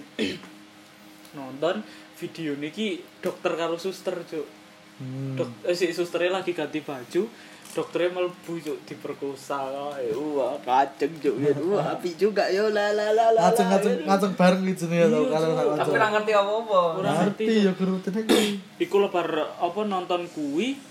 Nonton 1.39 1.87
video 2.19 2.59
niki 2.59 2.99
dokter 3.23 3.55
karo 3.55 3.79
suster 3.79 4.19
cuk. 4.27 4.47
Hmm. 5.01 5.39
Dok, 5.39 5.65
eh, 5.65 5.73
si 5.79 5.95
susternya 5.95 6.43
lagi 6.43 6.53
ganti 6.53 6.83
baju 6.83 7.23
dokternya 7.71 8.19
melebu 8.19 8.53
cuk 8.59 8.79
diperkosa 8.83 9.63
kae. 9.63 10.11
Wah 10.11 10.59
kaceng 10.67 11.15
cuk 11.23 11.35
ya 11.39 11.55
wah 11.71 11.95
api 11.95 12.19
juga 12.19 12.51
yo 12.51 12.67
la 12.75 12.91
la 12.91 13.15
la 13.15 13.31
la 13.31 13.41
Ngajeng 13.47 13.69
ngajeng 13.71 13.97
ngajeng 14.11 14.33
bareng 14.35 14.63
gitu 14.75 14.85
nih 14.91 14.99
ya 14.99 15.07
tau 15.07 15.23
Iya, 15.23 15.31
kalau 15.31 15.75
Tapi 15.79 15.91
ora 15.95 16.09
ngerti 16.19 16.33
apa-apa. 16.35 16.81
Ora 16.99 17.11
ngerti. 17.23 17.45
Ngerti 17.47 17.67
ya 17.71 17.73
gerutine 17.79 18.21
kuwi. 18.27 18.49
Iku 18.83 18.97
lebar 18.99 19.29
apa 19.63 19.81
nonton 19.87 20.27
kuwi 20.35 20.90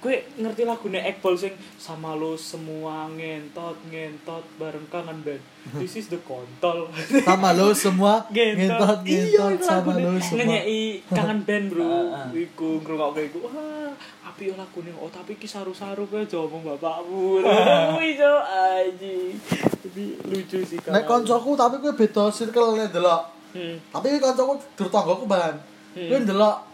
Gue 0.00 0.24
ngerti 0.40 0.64
lagune 0.64 0.96
Ekbol 0.96 1.36
sing 1.36 1.52
sama 1.76 2.16
lo 2.16 2.32
semua 2.32 3.04
ngentot 3.12 3.76
ngentot 3.92 4.40
bareng 4.56 4.88
kangen 4.88 5.20
band. 5.20 5.44
This 5.76 6.00
is 6.00 6.08
the 6.08 6.16
kontol. 6.24 6.88
Sama 7.20 7.52
lo 7.52 7.76
semua 7.76 8.24
ngentot 8.32 9.04
Iya, 9.04 9.44
ngentot 9.44 9.60
itu 9.60 9.60
sama 9.60 9.92
lo 10.00 10.16
semua. 10.16 10.40
Ngenyeki 10.40 10.80
kangen 11.12 11.40
band, 11.44 11.66
Bro. 11.68 11.92
Iku 12.32 12.80
ngrungokke 12.80 13.28
iku. 13.28 13.44
Wah, 13.44 13.92
api 14.24 14.48
yo 14.48 14.54
lagune. 14.56 14.88
Oh, 14.96 15.12
tapi 15.12 15.36
iki 15.36 15.44
saru-saru 15.44 16.08
kowe 16.08 16.24
aja 16.24 16.36
omong 16.48 16.64
bapakmu. 16.64 17.44
Kuwi 17.92 18.16
jo 18.16 18.32
aji. 18.40 19.36
Tapi 19.84 20.16
lucu 20.32 20.58
sih 20.64 20.80
Nek 20.80 21.04
koncoku 21.04 21.52
tapi 21.60 21.76
kuwi 21.76 21.92
beda 21.92 22.32
circle 22.32 22.72
nek 22.72 22.88
delok. 22.88 23.28
Hmm. 23.52 23.76
Tapi 23.92 24.16
koncoku 24.16 24.56
dur 24.80 24.88
tanggoku 24.88 25.28
bahan. 25.28 25.60
Hmm. 25.92 26.08
Kuwi 26.08 26.24
ndelok 26.24 26.69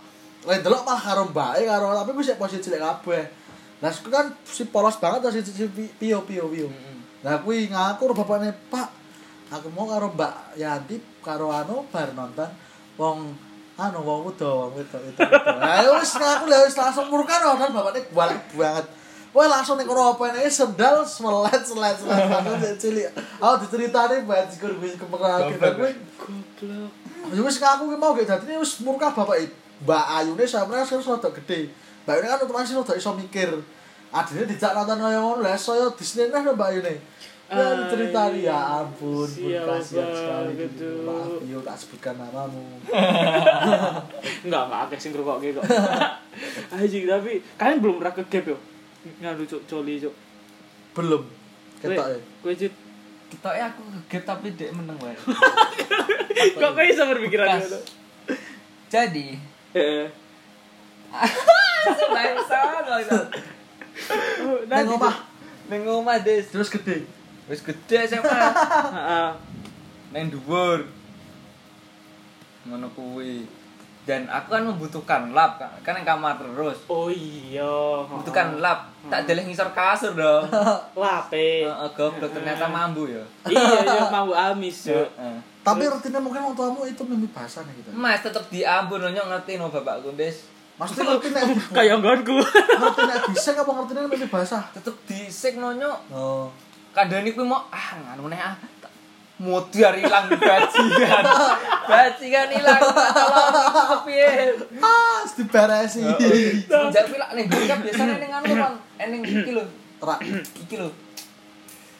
Lain 0.46 0.62
delok 0.62 0.86
malah 0.86 1.02
karo 1.02 1.22
mbake 1.26 1.66
karo 1.66 1.90
tapi 1.90 2.22
sik 2.22 2.38
posisi 2.38 2.62
cilik 2.62 2.78
kabeh. 2.78 3.22
Lah 3.82 3.90
aku 3.90 4.08
kan 4.08 4.30
si 4.46 4.64
polos 4.70 4.96
banget 5.02 5.28
si, 5.34 5.50
si, 5.50 5.52
si 5.52 5.66
pio 5.98 6.22
pio 6.22 6.46
pio. 6.46 6.70
Lah 7.26 7.42
kuwi 7.42 7.66
ngaku 7.66 8.14
bapakne, 8.14 8.54
"Pak, 8.70 8.88
aku 9.50 9.66
mau 9.74 9.90
karo 9.90 10.14
Mbak 10.14 10.54
Yanti 10.54 10.96
karo 11.18 11.50
anu 11.50 11.82
bar 11.90 12.14
nonton 12.14 12.46
wong 12.94 13.34
anu 13.74 13.98
wong 14.06 14.30
udo 14.30 14.70
wong 14.70 14.70
wedok 14.78 15.02
itu. 15.02 15.18
Lah 15.58 15.82
ya 15.82 15.90
wis 15.98 16.14
ngaku 16.14 16.44
lah 16.46 16.62
wis 16.62 16.78
langsung 16.78 17.10
murka 17.10 17.42
nonton 17.42 17.74
bapakne 17.74 18.06
balik 18.14 18.40
banget. 18.54 18.86
Wah 19.34 19.50
langsung 19.50 19.76
ning 19.76 19.84
kono 19.84 20.14
apa 20.14 20.32
nek 20.32 20.48
sendal 20.48 21.02
semelet 21.02 21.60
selet 21.66 21.98
selet 21.98 22.30
aku 22.38 22.54
cilik. 22.78 23.10
Aku 23.42 23.54
diceritani 23.66 24.22
bajigur 24.22 24.72
kuwi 24.78 24.94
kepengen 24.94 25.74
kuwi 25.74 25.90
Goblok. 26.22 26.92
Ya 27.34 27.40
wis 27.42 27.58
ki 27.58 27.66
mau 27.98 28.14
gak 28.14 28.30
dadi 28.30 28.54
wis 28.54 28.78
murka 28.80 29.10
bapak 29.10 29.65
Mbak 29.84 30.04
Ayune 30.08 30.44
sampeyan 30.48 30.86
wis 30.86 31.08
rada 31.08 31.28
gede. 31.28 31.68
Mbak 32.06 32.12
Ayune 32.16 32.26
kan 32.30 32.40
otomatis 32.46 32.72
rada 32.72 32.94
iso 32.96 33.12
mikir. 33.12 33.50
Adine 34.14 34.48
dijak 34.48 34.72
nonton 34.72 35.02
kaya 35.02 35.18
ngono 35.20 35.42
lah 35.44 35.58
saya 35.58 35.90
disney 35.98 36.32
neh 36.32 36.40
Mbak 36.40 36.70
Ayune. 36.72 36.94
Ya 37.46 37.86
ceritani 37.86 38.42
iya. 38.42 38.58
ya 38.58 38.82
ampun, 38.82 39.22
pun 39.22 39.54
kasihan 39.54 40.10
sekali 40.10 40.66
gitu. 40.66 41.06
Maaf 41.06 41.38
yo 41.46 41.62
tak 41.62 41.78
sebutkan 41.78 42.18
namamu. 42.18 42.58
Enggak, 44.42 44.62
enggak 44.66 44.82
akeh 44.90 44.98
sing 44.98 45.14
ngrungokke 45.14 45.54
kok. 45.54 45.62
Anjing, 46.74 47.06
tapi 47.06 47.38
kalian 47.54 47.78
belum 47.78 48.02
pernah 48.02 48.14
ke 48.18 48.26
gap 48.26 48.50
yo. 48.50 48.58
Ngadu 49.22 49.46
cuk 49.46 49.62
coli 49.70 50.02
cuk. 50.02 50.14
Belum. 50.98 51.22
Ketok 51.78 52.06
ya. 52.10 52.18
Kowe 52.42 52.54
Cit. 52.58 52.74
Kita 53.30 53.50
ya 53.54 53.70
aku 53.70 53.82
kaget 53.94 54.24
tapi 54.26 54.46
dek 54.50 54.70
meneng 54.74 54.98
wae. 54.98 55.14
Kok 56.58 56.70
kowe 56.74 56.82
iso 56.82 57.06
berpikiran 57.06 57.62
ngono? 57.62 57.78
Jadi, 58.90 59.38
Bangsa. 62.16 62.60
Neng 64.66 64.88
omah 64.96 65.16
Ning 65.66 65.82
omah 65.82 66.16
Des. 66.22 66.46
terus 66.46 66.70
gede. 66.70 67.02
Wis 67.50 67.62
gede 67.62 68.06
SMA. 68.06 68.22
Heeh. 68.22 69.28
Neng 70.14 70.30
dhuwur. 70.30 70.86
Ngono 72.66 72.86
kuwi. 72.94 73.46
Dan 74.06 74.30
aku 74.30 74.54
kan 74.54 74.62
membutuhkan 74.62 75.34
lap 75.34 75.58
kan 75.58 75.98
yang 75.98 76.06
kamar 76.06 76.38
terus. 76.38 76.78
Oh 76.86 77.10
iya. 77.10 78.06
Membutuhkan 78.06 78.62
lap. 78.62 78.94
Tak 79.10 79.26
deleh 79.26 79.42
ngisor 79.42 79.74
kasur 79.74 80.14
dong. 80.14 80.46
lape. 81.02 81.66
Heeh, 81.66 81.88
goblok 81.98 82.30
ternyata 82.30 82.70
mambu 82.70 83.10
ya. 83.10 83.22
Iya, 83.50 83.82
iya 83.82 84.02
mau 84.06 84.30
amis 84.30 84.78
cuk. 84.86 84.94
Heeh. 84.94 85.55
Tapi 85.66 85.82
rutine 85.82 86.22
mungkin 86.22 86.46
wong 86.46 86.54
tuamu 86.54 86.86
itu 86.86 87.02
mimpi 87.02 87.26
basah 87.34 87.66
nih 87.66 87.74
gitu. 87.82 87.90
Mas 87.90 88.22
tetep 88.22 88.46
diambun 88.46 89.02
nyok 89.02 89.26
ngerti 89.26 89.58
no 89.58 89.66
bapakku 89.66 90.14
Des. 90.14 90.46
Maksudnya 90.78 91.10
ngerti 91.10 91.28
nek 91.34 91.42
Kayak 91.76 91.98
nggonku. 91.98 92.38
ngerti 92.38 93.02
nek 93.02 93.18
bisa 93.34 93.50
apa 93.50 93.70
ngerti 93.74 93.92
nek 93.92 94.02
mimpi 94.06 94.28
basah. 94.30 94.62
Tetep 94.70 94.94
disik 95.04 95.58
no 95.58 95.74
nyok. 95.74 95.98
Oh. 96.14 96.46
Kadang 96.94 97.26
kuwi 97.26 97.42
mau 97.42 97.66
ah 97.68 97.88
nganu 97.98 98.30
neh 98.30 98.38
ah. 98.38 98.54
Modar 99.36 99.92
ilang 99.92 100.32
bajingan. 100.32 101.24
bajingan 101.90 102.48
ilang 102.56 102.80
tolong 102.80 103.56
kepiye. 104.00 104.54
Ah, 104.80 105.20
wis 105.20 105.34
diberesi. 105.36 106.00
Sejak 106.64 107.04
pilak 107.10 107.30
ning 107.36 107.44
bocah 107.44 107.76
biasane 107.76 108.16
ning 108.16 108.32
anu 108.32 108.54
kan 108.54 108.72
ening 108.96 109.20
iki 109.20 109.50
lho. 109.52 109.66
Terak 109.98 110.22
Iki 110.56 110.76
lho. 110.78 110.88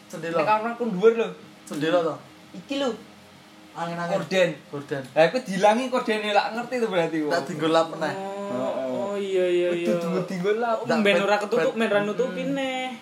sendelo. 0.07 0.39
Nek 0.39 0.49
kamar 0.49 0.73
ku 0.79 0.89
dhuwur 0.89 1.13
lho. 1.13 1.29
Sendelo 1.69 1.99
to. 2.01 2.15
Iki 2.57 2.81
lho. 2.81 2.89
Angin-angin. 3.77 4.17
Korden. 4.17 4.51
Gorden. 4.73 5.03
Lah 5.13 5.23
iku 5.29 5.39
dilangi 5.45 5.85
kordene 5.93 6.33
lak 6.33 6.47
ngerti 6.57 6.75
tuh 6.81 6.89
berarti 6.89 7.17
Tak 7.29 7.43
tinggal 7.45 7.71
lap 7.77 7.87
meneh. 7.93 8.15
Oh, 8.17 9.15
iya 9.15 9.45
iya 9.45 9.69
iya. 9.77 9.93
Itu 9.93 10.09
lah. 10.57 10.81
Oh, 10.81 10.87
ben 10.89 11.21
ora 11.21 11.37
ketutup, 11.37 11.77
men 11.77 11.93
ra 11.93 12.01
nutupin 12.01 12.57
neh. 12.57 12.97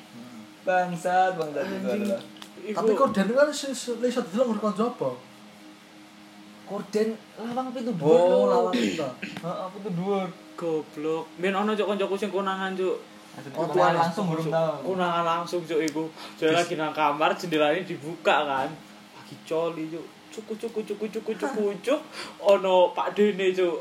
Bangsat, 0.67 1.39
bangsat 1.39 1.65
itu 2.65 2.75
Tapi 2.75 2.93
korden 2.97 3.29
kan 3.31 3.49
iso 3.53 3.71
iso 3.73 4.21
didelok 4.27 4.47
nggon 4.51 4.61
kanca 4.61 4.85
apa? 4.91 5.11
Korden 6.65 7.09
lawang 7.39 7.69
pitu 7.71 7.93
dhuwur. 7.95 8.19
Oh, 8.19 8.45
lawang 8.51 8.75
itu. 8.75 9.05
Heeh, 9.45 9.67
pitu 9.79 9.91
dhuwur. 9.95 10.29
goblok. 10.57 11.27
Ben 11.39 11.55
ono 11.55 11.75
cuk 11.75 11.87
kancaku 11.91 12.15
sing 12.17 12.31
konangan 12.31 12.73
cuk. 12.79 12.97
Oh, 13.59 13.67
langsung 13.75 14.31
belum 14.31 14.47
tahu. 14.47 14.95
Konangan 14.95 15.25
langsung 15.27 15.61
cuk 15.67 15.81
iku. 15.83 16.07
Jadi 16.39 16.55
lagi 16.55 16.75
nang 16.79 16.95
kamar 16.95 17.35
jendelanya 17.35 17.83
dibuka 17.83 18.47
kan. 18.47 18.69
Lagi 19.19 19.35
coli 19.45 19.91
cuk. 19.91 20.07
Cuku 20.35 20.53
cuku 20.59 20.81
cuku 20.83 21.07
cuku 21.15 21.31
cuku 21.39 21.65
cuk. 21.79 22.01
Ono 22.43 22.91
Pak 22.91 23.15
Dene 23.15 23.55
cuk. 23.55 23.79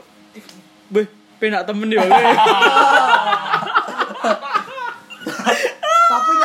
Beh, 0.94 1.06
penak 1.42 1.66
temen 1.66 1.90
ya. 1.90 2.06
weh. 2.06 2.36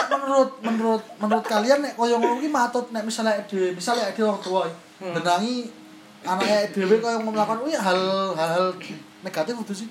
menurut 0.09 0.51
menurut 0.63 1.03
menurut 1.19 1.45
kalian 1.45 1.83
nek 1.83 1.99
koyo 1.99 2.15
ngono 2.21 2.39
ki 2.39 2.49
matut 2.53 2.87
nek 2.95 3.03
misalnya 3.03 3.43
dhewe 3.49 3.75
misalnya 3.75 4.13
dhewe 4.15 4.31
wong 4.31 4.39
tuwa 4.39 4.63
ngendangi 5.03 5.67
anaknya 6.23 6.69
dhewe 6.71 6.95
koyo 7.03 7.19
melakukan 7.27 7.59
kuwi 7.59 7.75
hal 7.75 7.99
hal 8.39 8.71
negatif 9.25 9.59
kudu 9.59 9.75
sih. 9.75 9.89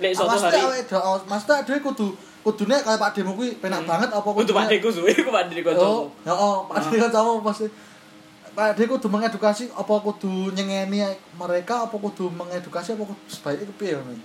Lek 0.00 0.16
suatu 0.16 0.40
hari 0.40 0.80
maksudnya 1.28 1.60
dhewe 1.68 1.78
kudu 1.84 2.16
kudune 2.40 2.76
kaya 2.80 2.96
Pak 2.96 3.12
Demo 3.12 3.36
kuwi 3.36 3.52
penak 3.60 3.84
banget 3.84 4.08
apa 4.08 4.24
untuk 4.24 4.56
Pak 4.56 4.72
Deku 4.72 4.88
suwe 4.88 5.12
iku 5.12 5.28
Pak 5.28 5.52
Deku 5.52 5.76
ya 6.24 6.32
oh, 6.32 6.64
Pak 6.64 6.88
Demo 6.88 7.04
kancamu 7.04 7.32
pasti 7.44 7.68
Pak 8.50 8.74
Demo 8.74 8.98
kudu 8.98 9.06
mengedukasi 9.08 9.70
apa 9.70 9.94
kudu 10.02 10.50
nyengeni 10.52 11.06
mereka 11.34 11.86
apa 11.86 11.94
kudu 11.94 12.28
mengedukasi 12.34 12.98
apa 12.98 13.04
kudu 13.06 13.22
sebaiknya 13.26 13.66
kepiye 13.70 13.94
ngono. 13.96 14.18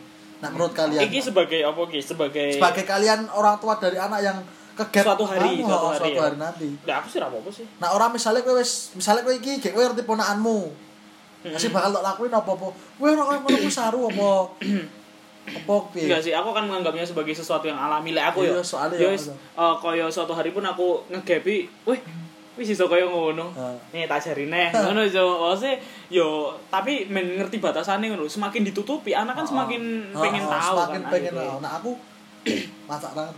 Nah, 0.44 0.50
menurut 0.52 0.74
kalian 0.76 1.06
Iki 1.08 1.32
sebagai 1.32 1.62
apa 1.64 1.82
ki? 1.88 2.00
Sebagai 2.04 2.48
sebagai 2.58 2.84
kalian 2.84 3.30
orang 3.32 3.56
tua 3.62 3.78
dari 3.80 3.96
anak 3.96 4.20
yang 4.20 4.38
kegap 4.76 5.16
Suatu 5.16 5.24
hari, 5.24 5.64
anu, 5.64 5.72
suatu 5.72 5.86
oh, 5.88 5.92
hari 5.96 6.00
suatu 6.04 6.20
ya. 6.20 6.24
hari 6.28 6.38
nanti. 6.38 6.68
Nah, 6.84 6.96
aku 7.00 7.08
sih 7.08 7.20
ra 7.24 7.28
apa-apa 7.32 7.50
sih. 7.54 7.66
Nah, 7.80 7.90
orang 7.96 8.10
misalnya 8.12 8.42
kowe 8.44 8.60
wis 8.60 8.92
misalnya 8.92 9.24
kowe 9.24 9.32
iki 9.32 9.64
gek 9.64 9.72
kowe 9.72 9.84
ngerti 9.88 10.04
ponakanmu. 10.04 10.60
Masih 11.46 11.70
bakal 11.72 11.96
tak 11.96 12.04
lakuin 12.04 12.34
apa-apa. 12.34 12.68
Kowe 12.74 13.08
ora 13.08 13.24
koyo 13.24 13.40
ngono 13.40 13.58
kuwi 13.62 13.72
saru 13.72 14.00
apa? 14.12 14.30
Apa 15.46 15.76
piye? 15.94 16.10
Enggak 16.10 16.22
sih, 16.26 16.34
aku 16.34 16.50
akan 16.52 16.66
menganggapnya 16.66 17.06
sebagai 17.06 17.32
sesuatu 17.32 17.70
yang 17.70 17.78
alami 17.78 18.18
lek 18.18 18.34
aku 18.34 18.42
Iya, 18.44 18.58
ya. 18.58 18.62
soalnya 18.66 18.98
Ya 18.98 19.06
ya, 19.06 19.10
wis, 19.14 19.30
bener. 19.30 19.38
eh, 19.62 19.76
kaya 19.78 20.06
suatu 20.10 20.34
hari 20.34 20.50
pun 20.50 20.66
aku 20.66 21.06
ngegepi, 21.06 21.70
wih, 21.86 22.00
wis 22.56 22.72
iso 22.72 22.88
kaya 22.88 23.08
ngono. 23.08 23.52
Nih 23.92 24.08
tak 24.08 24.20
jari 24.24 24.48
neh, 24.48 24.72
ngono 24.72 25.04
jo. 25.08 25.52
Maksudnya 25.52 25.80
yo 26.12 26.56
tapi 26.72 27.08
men 27.08 27.40
ngerti 27.40 27.60
batasannya 27.60 28.16
ngono. 28.16 28.26
Semakin 28.28 28.66
ditutupi, 28.68 29.12
anak 29.16 29.40
kan 29.40 29.46
semakin 29.48 30.12
pengen 30.16 30.44
tahu 30.48 30.76
semakin 30.76 31.02
kan. 31.04 31.12
pengen 31.12 31.32
akhirnya. 31.36 31.52
tahu. 31.52 31.60
Nah, 31.62 31.72
aku 31.80 31.92
masak 32.90 33.12
banget. 33.14 33.36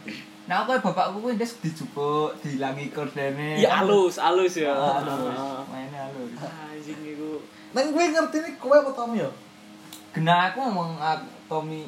Nah, 0.48 0.64
aku 0.64 0.70
bapakku 0.80 1.18
kuwi 1.20 1.36
wis 1.36 1.60
dijupuk, 1.60 2.32
dihilangi 2.40 2.88
kordene. 2.96 3.60
Ya 3.60 3.84
halus, 3.84 4.16
halus 4.16 4.56
ya. 4.56 4.72
Halus. 4.72 5.36
Mainnya 5.68 6.08
halus. 6.08 6.32
Anjing 6.40 7.02
iku. 7.04 7.44
Neng 7.76 7.92
kowe 7.92 8.06
ngerti 8.06 8.38
nih 8.40 8.54
kowe 8.56 8.76
apa 8.80 8.92
Tommy 8.96 9.20
ya? 9.20 9.30
Gena 10.16 10.50
aku 10.50 10.64
ngomong 10.64 10.98
ah, 11.04 11.20
Tommy 11.52 11.84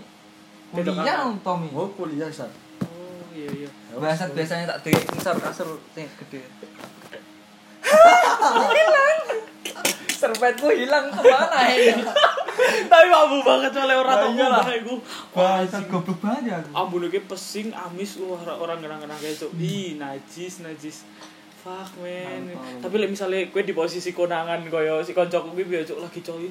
kuliah 0.70 1.34
Tommy. 1.42 1.70
Oh, 1.74 1.90
kuliah, 1.98 2.30
San. 2.30 2.50
Oh, 2.86 3.26
iya 3.34 3.50
iya. 3.66 3.70
Bahasa 3.98 4.30
biasanya 4.30 4.70
tak 4.70 4.86
di 4.86 4.94
ngisor 4.94 5.38
kasur 5.42 5.70
sing 5.98 6.06
gede. 6.26 6.46
Serpetku 10.20 10.68
hilang 10.76 11.08
ke 11.16 11.22
mana 11.24 11.60
ini? 11.72 12.04
Tapi 12.92 13.08
mampu 13.08 13.40
banget 13.40 13.72
oleh 13.72 13.96
orang 13.96 14.16
tua 14.20 14.32
iyalah. 14.36 14.64
lah 14.68 14.76
iku. 14.76 14.96
Bahasa 15.32 15.80
goblok 15.88 16.20
banget 16.20 16.60
aku. 16.60 16.70
Ambune 16.76 17.08
ki 17.08 17.24
pesing, 17.24 17.72
amis, 17.72 18.20
wah 18.20 18.44
orang 18.60 18.84
orang 18.84 19.00
kayak 19.16 19.40
cuk. 19.40 19.52
Ih, 19.56 19.96
najis, 19.96 20.60
najis. 20.60 21.08
Fuck 21.60 22.00
man. 22.04 22.56
Tapi 22.80 22.96
lek 23.00 23.12
misale 23.12 23.52
kowe 23.52 23.64
di 23.64 23.76
posisi 23.76 24.16
konangan 24.16 24.64
koyo 24.72 25.04
si 25.04 25.12
koncoku 25.12 25.56
biar 25.56 25.84
cuk 25.84 26.00
lagi 26.00 26.20
coy. 26.24 26.48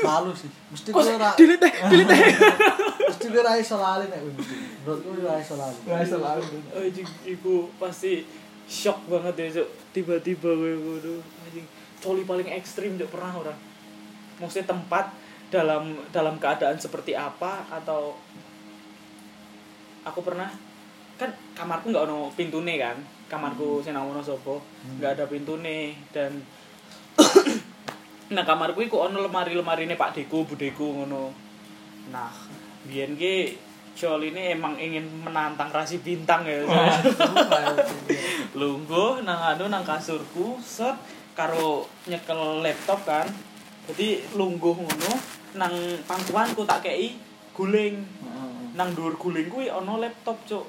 Malu 0.00 0.32
sih. 0.32 0.48
Mesti 0.72 0.88
kowe 0.92 1.04
ora 1.04 1.32
delete 1.36 1.68
teh, 1.68 1.72
delete 1.88 2.16
teh. 2.16 2.24
mesti 3.08 3.26
kowe 3.32 3.40
ora 3.40 3.52
iso 3.56 3.76
lali 3.80 4.08
nek. 4.08 4.20
Menurutku 4.84 5.08
ora 5.24 5.40
iso 5.40 5.54
lali. 5.56 5.78
Ora 5.88 6.00
iso 6.04 6.18
lali. 6.20 6.44
Anjing 6.76 7.08
iku 7.28 7.68
pasti 7.80 8.24
shock 8.72 9.04
banget 9.04 9.34
ya 9.36 9.60
cuk. 9.60 9.68
Tiba-tiba 9.92 10.48
kowe 10.56 10.72
ngono. 10.72 11.20
Anjing. 11.44 11.66
Coli 12.00 12.24
paling 12.24 12.48
ekstrim 12.48 12.96
cuk 12.96 13.12
pernah 13.12 13.36
orang. 13.36 13.58
Maksudnya 14.40 14.72
tempat 14.72 15.12
dalam 15.52 16.00
dalam 16.08 16.40
keadaan 16.40 16.80
seperti 16.80 17.12
apa 17.12 17.68
atau 17.68 18.16
aku 20.08 20.20
pernah? 20.24 20.48
Kan 21.20 21.28
kamarku 21.52 21.92
nggak 21.92 22.08
ono 22.08 22.32
pintu 22.32 22.64
nih 22.64 22.80
kan? 22.80 22.96
Kamarku 23.28 23.84
sing 23.84 23.92
nang 23.92 24.08
ono 24.08 24.24
sopo? 24.24 24.64
Nggak 24.96 25.20
ada 25.20 25.24
pintu 25.28 25.60
nih 25.60 25.92
dan 26.08 26.40
nah 28.34 28.48
kamarku 28.48 28.80
iku 28.80 29.04
ono 29.04 29.20
lemari 29.20 29.52
lemari 29.52 29.84
nih 29.84 30.00
pak 30.00 30.16
deku 30.16 30.48
budeku 30.48 31.04
ngono. 31.04 31.28
Nah. 32.08 32.32
Biyen 32.82 33.14
ki 33.14 33.54
Col 33.92 34.24
ini 34.24 34.56
emang 34.56 34.74
ingin 34.80 35.04
menantang 35.20 35.68
rasi 35.68 36.00
bintang 36.00 36.48
ya. 36.48 36.64
Lungguh 38.60 39.20
nang 39.20 39.40
anu 39.40 39.68
nang 39.68 39.84
kasurku 39.84 40.56
set 40.64 40.96
karo 41.36 41.84
nyekel 42.08 42.64
laptop 42.64 43.04
kan. 43.04 43.28
Jadi 43.92 44.24
lungguh 44.32 44.74
ngono 44.74 45.12
nang 45.60 45.74
pangkuanku 46.08 46.64
tak 46.64 46.88
kei 46.88 47.16
guling. 47.52 48.00
Nang 48.72 48.96
dhuwur 48.96 49.20
guling 49.20 49.52
kuwi 49.52 49.68
ana 49.68 50.00
laptop 50.00 50.40
cuk. 50.48 50.64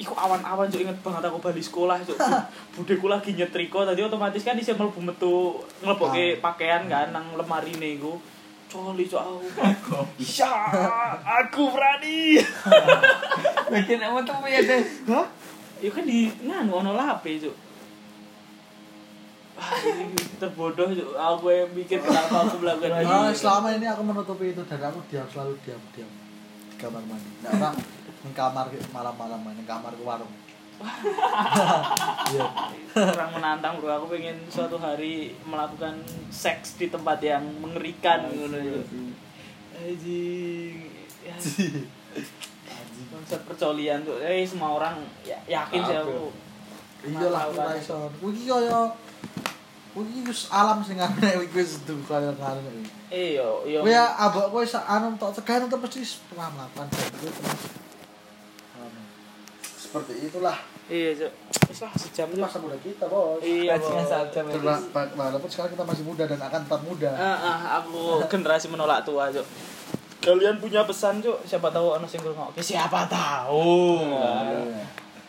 Iku 0.00 0.16
awan-awan 0.16 0.72
cuk. 0.72 0.80
Inget 0.88 0.98
banget 1.04 1.28
aku 1.28 1.38
bali 1.44 1.60
sekolah 1.60 2.00
cuk. 2.00 2.16
Budeku 2.74 3.12
lagi 3.12 3.36
nyetrika 3.36 3.84
tadi 3.84 4.00
otomatis 4.00 4.40
kan 4.40 4.56
isih 4.56 4.72
mlebu 4.72 5.04
metu 5.04 5.60
nglebokke 5.84 6.40
pakaian 6.40 6.88
kan 6.88 7.12
nang 7.12 7.36
lemari 7.36 7.76
iku 7.76 8.16
coli 8.68 9.04
aku 9.08 9.98
Sya, 10.20 10.52
aku 11.24 11.72
berani 11.72 12.36
Bikin 13.72 14.00
apa 14.00 14.18
tuh 14.24 14.44
ya 14.44 14.60
deh? 14.60 14.82
Hah? 15.08 15.26
itu 15.78 15.94
kan 15.94 16.02
di 16.02 16.26
nganu 16.42 16.82
ono 16.82 16.92
lape 16.92 17.38
cuk 17.38 17.54
Ah, 19.58 19.74
terbodoh 20.38 20.86
aku 21.18 21.50
yang 21.50 21.66
mikir 21.74 21.98
kenapa 21.98 22.46
aku 22.46 22.62
melakukan 22.62 23.02
Oh, 23.02 23.26
ini 23.26 23.34
selama 23.34 23.74
ini 23.74 23.90
aku 23.90 24.06
menutupi 24.06 24.54
itu 24.54 24.62
dan 24.70 24.78
aku 24.86 25.02
diam 25.10 25.26
selalu 25.26 25.58
diam 25.66 25.82
diam 25.90 26.06
di 26.70 26.76
kamar 26.78 27.02
mandi. 27.10 27.26
Nggak 27.42 27.58
pernah 27.58 27.74
di 27.74 28.30
kamar 28.38 28.66
malam-malam 28.94 29.38
main 29.42 29.58
di 29.58 29.66
kamar 29.66 29.90
ke 29.90 30.04
warung. 30.06 30.30
Iya. 32.28 32.46
kurang 32.92 33.32
menantang 33.34 33.80
bro. 33.80 33.90
Aku 34.02 34.06
pengen 34.12 34.36
suatu 34.52 34.76
hari 34.78 35.32
melakukan 35.46 35.98
seks 36.28 36.76
di 36.78 36.92
tempat 36.92 37.18
yang 37.22 37.42
mengerikan. 37.62 38.28
Ngono 38.28 38.58
ya 38.58 38.78
anjing. 39.78 40.76
Ya. 41.22 41.36
Konsep 43.08 43.40
percolian 43.46 44.02
tuh. 44.02 44.18
Eh 44.22 44.42
semua 44.46 44.74
orang 44.74 44.98
ya, 45.22 45.38
yakin 45.46 45.80
sih 45.86 45.96
aku 45.98 46.34
Iya 46.98 47.30
lah, 47.30 47.46
aku 47.46 47.62
iso. 47.78 48.10
Kuwi 48.18 48.42
kaya 48.50 48.90
kuwi 49.94 50.18
wis 50.26 50.50
alam 50.50 50.82
sing 50.82 50.98
arep 50.98 51.14
kuwi 51.46 51.62
wis 51.62 51.78
duh 51.86 51.98
kaya 52.06 52.34
ngono 52.34 52.58
iki. 52.58 52.90
eh 53.14 53.38
yo 53.38 53.62
yo. 53.64 53.86
Kuwi 53.86 53.94
abok 53.94 54.50
kowe 54.50 54.66
sak 54.66 54.82
anu 54.82 55.14
tok 55.14 55.38
cegahan 55.38 55.70
tetep 55.70 55.78
mesti 55.78 56.02
pernah 56.26 56.50
Seperti 59.88 60.12
itulah. 60.28 60.56
Iya 60.88 61.24
cok 61.24 61.32
lah 61.84 61.92
sejam 62.00 62.28
cok 62.32 62.40
masa 62.44 62.58
muda 62.64 62.76
kita, 62.80 63.04
Bos. 63.08 63.40
iya 63.44 63.76
Pak, 64.88 65.16
walaupun 65.16 65.48
sekarang 65.52 65.72
kita 65.76 65.84
masih 65.84 66.04
muda 66.04 66.24
dan 66.24 66.40
akan 66.40 66.60
tetap 66.64 66.80
muda. 66.80 67.10
Ah, 67.12 67.36
ah, 67.36 67.58
aku 67.80 68.24
generasi 68.28 68.72
menolak 68.72 69.04
tua 69.04 69.28
cok 69.28 69.46
kalian 70.18 70.58
punya 70.58 70.82
pesan 70.82 71.22
cok 71.22 71.46
siapa 71.46 71.70
tahu 71.70 71.94
ono 71.94 72.04
sing 72.04 72.20
ngrungokne 72.20 72.60
siapa 72.60 73.06
tahu. 73.06 74.02
Iya. 74.04 74.84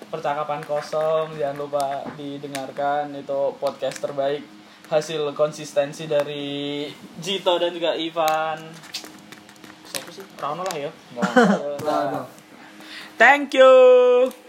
percakapan 0.10 0.66
kosong 0.66 1.38
jangan 1.38 1.58
lupa 1.62 2.02
didengarkan. 2.18 3.14
Itu 3.14 3.54
podcast 3.62 4.02
terbaik 4.02 4.42
hasil 4.90 5.38
konsistensi 5.38 6.10
dari 6.10 6.90
Jito 7.22 7.56
dan 7.62 7.70
juga 7.72 7.94
Ivan. 7.94 8.58
Siapa 9.86 10.10
sih? 10.10 10.26
Rano 10.42 10.66
lah 10.66 10.76
ya. 10.76 10.90
Nah, 11.14 11.30
nah. 11.86 12.26
thank 13.22 13.54
you 13.54 14.34